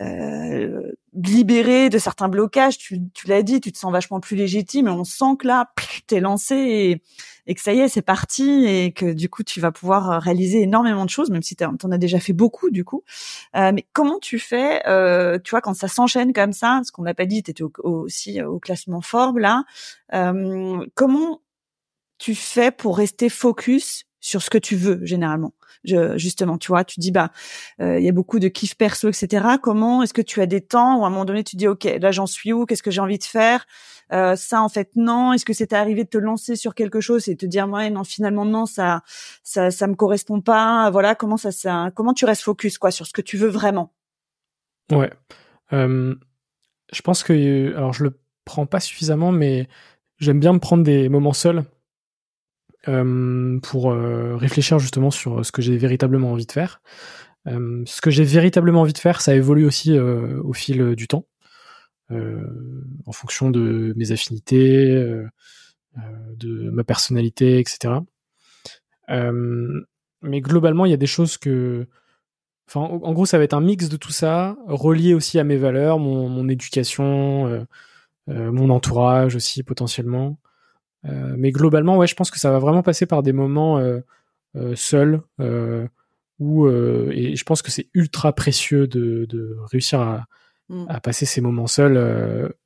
euh, 0.00 0.92
libéré 1.12 1.88
de 1.88 1.98
certains 1.98 2.28
blocages. 2.28 2.78
Tu, 2.78 3.00
tu 3.12 3.26
l'as 3.26 3.42
dit, 3.42 3.60
tu 3.60 3.72
te 3.72 3.78
sens 3.78 3.90
vachement 3.90 4.20
plus 4.20 4.36
légitime. 4.36 4.86
Et 4.86 4.90
on 4.90 5.02
sent 5.02 5.36
que 5.40 5.48
là, 5.48 5.72
t'es 6.06 6.20
lancé 6.20 7.02
et, 7.46 7.54
que 7.54 7.60
ça 7.60 7.72
y 7.72 7.80
est, 7.80 7.88
c'est 7.88 8.02
parti 8.02 8.66
et 8.66 8.92
que 8.92 9.12
du 9.12 9.28
coup, 9.28 9.42
tu 9.42 9.58
vas 9.58 9.72
pouvoir 9.72 10.12
euh, 10.12 10.18
réaliser 10.18 10.60
énormément 10.62 11.04
de 11.04 11.10
choses, 11.10 11.30
même 11.30 11.42
si 11.42 11.56
t'en 11.56 11.90
as 11.90 11.98
déjà 11.98 12.20
fait 12.20 12.34
beaucoup 12.34 12.70
du 12.70 12.84
coup. 12.84 13.02
Euh, 13.56 13.72
mais 13.74 13.86
comment 13.92 14.20
tu 14.20 14.38
fais, 14.38 14.86
euh, 14.86 15.38
tu 15.42 15.50
vois, 15.50 15.62
quand 15.62 15.74
ça 15.74 15.88
s'enchaîne 15.88 16.32
comme 16.32 16.52
ça, 16.52 16.82
ce 16.84 16.92
qu'on 16.92 17.02
n'a 17.02 17.14
pas 17.14 17.26
dit, 17.26 17.42
tu 17.42 17.50
étais 17.50 17.64
aussi 17.78 18.40
au 18.42 18.60
classement 18.60 19.00
Forbes 19.00 19.38
là. 19.38 19.64
Comment 20.94 21.40
tu 22.18 22.34
fais 22.34 22.70
pour 22.70 22.96
rester 22.96 23.28
focus 23.28 24.04
sur 24.20 24.42
ce 24.42 24.50
que 24.50 24.58
tu 24.58 24.76
veux 24.76 25.04
généralement. 25.04 25.54
Je, 25.84 26.18
justement 26.18 26.58
tu 26.58 26.68
vois 26.68 26.82
tu 26.82 26.98
dis 26.98 27.12
bah 27.12 27.30
euh, 27.80 28.00
il 28.00 28.04
y 28.04 28.08
a 28.08 28.12
beaucoup 28.12 28.40
de 28.40 28.48
kiff 28.48 28.76
perso 28.76 29.08
etc 29.08 29.46
comment 29.62 30.02
est-ce 30.02 30.12
que 30.12 30.22
tu 30.22 30.40
as 30.40 30.46
des 30.46 30.60
temps 30.60 30.98
où 30.98 31.04
à 31.04 31.06
un 31.06 31.10
moment 31.10 31.24
donné 31.24 31.44
tu 31.44 31.54
dis 31.54 31.68
ok 31.68 31.84
là 32.00 32.10
j'en 32.10 32.26
suis 32.26 32.52
où? 32.52 32.66
Qu'est-ce 32.66 32.82
que 32.82 32.90
j'ai 32.90 33.00
envie 33.00 33.18
de 33.18 33.24
faire? 33.24 33.64
Euh, 34.12 34.34
ça 34.34 34.60
en 34.60 34.68
fait 34.68 34.90
non. 34.96 35.32
Est-ce 35.32 35.44
que 35.44 35.52
c'est 35.52 35.72
arrivé 35.72 36.02
de 36.02 36.08
te 36.08 36.18
lancer 36.18 36.56
sur 36.56 36.74
quelque 36.74 37.00
chose 37.00 37.28
et 37.28 37.36
te 37.36 37.46
dire 37.46 37.68
ouais 37.68 37.90
non 37.90 38.02
finalement 38.02 38.44
non 38.44 38.66
ça 38.66 39.02
ça 39.44 39.70
ça 39.70 39.86
me 39.86 39.94
correspond 39.94 40.40
pas. 40.40 40.90
Voilà 40.90 41.14
comment 41.14 41.36
ça 41.36 41.52
ça 41.52 41.92
comment 41.94 42.12
tu 42.12 42.24
restes 42.24 42.42
focus 42.42 42.76
quoi 42.76 42.90
sur 42.90 43.06
ce 43.06 43.12
que 43.12 43.22
tu 43.22 43.36
veux 43.36 43.48
vraiment? 43.48 43.94
Ouais. 44.90 45.12
Euh, 45.72 46.16
je 46.92 47.02
pense 47.02 47.22
que 47.22 47.72
alors 47.76 47.92
je 47.92 48.02
le 48.02 48.18
prends 48.44 48.66
pas 48.66 48.80
suffisamment 48.80 49.30
mais 49.30 49.68
j'aime 50.18 50.40
bien 50.40 50.54
me 50.54 50.58
prendre 50.58 50.82
des 50.82 51.08
moments 51.08 51.34
seuls 51.34 51.62
euh, 52.86 53.58
pour 53.60 53.90
euh, 53.90 54.36
réfléchir 54.36 54.78
justement 54.78 55.10
sur 55.10 55.44
ce 55.44 55.50
que 55.50 55.62
j'ai 55.62 55.76
véritablement 55.76 56.30
envie 56.32 56.46
de 56.46 56.52
faire. 56.52 56.80
Euh, 57.48 57.82
ce 57.86 58.00
que 58.00 58.10
j'ai 58.10 58.22
véritablement 58.22 58.82
envie 58.82 58.92
de 58.92 58.98
faire, 58.98 59.20
ça 59.20 59.34
évolue 59.34 59.64
aussi 59.64 59.98
au 59.98 60.52
fil 60.52 60.94
du 60.94 61.08
temps, 61.08 61.26
en 62.10 63.12
fonction 63.12 63.50
de 63.50 63.92
mes 63.96 64.12
affinités, 64.12 64.94
de 66.36 66.70
ma 66.70 66.84
personnalité, 66.84 67.58
etc. 67.58 67.94
mais 69.08 70.40
globalement, 70.40 70.84
il 70.84 70.90
y 70.90 70.94
a 70.94 70.98
des 70.98 71.06
choses 71.06 71.36
que 71.36 71.86
Enfin, 72.68 72.80
en 72.80 73.14
gros, 73.14 73.24
ça 73.24 73.38
va 73.38 73.44
être 73.44 73.54
un 73.54 73.62
mix 73.62 73.88
de 73.88 73.96
tout 73.96 74.12
ça, 74.12 74.58
relié 74.66 75.14
aussi 75.14 75.38
à 75.38 75.44
mes 75.44 75.56
valeurs, 75.56 75.98
mon 75.98 76.48
éducation, 76.50 77.66
mon 78.26 78.68
entourage 78.68 79.36
aussi 79.36 79.62
potentiellement. 79.62 80.38
Euh, 81.04 81.34
mais 81.36 81.50
globalement, 81.52 81.96
ouais, 81.96 82.06
je 82.06 82.14
pense 82.14 82.30
que 82.30 82.38
ça 82.38 82.50
va 82.50 82.58
vraiment 82.58 82.82
passer 82.82 83.06
par 83.06 83.22
des 83.22 83.32
moments 83.32 83.78
euh, 83.78 84.00
euh, 84.56 84.74
seuls 84.74 85.22
où 86.40 86.68
et 86.68 87.34
je 87.34 87.44
pense 87.44 87.62
que 87.62 87.70
c'est 87.72 87.88
ultra 87.94 88.32
précieux 88.32 88.86
de, 88.86 89.26
de 89.28 89.56
réussir 89.72 90.00
à, 90.00 90.26
mm. 90.68 90.86
à, 90.88 91.00
passer 91.00 91.26
ces 91.26 91.40
moments 91.40 91.66
seuls, 91.66 91.98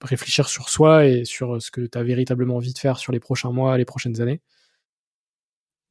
réfléchir 0.03 0.47
sur 0.47 0.69
soi 0.69 1.07
et 1.07 1.25
sur 1.25 1.61
ce 1.63 1.71
que 1.71 1.81
tu 1.81 1.97
as 1.97 2.03
véritablement 2.03 2.57
envie 2.57 2.75
de 2.75 2.79
faire 2.79 2.99
sur 2.99 3.13
les 3.13 3.21
prochains 3.21 3.51
mois, 3.51 3.79
les 3.79 3.87
prochaines 3.87 4.21
années. 4.21 4.43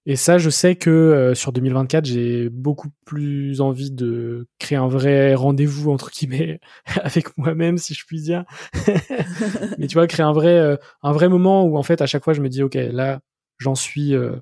Et 0.08 0.16
ça, 0.16 0.40
je 0.40 0.50
sais 0.50 0.76
que 0.76 0.90
euh, 0.90 1.36
sur 1.36 1.52
2024, 1.52 2.06
j'ai 2.06 2.50
beaucoup 2.50 2.90
plus 3.06 3.62
envie 3.62 3.92
de 3.92 4.48
créer 4.58 4.78
un 4.78 4.88
vrai 4.88 5.36
rendez-vous 5.36 5.92
entre 5.92 6.10
guillemets 6.10 6.60
avec 7.04 7.38
moi-même, 7.38 7.78
si 7.78 7.94
je 7.94 8.04
puis 8.06 8.20
dire. 8.20 8.44
Mais 9.78 9.88
tu 9.88 9.94
vois, 9.94 10.08
créer 10.08 10.26
un 10.26 10.34
vrai, 10.34 10.58
euh, 10.58 10.76
un 11.04 11.12
vrai 11.12 11.30
moment 11.30 11.66
où 11.66 11.78
en 11.78 11.84
fait, 11.84 12.02
à 12.02 12.08
chaque 12.08 12.24
fois, 12.24 12.34
je 12.34 12.42
me 12.42 12.50
dis, 12.50 12.64
ok, 12.64 12.74
là, 12.74 13.20
j'en 13.60 13.76
suis, 13.76 14.16
euh, 14.16 14.36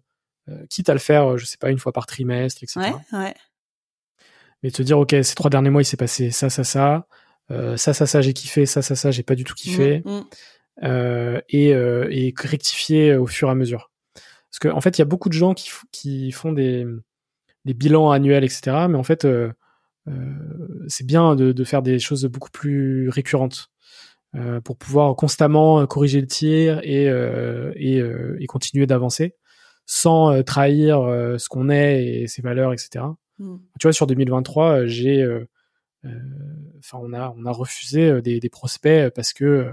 quitte 0.69 0.88
à 0.88 0.93
le 0.93 1.00
faire, 1.00 1.38
je 1.38 1.45
sais 1.45 1.58
pas, 1.58 1.72
une 1.72 1.80
fois 1.80 1.91
par 1.91 2.06
trimestre, 2.06 2.63
etc. 2.63 2.80
Ouais, 2.80 3.19
ouais. 3.19 3.36
Mais 4.63 4.72
te 4.72 4.82
dire, 4.82 4.98
ok, 4.98 5.13
ces 5.24 5.36
trois 5.36 5.50
derniers 5.50 5.69
mois, 5.69 5.82
il 5.82 5.86
s'est 5.86 5.98
passé 5.98 6.32
ça, 6.32 6.50
ça, 6.50 6.63
ça, 6.63 7.06
ça, 7.76 7.93
ça, 7.93 8.06
ça, 8.06 8.22
j'ai 8.22 8.34
kiffé, 8.34 8.65
ça, 8.65 8.82
ça, 8.82 8.95
ça, 8.95 9.12
j'ai 9.12 9.24
pas 9.24 9.36
du 9.36 9.43
tout 9.43 9.56
kiffé, 9.56 10.04
mmh, 10.06 10.22
mmh. 10.88 11.41
et, 11.50 11.69
et 11.69 12.34
rectifier 12.38 13.16
au 13.16 13.28
fur 13.28 13.49
et 13.49 13.51
à 13.51 13.55
mesure. 13.55 13.89
Parce 14.52 14.60
qu'en 14.60 14.78
en 14.78 14.82
fait, 14.82 14.97
il 14.97 15.00
y 15.00 15.04
a 15.04 15.06
beaucoup 15.06 15.30
de 15.30 15.34
gens 15.34 15.54
qui, 15.54 15.70
qui 15.91 16.32
font 16.32 16.52
des, 16.52 16.86
des, 17.66 17.74
bilans 17.74 18.12
annuels, 18.12 18.43
etc. 18.43 18.88
Mais 18.89 18.97
en 18.97 19.04
fait, 19.04 19.26
euh, 19.26 19.52
euh, 20.08 20.14
c'est 20.88 21.06
bien 21.06 21.36
de, 21.36 21.52
de, 21.52 21.64
faire 21.64 21.82
des 21.82 22.00
choses 22.00 22.26
beaucoup 22.26 22.50
plus 22.50 23.10
récurrentes 23.10 23.70
euh, 24.36 24.60
pour 24.62 24.78
pouvoir 24.78 25.16
constamment 25.16 25.86
corriger 25.86 26.22
le 26.22 26.28
tir 26.28 26.80
et, 26.84 27.06
et, 27.76 28.04
et, 28.39 28.47
continuer 28.47 28.88
d'avancer 28.88 29.36
sans 29.86 30.43
trahir 30.43 31.00
ce 31.38 31.50
qu'on 31.50 31.70
est 31.70 32.06
et 32.06 32.28
ses 32.28 32.41
valeurs, 32.41 32.74
etc. 32.74 33.06
Mm. 33.39 33.58
Tu 33.80 33.88
vois, 33.88 33.93
sur 33.93 34.08
2023, 34.08 34.86
j'ai, 34.86 35.28
enfin, 36.04 37.00
on 37.02 37.14
a, 37.14 37.34
on 37.38 37.45
a 37.45 37.52
refusé 37.52 38.22
des, 38.22 38.39
des 38.39 38.50
prospects 38.50 39.12
parce 39.14 39.34
que 39.34 39.72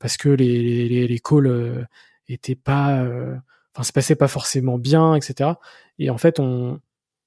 parce 0.00 0.16
que 0.16 0.28
les, 0.28 0.88
les, 0.88 1.06
les 1.06 1.18
calls 1.20 1.86
étaient 2.28 2.56
pas 2.56 3.06
enfin, 3.76 3.82
se 3.82 3.92
passait 3.92 4.16
pas 4.16 4.28
forcément 4.28 4.78
bien, 4.78 5.14
etc. 5.14 5.50
Et 5.98 6.08
en 6.08 6.16
fait, 6.16 6.40
on, 6.40 6.80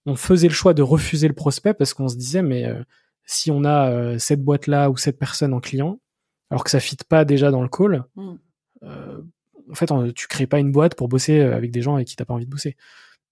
on 0.06 0.16
faisait 0.16 0.48
le 0.48 0.54
choix 0.54 0.74
de 0.74 0.82
refuser 0.82 1.28
le 1.28 1.34
prospect 1.34 1.74
parce 1.74 1.94
qu'on 1.94 2.08
se 2.08 2.16
disait, 2.16 2.42
mais 2.42 2.66
euh, 2.66 2.84
si 3.26 3.52
on 3.52 3.64
a 3.64 3.90
euh, 3.92 4.18
cette 4.18 4.44
boîte-là 4.44 4.90
ou 4.90 4.98
cette 4.98 5.20
personne 5.20 5.54
en 5.54 5.60
client, 5.60 6.00
alors 6.50 6.64
que 6.64 6.72
ça 6.72 6.80
fit 6.80 6.98
pas 7.08 7.26
déjà 7.26 7.52
dans 7.52 7.62
le 7.62 7.70
call, 7.70 8.04
mm. 8.16 8.34
euh, 8.84 9.22
en 9.70 9.76
fait, 9.76 9.92
tu 10.16 10.28
crées 10.28 10.48
pas 10.48 10.60
une 10.60 10.72
boîte 10.72 10.96
pour 10.96 11.08
bosser 11.08 11.42
avec 11.42 11.70
des 11.70 11.84
gens 11.84 11.96
avec 11.96 12.08
qui 12.08 12.16
t'as 12.16 12.26
pas 12.26 12.34
envie 12.34 12.46
de 12.46 12.50
bosser. 12.50 12.76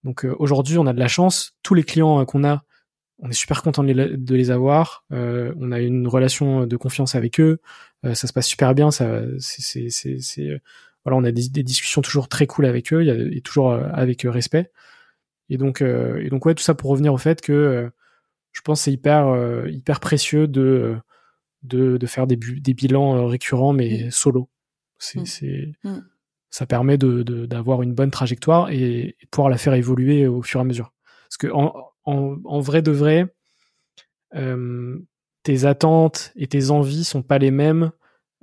Donc 0.04 0.24
aujourd'hui, 0.38 0.78
on 0.78 0.86
a 0.86 0.94
de 0.94 1.00
la 1.00 1.08
chance. 1.08 1.56
Tous 1.64 1.74
les 1.74 1.84
clients 1.84 2.24
qu'on 2.26 2.44
a, 2.44 2.64
on 3.18 3.30
est 3.32 3.34
super 3.34 3.64
content 3.64 3.84
de 3.84 3.92
les, 3.92 4.16
de 4.16 4.36
les 4.36 4.52
avoir. 4.52 5.04
on 5.10 5.72
a 5.72 5.80
une 5.80 6.08
relation 6.08 6.68
de 6.68 6.78
confiance 6.78 7.16
avec 7.16 7.40
eux. 7.40 7.60
ça 8.04 8.28
se 8.28 8.34
passe 8.34 8.46
super 8.46 8.76
bien. 8.76 8.92
Ça, 8.92 9.24
c'est, 9.40 9.90
c'est, 9.90 10.62
voilà, 11.08 11.18
on 11.18 11.24
a 11.24 11.32
des, 11.32 11.64
discussions 11.64 12.02
toujours 12.02 12.28
très 12.28 12.48
cool 12.48 12.66
avec 12.66 12.92
eux. 12.92 13.02
Il 13.02 13.08
y 13.08 13.12
a, 13.12 13.16
et 13.16 13.42
toujours 13.42 13.72
avec 13.74 14.24
respect. 14.24 14.72
Et 15.50 15.58
donc, 15.58 15.82
et 15.82 16.30
donc 16.30 16.46
ouais, 16.46 16.54
tout 16.54 16.64
ça 16.64 16.76
pour 16.76 16.92
revenir 16.92 17.14
au 17.14 17.18
fait 17.18 17.42
que 17.42 17.90
je 18.58 18.62
pense 18.64 18.82
c'est 18.82 18.92
hyper 18.92 19.28
euh, 19.28 19.70
hyper 19.70 20.00
précieux 20.00 20.48
de 20.48 20.98
de, 21.62 21.98
de 21.98 22.08
faire 22.08 22.26
des, 22.26 22.36
des 22.36 22.74
bilans 22.74 23.16
euh, 23.16 23.26
récurrents 23.26 23.74
mais 23.74 24.06
mm. 24.08 24.12
solo. 24.12 24.50
C'est 24.98 25.22
mm. 25.22 25.26
c'est 25.26 25.74
mm. 25.84 26.00
ça 26.50 26.66
permet 26.66 26.98
de 26.98 27.22
d'avoir 27.46 27.84
une 27.84 27.94
bonne 27.94 28.10
trajectoire 28.10 28.72
et, 28.72 29.16
de 29.22 29.28
pouvoir 29.30 29.50
la 29.50 29.58
faire 29.58 29.76
évoluer 29.76 30.26
au 30.26 30.42
fur 30.42 30.60
et 30.60 30.62
à 30.62 30.64
mesure. 30.64 30.92
Parce 31.30 31.38
que 31.38 31.48
en, 31.54 31.72
en, 32.06 32.38
en 32.44 32.60
vrai 32.60 32.82
de 32.82 32.92
vrai, 32.92 33.28
euh, 34.34 34.98
tes 35.44 35.66
attentes 35.66 36.32
et 36.36 36.48
tes 36.48 36.72
envies 36.72 37.04
sont 37.04 37.22
pas 37.22 37.38
les 37.38 37.52
mêmes. 37.52 37.92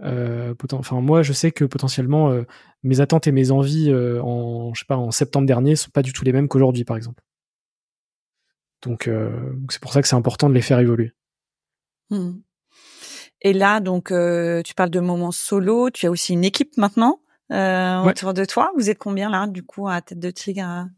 Euh, 0.02 0.54
enfin 0.72 1.00
moi 1.00 1.22
je 1.22 1.32
sais 1.32 1.52
que 1.52 1.64
potentiellement 1.64 2.28
euh, 2.28 2.42
mes 2.82 3.00
attentes 3.00 3.28
et 3.28 3.32
mes 3.32 3.52
envies 3.52 3.94
en 3.94 4.74
je 4.74 4.80
sais 4.80 4.86
pas 4.86 4.96
en 4.96 5.12
septembre 5.12 5.46
dernier 5.46 5.76
sont 5.76 5.90
pas 5.90 6.02
du 6.02 6.12
tout 6.12 6.24
les 6.24 6.32
mêmes 6.32 6.48
qu'aujourd'hui 6.48 6.84
par 6.84 6.96
exemple. 6.96 7.22
Euh, 9.08 9.30
donc 9.54 9.72
c'est 9.72 9.80
pour 9.80 9.92
ça 9.92 10.02
que 10.02 10.08
c'est 10.08 10.16
important 10.16 10.48
de 10.48 10.54
les 10.54 10.62
faire 10.62 10.78
évoluer. 10.78 11.12
Hmm. 12.10 12.32
Et 13.42 13.52
là, 13.52 13.80
donc 13.80 14.10
euh, 14.10 14.62
tu 14.62 14.74
parles 14.74 14.90
de 14.90 15.00
moments 15.00 15.32
solo. 15.32 15.90
Tu 15.90 16.06
as 16.06 16.10
aussi 16.10 16.32
une 16.32 16.44
équipe 16.44 16.76
maintenant 16.76 17.20
euh, 17.52 18.02
autour 18.02 18.34
de 18.34 18.44
toi. 18.44 18.70
Vous 18.76 18.90
êtes 18.90 18.98
combien 18.98 19.30
là, 19.30 19.46
du 19.46 19.62
coup, 19.62 19.88
à 19.88 20.00
tête 20.00 20.18
de 20.18 20.30
tigre 20.30 20.88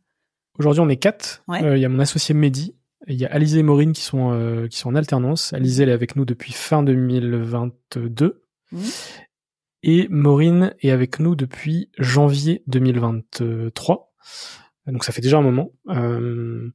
Aujourd'hui, 0.59 0.81
on 0.81 0.89
est 0.89 0.97
quatre. 0.97 1.43
Il 1.49 1.79
y 1.79 1.85
a 1.85 1.89
mon 1.89 1.99
associé 1.99 2.35
Mehdi. 2.35 2.75
Il 3.09 3.17
y 3.17 3.27
a 3.27 3.33
Alizé 3.33 3.59
et 3.59 3.63
Maureen 3.63 3.93
qui 3.93 4.03
sont 4.03 4.67
qui 4.71 4.79
sont 4.79 4.91
en 4.91 4.95
alternance. 4.95 5.53
Alizé 5.53 5.83
elle 5.83 5.91
est 5.91 5.93
avec 5.93 6.17
nous 6.17 6.25
depuis 6.25 6.53
fin 6.53 6.83
2022. 6.83 8.43
Hmm. 8.73 8.89
Et 9.83 10.09
Maureen 10.11 10.75
est 10.81 10.91
avec 10.91 11.21
nous 11.21 11.37
depuis 11.37 11.91
janvier 11.97 12.63
2023. 12.67 14.13
Donc 14.87 15.05
ça 15.05 15.13
fait 15.13 15.21
déjà 15.21 15.39
un 15.39 15.43
moment. 15.43 15.73
Euh, 15.89 16.71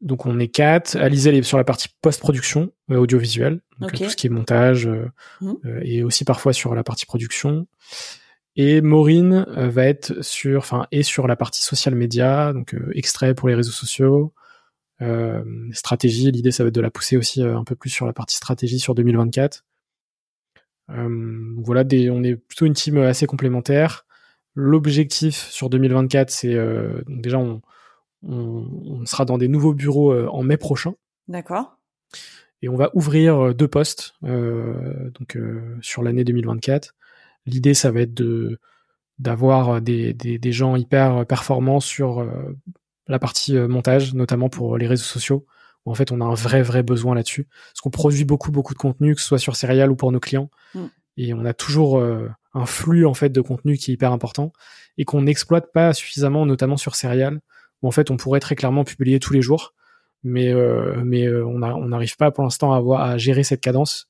donc 0.00 0.26
on 0.26 0.38
est 0.38 0.48
quatre. 0.48 0.96
Alizé 0.96 1.30
elle 1.30 1.36
est 1.36 1.42
sur 1.42 1.58
la 1.58 1.64
partie 1.64 1.88
post-production 2.00 2.72
euh, 2.90 2.96
audiovisuelle, 2.96 3.60
donc 3.80 3.92
tout 3.92 4.08
ce 4.08 4.16
qui 4.16 4.26
est 4.26 4.30
montage 4.30 4.86
euh, 4.86 5.06
mmh. 5.40 5.54
et 5.82 6.02
aussi 6.02 6.24
parfois 6.24 6.52
sur 6.52 6.74
la 6.74 6.84
partie 6.84 7.06
production. 7.06 7.66
Et 8.54 8.82
Maureen 8.82 9.46
va 9.48 9.86
être 9.86 10.22
sur, 10.22 10.58
enfin, 10.58 10.86
et 10.92 11.02
sur 11.02 11.26
la 11.26 11.36
partie 11.36 11.62
social 11.62 11.94
media, 11.94 12.52
donc 12.52 12.76
extrait 12.92 13.34
pour 13.34 13.48
les 13.48 13.54
réseaux 13.54 13.72
sociaux, 13.72 14.34
stratégie. 15.72 16.30
L'idée 16.30 16.50
ça 16.50 16.62
va 16.62 16.68
être 16.68 16.74
de 16.74 16.82
la 16.82 16.90
pousser 16.90 17.16
aussi 17.16 17.42
un 17.42 17.64
peu 17.64 17.74
plus 17.74 17.88
sur 17.88 18.04
la 18.04 18.12
partie 18.12 18.36
stratégie 18.36 18.78
sur 18.78 18.94
2024. 18.94 19.64
Voilà, 20.88 21.84
des, 21.84 22.10
on 22.10 22.22
est 22.22 22.36
plutôt 22.36 22.66
une 22.66 22.74
team 22.74 22.98
assez 22.98 23.26
complémentaire. 23.26 24.06
L'objectif 24.54 25.36
sur 25.36 25.70
2024, 25.70 26.30
c'est 26.30 26.56
déjà 27.06 27.38
on, 27.38 27.62
on, 28.22 29.04
sera 29.06 29.24
dans 29.24 29.38
des 29.38 29.48
nouveaux 29.48 29.74
bureaux 29.74 30.12
euh, 30.12 30.26
en 30.28 30.42
mai 30.42 30.56
prochain. 30.56 30.94
D'accord. 31.28 31.78
Et 32.62 32.68
on 32.68 32.76
va 32.76 32.90
ouvrir 32.94 33.38
euh, 33.38 33.54
deux 33.54 33.68
postes 33.68 34.14
euh, 34.24 35.10
donc 35.18 35.38
sur 35.80 36.02
l'année 36.02 36.24
2024. 36.24 36.94
L'idée, 37.46 37.74
ça 37.74 37.90
va 37.90 38.00
être 38.00 38.14
de 38.14 38.58
d'avoir 39.18 39.80
des, 39.80 40.14
des, 40.14 40.52
gens 40.52 40.74
hyper 40.74 41.24
performants 41.26 41.78
sur 41.78 42.28
la 43.06 43.18
partie 43.20 43.56
montage, 43.56 44.14
notamment 44.14 44.48
pour 44.48 44.78
les 44.78 44.88
réseaux 44.88 45.04
sociaux, 45.04 45.46
en 45.84 45.94
fait 45.94 46.12
on 46.12 46.20
a 46.20 46.24
un 46.24 46.34
vrai 46.34 46.62
vrai 46.62 46.82
besoin 46.82 47.14
là-dessus. 47.14 47.48
Parce 47.72 47.80
qu'on 47.80 47.90
produit 47.90 48.24
beaucoup 48.24 48.52
beaucoup 48.52 48.74
de 48.74 48.78
contenu, 48.78 49.14
que 49.14 49.20
ce 49.20 49.26
soit 49.26 49.38
sur 49.38 49.56
Serial 49.56 49.90
ou 49.90 49.96
pour 49.96 50.12
nos 50.12 50.20
clients, 50.20 50.50
mm. 50.74 50.86
et 51.16 51.34
on 51.34 51.44
a 51.44 51.54
toujours 51.54 52.02
un 52.54 52.66
flux 52.66 53.06
en 53.06 53.14
fait 53.14 53.30
de 53.30 53.40
contenu 53.40 53.76
qui 53.76 53.90
est 53.90 53.94
hyper 53.94 54.12
important 54.12 54.52
et 54.98 55.04
qu'on 55.04 55.22
n'exploite 55.22 55.72
pas 55.72 55.92
suffisamment, 55.94 56.46
notamment 56.46 56.76
sur 56.76 56.94
Serial, 56.94 57.40
en 57.82 57.90
fait 57.90 58.10
on 58.10 58.16
pourrait 58.16 58.40
très 58.40 58.54
clairement 58.54 58.84
publier 58.84 59.18
tous 59.18 59.32
les 59.32 59.42
jours, 59.42 59.74
mais 60.22 60.52
euh, 60.52 61.02
mais 61.04 61.26
euh, 61.26 61.44
on 61.46 61.58
n'arrive 61.58 62.16
pas 62.16 62.30
pour 62.30 62.44
l'instant 62.44 62.72
à, 62.72 62.76
avoir, 62.76 63.02
à 63.02 63.18
gérer 63.18 63.42
cette 63.42 63.60
cadence. 63.60 64.08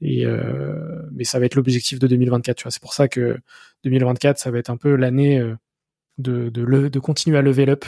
Et 0.00 0.26
euh, 0.26 1.02
mais 1.12 1.24
ça 1.24 1.38
va 1.38 1.46
être 1.46 1.54
l'objectif 1.54 1.98
de 1.98 2.06
2024. 2.08 2.56
Tu 2.56 2.62
vois, 2.64 2.72
c'est 2.72 2.82
pour 2.82 2.94
ça 2.94 3.06
que 3.06 3.38
2024, 3.84 4.38
ça 4.38 4.50
va 4.50 4.58
être 4.58 4.70
un 4.70 4.76
peu 4.76 4.96
l'année 4.96 5.38
de, 6.18 6.48
de, 6.48 6.88
de 6.88 6.98
continuer 6.98 7.38
à 7.38 7.42
level 7.42 7.70
up 7.70 7.84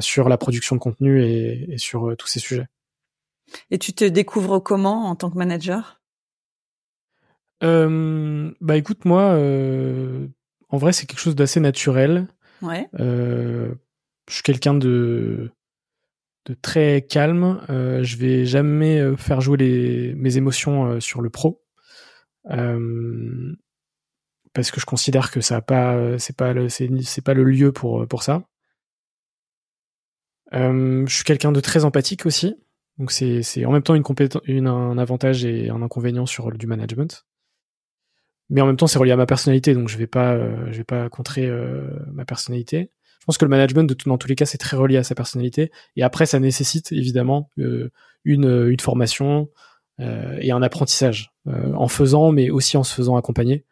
sur 0.00 0.28
la 0.28 0.36
production 0.38 0.76
de 0.76 0.80
contenu 0.80 1.22
et, 1.24 1.78
sur 1.78 2.16
tous 2.16 2.26
ces 2.26 2.40
sujets. 2.40 2.66
Et 3.70 3.78
tu 3.78 3.92
te 3.92 4.04
découvres 4.04 4.62
comment 4.62 5.08
en 5.08 5.16
tant 5.16 5.30
que 5.30 5.38
manager? 5.38 6.00
Bah 7.60 8.76
écoute, 8.76 9.04
moi, 9.04 9.38
en 10.68 10.76
vrai, 10.76 10.92
c'est 10.92 11.06
quelque 11.06 11.20
chose 11.20 11.36
d'assez 11.36 11.60
naturel. 11.60 12.28
Ouais 12.62 12.88
je 14.28 14.34
suis 14.34 14.42
quelqu'un 14.42 14.74
de 14.74 15.50
de 16.46 16.54
très 16.54 17.02
calme. 17.02 17.62
Euh, 17.70 18.02
je 18.02 18.18
vais 18.18 18.44
jamais 18.44 19.00
euh, 19.00 19.16
faire 19.16 19.40
jouer 19.40 19.56
les, 19.56 20.14
mes 20.14 20.36
émotions 20.36 20.84
euh, 20.84 21.00
sur 21.00 21.22
le 21.22 21.30
pro 21.30 21.62
euh, 22.50 23.54
parce 24.52 24.70
que 24.70 24.78
je 24.78 24.84
considère 24.84 25.30
que 25.30 25.40
ça 25.40 25.56
a 25.56 25.60
pas 25.62 26.18
c'est 26.18 26.36
pas 26.36 26.52
le 26.52 26.68
c'est 26.68 27.24
pas 27.24 27.34
le 27.34 27.44
lieu 27.44 27.72
pour 27.72 28.06
pour 28.06 28.22
ça. 28.22 28.42
Je 30.54 31.14
suis 31.14 31.24
quelqu'un 31.24 31.52
de 31.52 31.60
très 31.60 31.84
empathique 31.84 32.26
aussi. 32.26 32.56
Donc 32.98 33.10
c'est 33.10 33.64
en 33.64 33.72
même 33.72 33.82
temps 33.82 33.94
une 33.94 34.04
une 34.46 34.66
un 34.68 34.98
avantage 34.98 35.44
et 35.44 35.68
un 35.68 35.82
inconvénient 35.82 36.26
sur 36.26 36.52
du 36.52 36.66
management. 36.66 37.26
Mais 38.50 38.60
en 38.60 38.66
même 38.66 38.76
temps 38.76 38.86
c'est 38.86 38.98
relié 38.98 39.12
à 39.12 39.16
ma 39.16 39.26
personnalité 39.26 39.74
donc 39.74 39.88
je 39.88 39.98
vais 39.98 40.08
je 40.14 40.76
vais 40.76 40.84
pas 40.84 41.08
contrer 41.08 41.50
ma 42.12 42.24
personnalité 42.24 42.90
je 43.24 43.26
pense 43.26 43.38
que 43.38 43.46
le 43.46 43.48
management, 43.48 43.90
dans 44.04 44.18
tous 44.18 44.28
les 44.28 44.34
cas, 44.34 44.44
c'est 44.44 44.58
très 44.58 44.76
relié 44.76 44.98
à 44.98 45.02
sa 45.02 45.14
personnalité. 45.14 45.72
Et 45.96 46.02
après, 46.02 46.26
ça 46.26 46.38
nécessite 46.38 46.92
évidemment 46.92 47.48
euh, 47.58 47.90
une, 48.22 48.44
euh, 48.44 48.70
une 48.70 48.80
formation 48.80 49.48
euh, 49.98 50.36
et 50.42 50.50
un 50.50 50.60
apprentissage 50.60 51.32
en 51.46 51.88
faisant, 51.88 52.32
mais 52.32 52.50
aussi 52.50 52.76
en 52.76 52.82
se 52.84 52.92
faisant 52.92 53.16
accompagner. 53.16 53.64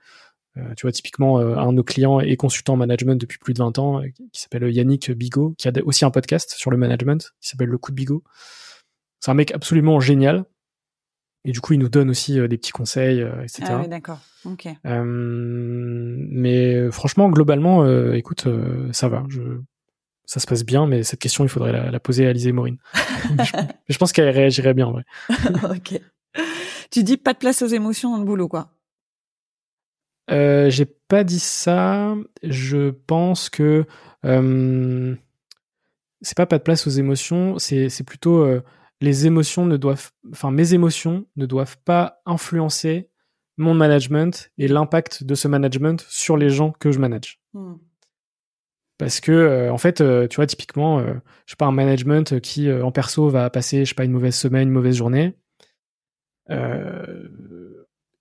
Tu 0.76 0.82
vois, 0.82 0.92
typiquement, 0.92 1.38
un 1.38 1.68
de 1.68 1.76
nos 1.76 1.84
clients 1.84 2.20
est 2.20 2.36
consultant 2.36 2.74
en 2.74 2.76
management 2.76 3.20
depuis 3.20 3.38
plus 3.38 3.54
de 3.54 3.58
20 3.58 3.78
ans, 3.78 4.02
qui 4.32 4.40
s'appelle 4.40 4.70
Yannick 4.70 5.10
Bigot, 5.10 5.54
qui 5.56 5.68
a 5.68 5.72
aussi 5.84 6.04
un 6.04 6.10
podcast 6.10 6.50
sur 6.50 6.70
le 6.70 6.76
management, 6.76 7.32
qui 7.40 7.48
s'appelle 7.48 7.68
Le 7.68 7.78
Coup 7.78 7.90
de 7.90 7.96
Bigot. 7.96 8.22
C'est 9.20 9.30
un 9.30 9.34
mec 9.34 9.52
absolument 9.52 10.00
génial, 10.00 10.44
et 11.44 11.50
du 11.50 11.60
coup, 11.60 11.72
il 11.72 11.80
nous 11.80 11.88
donne 11.88 12.08
aussi 12.10 12.38
euh, 12.38 12.46
des 12.46 12.56
petits 12.56 12.70
conseils, 12.70 13.20
euh, 13.20 13.42
etc. 13.42 13.64
Ah 13.66 13.80
oui, 13.80 13.88
d'accord. 13.88 14.20
Ok. 14.44 14.68
Euh, 14.86 15.02
mais 15.04 16.90
franchement, 16.90 17.28
globalement, 17.30 17.84
écoute, 18.12 18.46
ça 18.92 19.08
va. 19.08 19.24
Je, 19.28 19.40
ça 20.24 20.40
se 20.40 20.46
passe 20.46 20.64
bien, 20.64 20.86
mais 20.86 21.02
cette 21.02 21.20
question, 21.20 21.44
il 21.44 21.48
faudrait 21.48 21.90
la, 21.90 22.00
poser 22.00 22.26
à 22.26 22.32
Lise 22.32 22.48
Maureen. 22.48 22.78
je, 22.94 23.52
je, 23.88 23.98
pense 23.98 24.12
qu'elle 24.12 24.28
réagirait 24.28 24.74
bien, 24.74 24.86
en 24.86 24.92
vrai. 24.92 25.04
ok. 25.64 26.00
Tu 26.90 27.02
dis 27.02 27.16
pas 27.16 27.32
de 27.32 27.38
place 27.38 27.62
aux 27.62 27.66
émotions 27.66 28.12
dans 28.12 28.18
le 28.18 28.24
boulot, 28.24 28.48
quoi. 28.48 28.70
Euh, 30.32 30.70
j'ai 30.70 30.86
pas 30.86 31.24
dit 31.24 31.38
ça. 31.38 32.14
Je 32.42 32.90
pense 32.90 33.50
que 33.50 33.84
euh, 34.24 35.14
c'est 36.20 36.36
pas 36.36 36.46
pas 36.46 36.58
de 36.58 36.62
place 36.62 36.86
aux 36.86 36.90
émotions, 36.90 37.58
c'est 37.58 38.04
plutôt 38.06 38.46
les 39.00 39.26
émotions 39.26 39.66
ne 39.66 39.76
doivent, 39.76 40.12
enfin 40.30 40.52
mes 40.52 40.74
émotions 40.74 41.26
ne 41.36 41.44
doivent 41.44 41.76
pas 41.84 42.22
influencer 42.24 43.08
mon 43.56 43.74
management 43.74 44.50
et 44.58 44.68
l'impact 44.68 45.24
de 45.24 45.34
ce 45.34 45.48
management 45.48 46.04
sur 46.08 46.36
les 46.36 46.50
gens 46.50 46.70
que 46.70 46.92
je 46.92 46.98
manage. 46.98 47.40
Hmm. 47.52 47.74
Parce 48.98 49.20
que 49.20 49.32
euh, 49.32 49.72
en 49.72 49.78
fait, 49.78 50.00
euh, 50.00 50.28
tu 50.28 50.36
vois, 50.36 50.46
typiquement, 50.46 51.00
euh, 51.00 51.14
je 51.46 51.52
sais 51.52 51.56
pas 51.56 51.66
un 51.66 51.72
management 51.72 52.38
qui 52.40 52.70
en 52.70 52.92
perso 52.92 53.28
va 53.28 53.50
passer, 53.50 53.84
je 53.84 53.90
sais 53.90 53.94
pas, 53.96 54.04
une 54.04 54.12
mauvaise 54.12 54.36
semaine, 54.36 54.68
une 54.68 54.74
mauvaise 54.74 54.96
journée. 54.96 55.34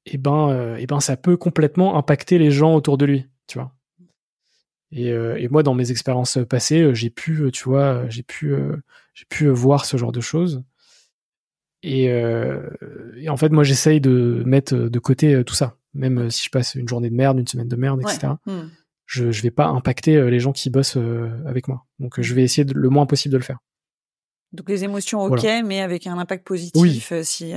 Et 0.06 0.18
ben, 0.18 0.76
et 0.78 0.88
ben, 0.88 1.00
ça 1.00 1.18
peut 1.18 1.38
complètement 1.38 1.98
impacter 1.98 2.38
les 2.38 2.52
gens 2.52 2.76
autour 2.76 2.98
de 2.98 3.06
lui, 3.06 3.28
tu 3.48 3.60
vois. 3.60 3.74
Et, 4.92 5.10
et 5.10 5.48
moi, 5.48 5.64
dans 5.64 5.74
mes 5.74 5.90
expériences 5.92 6.38
passées, 6.50 6.94
j'ai 6.94 7.10
pu, 7.10 7.50
tu 7.54 7.64
vois, 7.64 8.10
j'ai 8.10 8.24
pu, 8.24 8.56
j'ai 9.14 9.26
pu 9.30 9.48
voir 9.48 9.86
ce 9.86 9.96
genre 9.96 10.12
de 10.12 10.20
choses. 10.20 10.64
Euh, 11.86 12.70
et, 13.18 13.30
en 13.30 13.38
fait, 13.38 13.50
moi, 13.50 13.64
j'essaye 13.64 14.02
de 14.02 14.44
mettre 14.46 14.76
de 14.76 15.00
côté 15.00 15.34
euh, 15.34 15.44
tout 15.44 15.56
ça. 15.56 15.78
Même 15.94 16.18
euh, 16.20 16.30
si 16.30 16.46
je 16.46 16.50
passe 16.50 16.76
une 16.76 16.88
journée 16.88 17.10
de 17.10 17.16
merde, 17.16 17.40
une 17.40 17.48
semaine 17.48 17.68
de 17.68 17.76
merde, 17.76 18.02
etc. 18.02 18.34
Hmm. 18.46 18.70
Je, 19.06 19.32
je 19.32 19.42
vais 19.42 19.52
pas 19.52 19.68
impacter 19.68 20.30
les 20.30 20.40
gens 20.40 20.54
qui 20.54 20.70
bossent 20.70 20.98
avec 21.46 21.68
moi. 21.68 21.86
Donc, 22.00 22.22
je 22.22 22.34
vais 22.34 22.44
essayer 22.44 22.64
le 22.64 22.90
moins 22.90 23.06
possible 23.06 23.34
de 23.34 23.38
le 23.38 23.44
faire. 23.44 23.60
Donc, 24.54 24.70
les 24.70 24.86
émotions, 24.86 25.22
ok, 25.22 25.46
mais 25.66 25.82
avec 25.82 26.08
un 26.08 26.18
impact 26.18 26.48
positif. 26.48 27.12
Oui. 27.12 27.26
si, 27.26 27.54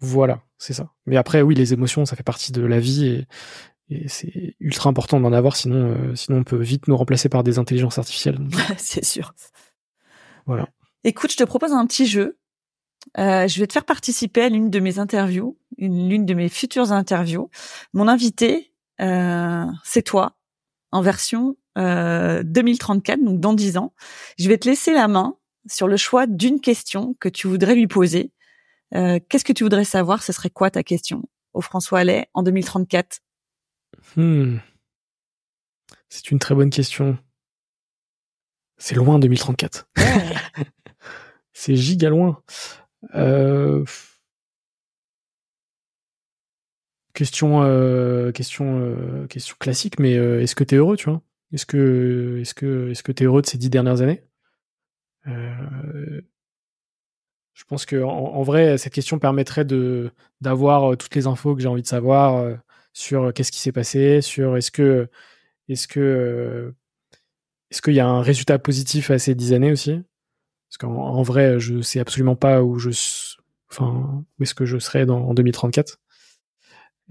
Voilà, 0.00 0.42
c'est 0.64 0.72
ça. 0.72 0.90
Mais 1.04 1.16
après, 1.16 1.42
oui, 1.42 1.54
les 1.54 1.74
émotions, 1.74 2.06
ça 2.06 2.16
fait 2.16 2.22
partie 2.22 2.50
de 2.52 2.62
la 2.62 2.80
vie 2.80 3.06
et, 3.06 3.26
et 3.90 4.08
c'est 4.08 4.56
ultra 4.60 4.88
important 4.88 5.20
d'en 5.20 5.32
avoir, 5.32 5.56
sinon, 5.56 6.16
sinon 6.16 6.38
on 6.38 6.44
peut 6.44 6.56
vite 6.56 6.88
nous 6.88 6.96
remplacer 6.96 7.28
par 7.28 7.44
des 7.44 7.58
intelligences 7.58 7.98
artificielles. 7.98 8.38
c'est 8.78 9.04
sûr. 9.04 9.34
Voilà. 10.46 10.68
Écoute, 11.04 11.32
je 11.32 11.36
te 11.36 11.44
propose 11.44 11.72
un 11.72 11.86
petit 11.86 12.06
jeu. 12.06 12.38
je 13.16 13.58
vais 13.58 13.66
te 13.66 13.74
faire 13.74 13.84
participer 13.84 14.40
à 14.40 14.48
l'une 14.48 14.70
de 14.70 14.80
mes 14.80 14.98
interviews, 14.98 15.58
l'une 15.76 16.24
de 16.24 16.32
mes 16.32 16.48
futures 16.48 16.92
interviews. 16.92 17.50
Mon 17.92 18.08
invité, 18.08 18.72
c'est 18.98 20.02
toi, 20.02 20.38
en 20.92 21.02
version 21.02 21.56
2034, 21.76 23.22
donc 23.22 23.38
dans 23.38 23.52
10 23.52 23.76
ans. 23.76 23.92
Je 24.38 24.48
vais 24.48 24.56
te 24.56 24.66
laisser 24.66 24.94
la 24.94 25.08
main 25.08 25.36
sur 25.68 25.88
le 25.88 25.98
choix 25.98 26.26
d'une 26.26 26.60
question 26.60 27.14
que 27.20 27.28
tu 27.28 27.48
voudrais 27.48 27.74
lui 27.74 27.86
poser. 27.86 28.32
Euh, 28.94 29.18
Qu'est-ce 29.28 29.44
que 29.44 29.52
tu 29.52 29.64
voudrais 29.64 29.84
savoir? 29.84 30.22
Ce 30.22 30.32
serait 30.32 30.50
quoi 30.50 30.70
ta 30.70 30.82
question? 30.82 31.22
Au 31.52 31.60
François 31.60 32.00
Allais 32.00 32.26
en 32.34 32.42
2034 32.42 33.20
hmm. 34.16 34.56
C'est 36.08 36.30
une 36.30 36.38
très 36.38 36.54
bonne 36.54 36.70
question. 36.70 37.18
C'est 38.76 38.94
loin 38.94 39.18
2034. 39.18 39.88
c'est 41.52 41.76
giga 41.76 42.08
loin. 42.10 42.42
Euh... 43.14 43.84
Question, 47.14 47.62
euh, 47.62 48.32
question, 48.32 48.80
euh, 48.80 49.26
question 49.28 49.54
classique, 49.60 50.00
mais 50.00 50.14
est-ce 50.14 50.56
que 50.56 50.64
tu 50.64 50.74
es 50.74 50.78
heureux, 50.78 50.96
tu 50.96 51.08
vois? 51.08 51.22
Est-ce 51.52 51.64
que, 51.64 52.38
est-ce 52.40 52.54
que, 52.54 52.90
est-ce 52.90 53.04
que 53.04 53.12
tu 53.12 53.22
es 53.22 53.26
heureux 53.26 53.40
de 53.40 53.46
ces 53.46 53.56
dix 53.56 53.70
dernières 53.70 54.00
années? 54.00 54.24
Je 57.54 57.64
pense 57.64 57.86
que 57.86 58.02
en, 58.02 58.42
vrai, 58.42 58.78
cette 58.78 58.92
question 58.92 59.18
permettrait 59.18 59.64
de 59.64 60.10
d'avoir 60.40 60.92
euh, 60.92 60.96
toutes 60.96 61.14
les 61.14 61.26
infos 61.26 61.54
que 61.54 61.62
j'ai 61.62 61.68
envie 61.68 61.82
de 61.82 61.86
savoir 61.86 62.36
euh, 62.36 62.54
sur 62.92 63.32
qu'est-ce 63.32 63.52
qui 63.52 63.60
s'est 63.60 63.72
passé, 63.72 64.20
sur 64.20 64.56
est-ce 64.56 64.70
que 64.70 65.08
est-ce 65.68 65.88
que 65.88 66.74
est-ce 67.70 67.80
qu'il 67.80 67.94
y 67.94 68.00
a 68.00 68.08
un 68.08 68.22
résultat 68.22 68.58
positif 68.58 69.10
à 69.10 69.18
ces 69.18 69.34
dix 69.34 69.52
années 69.52 69.72
aussi? 69.72 70.02
Parce 70.68 70.78
qu'en 70.78 71.22
vrai, 71.22 71.60
je 71.60 71.80
sais 71.80 72.00
absolument 72.00 72.36
pas 72.36 72.62
où 72.62 72.78
je 72.78 72.90
enfin 73.70 74.24
où 74.38 74.42
est-ce 74.42 74.54
que 74.54 74.66
je 74.66 74.78
serai 74.78 75.08
en 75.08 75.34
2034. 75.34 76.00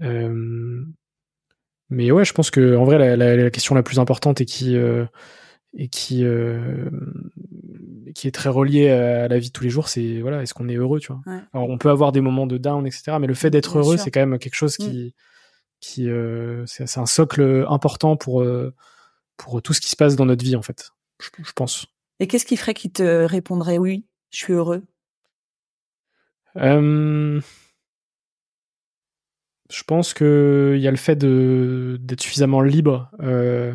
Euh, 0.02 0.84
mais 1.90 2.10
ouais, 2.10 2.24
je 2.24 2.34
pense 2.34 2.50
que 2.50 2.76
en 2.76 2.84
vrai, 2.84 3.16
la, 3.16 3.50
question 3.50 3.74
la 3.74 3.82
plus 3.82 3.98
importante 3.98 4.40
et 4.40 4.46
qui 4.46 4.76
et 5.76 5.88
qui 5.88 6.24
euh, 6.24 6.88
qui 8.14 8.28
est 8.28 8.32
très 8.32 8.48
relié 8.48 8.90
à 8.90 9.28
la 9.28 9.38
vie 9.38 9.48
de 9.48 9.52
tous 9.52 9.64
les 9.64 9.70
jours 9.70 9.88
c'est 9.88 10.20
voilà 10.20 10.42
est-ce 10.42 10.54
qu'on 10.54 10.68
est 10.68 10.76
heureux 10.76 11.00
tu 11.00 11.12
vois? 11.12 11.20
Alors 11.52 11.68
on 11.68 11.78
peut 11.78 11.90
avoir 11.90 12.12
des 12.12 12.20
moments 12.20 12.46
de 12.46 12.58
down 12.58 12.86
etc 12.86 13.16
mais 13.20 13.26
le 13.26 13.34
fait 13.34 13.50
d'être 13.50 13.78
heureux 13.78 13.96
c'est 13.96 14.10
quand 14.10 14.20
même 14.24 14.38
quelque 14.38 14.54
chose 14.54 14.76
qui 14.76 15.08
mm. 15.08 15.10
qui 15.80 16.08
euh, 16.08 16.64
c'est 16.66 16.98
un 16.98 17.06
socle 17.06 17.66
important 17.68 18.16
pour 18.16 18.42
euh, 18.42 18.74
pour 19.36 19.60
tout 19.60 19.72
ce 19.72 19.80
qui 19.80 19.90
se 19.90 19.96
passe 19.96 20.16
dans 20.16 20.26
notre 20.26 20.44
vie 20.44 20.56
en 20.56 20.62
fait 20.62 20.90
je, 21.20 21.28
je 21.42 21.52
pense. 21.52 21.86
Et 22.20 22.26
qu'est-ce 22.26 22.46
qui 22.46 22.56
ferait 22.56 22.74
qu'il 22.74 22.92
te 22.92 23.24
répondrait 23.24 23.78
oui 23.78 24.06
je 24.30 24.38
suis 24.38 24.52
heureux? 24.52 24.82
Euh, 26.56 27.40
je 29.70 29.82
pense 29.82 30.14
que 30.14 30.74
il 30.76 30.82
y 30.82 30.88
a 30.88 30.90
le 30.90 30.96
fait 30.96 31.16
de 31.16 31.98
d'être 32.00 32.20
suffisamment 32.20 32.60
libre 32.60 33.10
euh, 33.20 33.74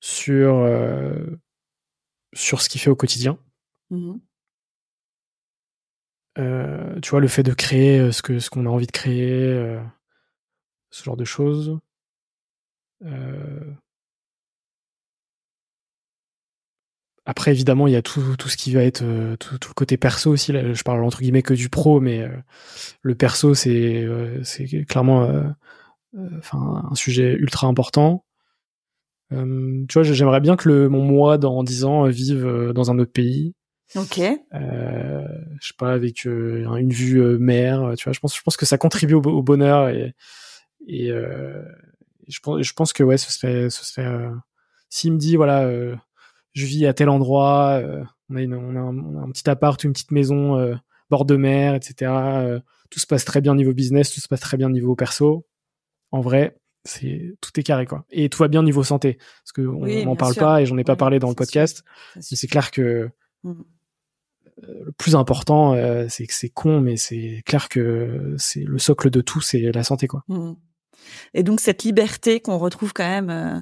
sur, 0.00 0.56
euh, 0.56 1.26
sur 2.32 2.62
ce 2.62 2.68
qu'il 2.68 2.80
fait 2.80 2.90
au 2.90 2.96
quotidien. 2.96 3.38
Mmh 3.90 4.20
euh, 6.38 6.98
tu 7.00 7.10
vois, 7.10 7.20
le 7.20 7.28
fait 7.28 7.42
de 7.42 7.52
créer 7.52 7.98
euh, 7.98 8.12
ce 8.12 8.38
ce 8.38 8.50
qu'on 8.50 8.66
a 8.66 8.68
envie 8.68 8.86
de 8.86 8.92
créer, 8.92 9.78
ce 10.90 11.02
genre 11.04 11.16
de 11.16 11.24
choses. 11.24 11.78
Après, 17.26 17.50
évidemment, 17.52 17.86
il 17.86 17.92
y 17.92 17.96
a 17.96 18.02
tout, 18.02 18.36
tout 18.36 18.48
ce 18.48 18.56
qui 18.56 18.72
va 18.72 18.82
être 18.82 19.04
tout, 19.38 19.54
le 19.68 19.74
côté 19.74 19.96
perso 19.96 20.30
aussi. 20.30 20.52
Là, 20.52 20.72
je 20.72 20.82
parle 20.82 21.04
entre 21.04 21.20
guillemets 21.20 21.42
que 21.42 21.54
du 21.54 21.68
pro, 21.68 22.00
mais 22.00 22.28
le 23.02 23.14
perso, 23.14 23.54
c'est 23.54 24.06
c'est 24.42 24.66
clairement 24.86 25.22
un 26.14 26.94
sujet 26.94 27.34
ultra 27.34 27.66
important. 27.66 28.24
Euh, 29.32 29.84
tu 29.88 29.94
vois, 29.94 30.02
j'aimerais 30.02 30.40
bien 30.40 30.56
que 30.56 30.68
le, 30.68 30.88
mon 30.88 31.02
moi 31.04 31.38
dans 31.38 31.62
10 31.62 31.84
ans 31.84 32.06
euh, 32.06 32.10
vive 32.10 32.44
euh, 32.44 32.72
dans 32.72 32.90
un 32.90 32.98
autre 32.98 33.12
pays. 33.12 33.54
Ok. 33.96 34.18
Euh, 34.18 35.26
je 35.60 35.66
sais 35.66 35.74
pas 35.76 35.92
avec 35.92 36.26
euh, 36.26 36.76
une 36.76 36.92
vue 36.92 37.20
euh, 37.20 37.38
mer. 37.38 37.92
Tu 37.96 38.04
vois, 38.04 38.12
je 38.12 38.20
pense, 38.20 38.36
je 38.36 38.42
pense 38.42 38.56
que 38.56 38.66
ça 38.66 38.78
contribue 38.78 39.14
au, 39.14 39.22
au 39.22 39.42
bonheur 39.42 39.88
et 39.88 40.14
et 40.86 41.08
je 42.28 42.40
pense, 42.42 42.62
je 42.62 42.72
pense 42.72 42.92
que 42.92 43.02
ouais, 43.02 43.18
ce 43.18 43.30
serait, 43.30 43.70
ce 43.70 43.84
serait. 43.84 44.08
S'il 44.88 45.12
me 45.12 45.18
dit 45.18 45.36
voilà, 45.36 45.70
je 46.52 46.66
vis 46.66 46.86
à 46.86 46.94
tel 46.94 47.08
endroit, 47.08 47.80
on 48.30 48.36
a, 48.36 48.42
une, 48.42 48.54
on, 48.54 48.76
a 48.76 48.80
un, 48.80 48.96
on, 48.96 49.18
a 49.18 49.22
un, 49.22 49.30
petit 49.30 49.48
appart, 49.50 49.82
une 49.84 49.92
petite 49.92 50.10
maison 50.10 50.78
bord 51.10 51.26
de 51.26 51.36
mer, 51.36 51.74
etc. 51.74 52.60
tout 52.88 52.98
se 52.98 53.06
passe 53.06 53.24
très 53.24 53.40
bien 53.40 53.54
niveau 53.54 53.74
business, 53.74 54.10
tout 54.10 54.20
se 54.20 54.28
passe 54.28 54.40
très 54.40 54.56
bien 54.56 54.70
niveau 54.70 54.96
perso. 54.96 55.46
En 56.12 56.20
vrai, 56.20 56.56
c'est 56.84 57.36
tout 57.40 57.58
est 57.60 57.62
carré 57.62 57.86
quoi 57.86 58.06
et 58.10 58.28
tout 58.30 58.38
va 58.38 58.48
bien 58.48 58.62
niveau 58.62 58.82
santé 58.82 59.18
parce 59.44 59.52
que 59.52 59.60
on 59.60 59.86
n'en 60.04 60.16
parle 60.16 60.34
pas 60.34 60.62
et 60.62 60.66
j'en 60.66 60.78
ai 60.78 60.84
pas 60.84 60.96
parlé 60.96 61.18
dans 61.18 61.28
le 61.28 61.34
podcast 61.34 61.84
mais 62.16 62.22
c'est 62.22 62.46
clair 62.46 62.70
que 62.70 63.10
mmh. 63.42 63.52
Euh, 64.68 64.84
le 64.86 64.92
plus 64.92 65.16
important 65.16 65.74
euh, 65.74 66.06
c'est 66.08 66.26
que 66.26 66.34
c'est 66.34 66.48
con 66.48 66.80
mais 66.80 66.96
c'est 66.96 67.42
clair 67.46 67.68
que 67.68 68.34
c'est 68.38 68.64
le 68.64 68.78
socle 68.78 69.10
de 69.10 69.20
tout 69.20 69.40
c'est 69.40 69.72
la 69.72 69.84
santé 69.84 70.06
quoi 70.06 70.24
mmh. 70.28 70.52
et 71.34 71.42
donc 71.42 71.60
cette 71.60 71.84
liberté 71.84 72.40
qu'on 72.40 72.58
retrouve 72.58 72.92
quand 72.92 73.08
même 73.08 73.30
euh, 73.30 73.60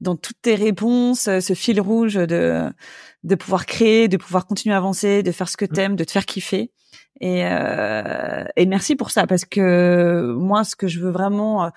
dans 0.00 0.14
toutes 0.14 0.40
tes 0.40 0.54
réponses, 0.54 1.22
ce 1.22 1.54
fil 1.54 1.80
rouge 1.80 2.14
de 2.14 2.70
de 3.24 3.34
pouvoir 3.34 3.66
créer, 3.66 4.06
de 4.06 4.16
pouvoir 4.16 4.46
continuer 4.46 4.72
à 4.72 4.78
avancer, 4.78 5.24
de 5.24 5.32
faire 5.32 5.48
ce 5.48 5.56
que 5.56 5.64
mmh. 5.64 5.74
t'aimes, 5.74 5.96
de 5.96 6.04
te 6.04 6.12
faire 6.12 6.24
kiffer. 6.24 6.70
Et, 7.20 7.44
euh, 7.44 8.44
et 8.56 8.66
merci 8.66 8.94
pour 8.94 9.10
ça 9.10 9.26
parce 9.26 9.44
que 9.44 10.34
moi, 10.38 10.62
ce 10.62 10.76
que 10.76 10.86
je 10.86 11.00
veux 11.00 11.10
vraiment 11.10 11.70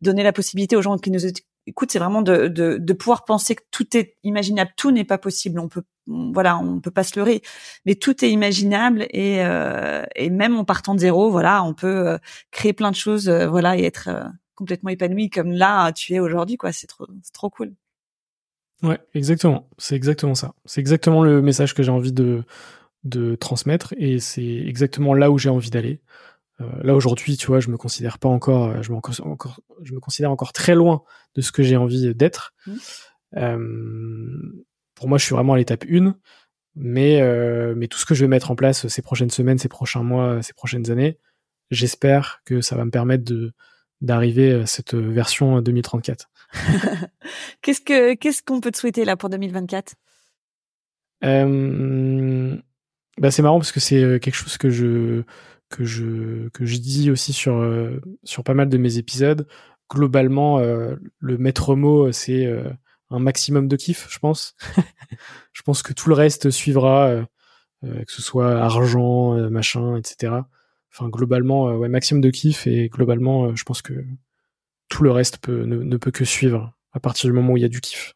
donner 0.00 0.22
la 0.22 0.32
possibilité 0.32 0.74
aux 0.74 0.82
gens 0.82 0.96
qui 0.96 1.10
nous 1.10 1.26
écoutent, 1.66 1.90
c'est 1.90 1.98
vraiment 1.98 2.22
de, 2.22 2.48
de, 2.48 2.78
de, 2.78 2.92
pouvoir 2.92 3.24
penser 3.24 3.54
que 3.54 3.62
tout 3.70 3.96
est 3.96 4.16
imaginable, 4.22 4.70
tout 4.76 4.90
n'est 4.90 5.04
pas 5.04 5.18
possible. 5.18 5.58
On 5.58 5.68
peut, 5.68 5.82
voilà, 6.06 6.58
on 6.58 6.80
peut 6.80 6.90
pas 6.90 7.04
se 7.04 7.18
leurrer, 7.18 7.42
mais 7.84 7.94
tout 7.94 8.24
est 8.24 8.30
imaginable 8.30 9.06
et, 9.10 9.44
euh, 9.44 10.04
et 10.14 10.30
même 10.30 10.56
en 10.56 10.64
partant 10.64 10.94
de 10.94 11.00
zéro, 11.00 11.30
voilà, 11.30 11.64
on 11.64 11.74
peut 11.74 12.08
euh, 12.08 12.18
créer 12.50 12.72
plein 12.72 12.90
de 12.90 12.96
choses, 12.96 13.28
euh, 13.28 13.48
voilà, 13.48 13.76
et 13.76 13.84
être 13.84 14.08
complètement 14.54 14.90
épanoui 14.90 15.28
comme 15.28 15.52
là 15.52 15.92
tu 15.92 16.14
es 16.14 16.18
aujourd'hui, 16.18 16.56
quoi. 16.56 16.72
C'est 16.72 16.86
trop, 16.86 17.06
c'est 17.22 17.32
trop 17.32 17.50
cool. 17.50 17.74
Ouais, 18.82 18.98
exactement. 19.14 19.68
C'est 19.78 19.96
exactement 19.96 20.34
ça. 20.34 20.54
C'est 20.66 20.80
exactement 20.80 21.22
le 21.22 21.40
message 21.42 21.74
que 21.74 21.82
j'ai 21.82 21.90
envie 21.90 22.12
de 22.12 22.44
de 23.04 23.36
transmettre 23.36 23.94
et 23.98 24.18
c'est 24.18 24.42
exactement 24.42 25.14
là 25.14 25.30
où 25.30 25.38
j'ai 25.38 25.48
envie 25.48 25.70
d'aller. 25.70 26.00
Euh, 26.60 26.64
là 26.82 26.94
aujourd'hui, 26.94 27.36
tu 27.36 27.46
vois, 27.48 27.60
je 27.60 27.68
me 27.68 27.76
considère 27.76 28.18
pas 28.18 28.28
encore, 28.28 28.64
euh, 28.64 28.82
je 28.82 28.92
me, 28.92 28.96
encore, 28.96 29.60
je 29.82 29.92
me 29.92 30.00
considère 30.00 30.30
encore 30.30 30.52
très 30.52 30.74
loin 30.74 31.02
de 31.34 31.40
ce 31.40 31.52
que 31.52 31.62
j'ai 31.62 31.76
envie 31.76 32.14
d'être. 32.14 32.54
Mmh. 32.66 32.72
Euh, 33.36 34.64
pour 34.94 35.08
moi, 35.08 35.18
je 35.18 35.24
suis 35.24 35.34
vraiment 35.34 35.54
à 35.54 35.56
l'étape 35.56 35.84
1, 35.90 36.16
mais 36.74 37.20
euh, 37.20 37.74
mais 37.76 37.88
tout 37.88 37.98
ce 37.98 38.06
que 38.06 38.14
je 38.14 38.24
vais 38.24 38.28
mettre 38.28 38.50
en 38.50 38.56
place 38.56 38.86
ces 38.88 39.02
prochaines 39.02 39.30
semaines, 39.30 39.58
ces 39.58 39.68
prochains 39.68 40.02
mois, 40.02 40.42
ces 40.42 40.54
prochaines 40.54 40.90
années, 40.90 41.18
j'espère 41.70 42.40
que 42.44 42.60
ça 42.60 42.76
va 42.76 42.84
me 42.84 42.90
permettre 42.90 43.24
de 43.24 43.52
d'arriver 44.00 44.52
à 44.52 44.66
cette 44.66 44.94
version 44.94 45.60
2034. 45.60 46.30
qu'est-ce 47.62 47.80
que 47.80 48.14
qu'est-ce 48.14 48.42
qu'on 48.42 48.60
peut 48.60 48.70
te 48.70 48.78
souhaiter 48.78 49.04
là 49.04 49.16
pour 49.16 49.30
2024 49.30 49.94
euh, 51.24 52.56
bah 53.18 53.30
c'est 53.30 53.40
marrant 53.40 53.58
parce 53.58 53.72
que 53.72 53.80
c'est 53.80 54.20
quelque 54.20 54.34
chose 54.34 54.58
que 54.58 54.68
je 54.68 55.22
que 55.68 55.84
je 55.84 56.48
que 56.50 56.64
je 56.64 56.78
dis 56.78 57.10
aussi 57.10 57.32
sur 57.32 57.56
euh, 57.56 58.00
sur 58.24 58.44
pas 58.44 58.54
mal 58.54 58.68
de 58.68 58.78
mes 58.78 58.98
épisodes. 58.98 59.46
Globalement, 59.90 60.58
euh, 60.58 60.96
le 61.20 61.38
maître 61.38 61.74
mot 61.76 62.10
c'est 62.12 62.46
un 63.10 63.18
maximum 63.18 63.68
de 63.68 63.76
kiff, 63.76 64.06
je 64.10 64.18
pense. 64.18 64.56
je 65.52 65.62
pense 65.62 65.82
que 65.82 65.92
tout 65.92 66.08
le 66.08 66.14
reste 66.14 66.50
suivra, 66.50 67.24
que 67.82 68.12
ce 68.12 68.22
soit 68.22 68.60
argent, 68.60 69.34
machin, 69.50 69.96
etc. 69.96 70.32
Enfin, 70.92 71.08
globalement, 71.08 71.66
ouais, 71.76 71.88
maximum 71.88 72.20
de 72.20 72.30
kiff 72.30 72.66
et 72.66 72.88
globalement, 72.88 73.54
je 73.54 73.62
pense 73.64 73.82
que 73.82 74.04
tout 74.88 75.04
le 75.04 75.12
reste 75.12 75.38
peut, 75.38 75.64
ne 75.64 75.96
peut 75.96 76.10
que 76.10 76.24
suivre 76.24 76.72
à 76.92 77.00
partir 77.00 77.28
du 77.30 77.32
moment 77.32 77.52
où 77.52 77.56
il 77.56 77.62
y 77.62 77.66
a 77.66 77.68
du 77.68 77.80
kiff. 77.80 78.15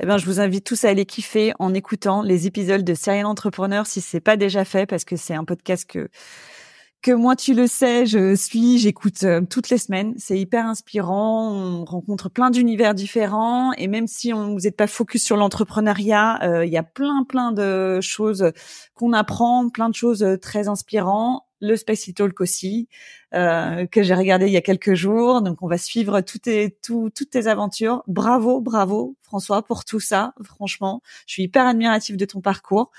Eh 0.00 0.06
ben, 0.06 0.18
je 0.18 0.26
vous 0.26 0.40
invite 0.40 0.64
tous 0.64 0.84
à 0.84 0.90
aller 0.90 1.06
kiffer 1.06 1.52
en 1.58 1.74
écoutant 1.74 2.22
les 2.22 2.46
épisodes 2.46 2.84
de 2.84 2.94
Serial 2.94 3.26
Entrepreneur 3.26 3.86
si 3.86 4.00
c'est 4.00 4.20
pas 4.20 4.36
déjà 4.36 4.64
fait, 4.64 4.86
parce 4.86 5.04
que 5.04 5.16
c'est 5.16 5.34
un 5.34 5.44
podcast 5.44 5.88
que 5.88 6.08
que 7.02 7.12
moi, 7.12 7.36
tu 7.36 7.54
le 7.54 7.66
sais, 7.66 8.06
je 8.06 8.34
suis, 8.34 8.78
j'écoute 8.78 9.22
euh, 9.22 9.40
toutes 9.48 9.70
les 9.70 9.78
semaines. 9.78 10.14
C'est 10.16 10.38
hyper 10.38 10.66
inspirant. 10.66 11.52
On 11.52 11.84
rencontre 11.84 12.28
plein 12.28 12.50
d'univers 12.50 12.94
différents. 12.94 13.72
Et 13.74 13.86
même 13.86 14.06
si 14.06 14.32
on, 14.32 14.54
vous 14.54 14.60
n'êtes 14.60 14.76
pas 14.76 14.86
focus 14.88 15.24
sur 15.24 15.36
l'entrepreneuriat, 15.36 16.42
euh, 16.42 16.66
il 16.66 16.72
y 16.72 16.76
a 16.76 16.82
plein, 16.82 17.24
plein 17.24 17.52
de 17.52 18.00
choses 18.00 18.50
qu'on 18.94 19.12
apprend, 19.12 19.68
plein 19.68 19.88
de 19.88 19.94
choses 19.94 20.22
euh, 20.22 20.36
très 20.36 20.68
inspirantes. 20.68 21.42
Le 21.60 21.76
Space 21.76 22.10
Talk 22.14 22.40
aussi, 22.40 22.88
euh, 23.34 23.86
que 23.86 24.02
j'ai 24.02 24.14
regardé 24.14 24.46
il 24.46 24.52
y 24.52 24.56
a 24.56 24.60
quelques 24.60 24.94
jours. 24.94 25.42
Donc, 25.42 25.62
on 25.62 25.68
va 25.68 25.78
suivre 25.78 26.20
toutes 26.20 26.42
tes, 26.42 26.76
toutes 26.82 27.30
tes 27.30 27.46
aventures. 27.46 28.02
Bravo, 28.06 28.60
bravo, 28.60 29.16
François, 29.22 29.62
pour 29.62 29.84
tout 29.84 30.00
ça. 30.00 30.34
Franchement, 30.42 31.02
je 31.26 31.34
suis 31.34 31.42
hyper 31.44 31.66
admirative 31.66 32.16
de 32.16 32.24
ton 32.24 32.40
parcours. 32.40 32.90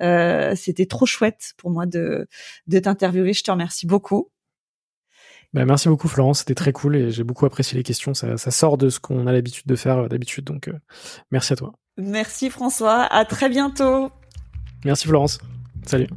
Euh, 0.00 0.54
C'était 0.56 0.86
trop 0.86 1.06
chouette 1.06 1.54
pour 1.56 1.70
moi 1.70 1.86
de, 1.86 2.28
de 2.66 2.78
t'interviewer. 2.78 3.32
Je 3.32 3.44
te 3.44 3.50
remercie 3.50 3.86
beaucoup. 3.86 4.30
Ben, 5.54 5.64
merci 5.64 5.88
beaucoup 5.88 6.08
Florence, 6.08 6.40
c'était 6.40 6.54
très 6.54 6.72
cool 6.72 6.96
et 6.96 7.10
j'ai 7.10 7.24
beaucoup 7.24 7.46
apprécié 7.46 7.76
les 7.78 7.82
questions. 7.82 8.12
Ça, 8.12 8.36
ça 8.36 8.50
sort 8.50 8.76
de 8.76 8.90
ce 8.90 9.00
qu'on 9.00 9.26
a 9.26 9.32
l'habitude 9.32 9.64
de 9.66 9.76
faire 9.76 9.98
euh, 9.98 10.08
d'habitude, 10.08 10.44
donc 10.44 10.68
euh, 10.68 10.78
merci 11.30 11.54
à 11.54 11.56
toi. 11.56 11.72
Merci 11.96 12.50
François, 12.50 13.04
à 13.04 13.24
très 13.24 13.48
bientôt. 13.48 14.10
Merci 14.84 15.08
Florence, 15.08 15.38
salut. 15.86 16.08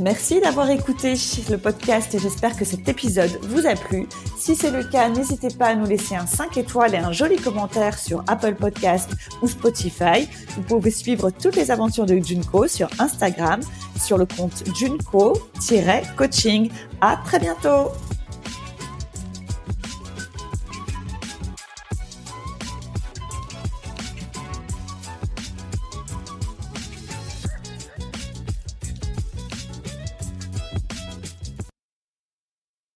Merci 0.00 0.40
d'avoir 0.40 0.70
écouté 0.70 1.14
le 1.50 1.56
podcast 1.56 2.14
et 2.14 2.18
j'espère 2.18 2.56
que 2.56 2.64
cet 2.64 2.88
épisode 2.88 3.30
vous 3.42 3.66
a 3.66 3.74
plu. 3.74 4.06
Si 4.36 4.54
c'est 4.54 4.70
le 4.70 4.84
cas, 4.84 5.08
n'hésitez 5.08 5.48
pas 5.48 5.66
à 5.68 5.74
nous 5.74 5.86
laisser 5.86 6.14
un 6.14 6.26
5 6.26 6.56
étoiles 6.56 6.94
et 6.94 6.98
un 6.98 7.12
joli 7.12 7.36
commentaire 7.36 7.98
sur 7.98 8.22
Apple 8.26 8.54
Podcast 8.54 9.10
ou 9.42 9.48
Spotify. 9.48 10.28
Vous 10.54 10.62
pouvez 10.62 10.90
suivre 10.90 11.30
toutes 11.30 11.56
les 11.56 11.70
aventures 11.70 12.06
de 12.06 12.16
Junko 12.16 12.68
sur 12.68 12.88
Instagram 12.98 13.60
sur 14.00 14.18
le 14.18 14.26
compte 14.26 14.62
Junko-coaching. 14.78 16.70
À 17.00 17.16
très 17.24 17.38
bientôt! 17.38 17.90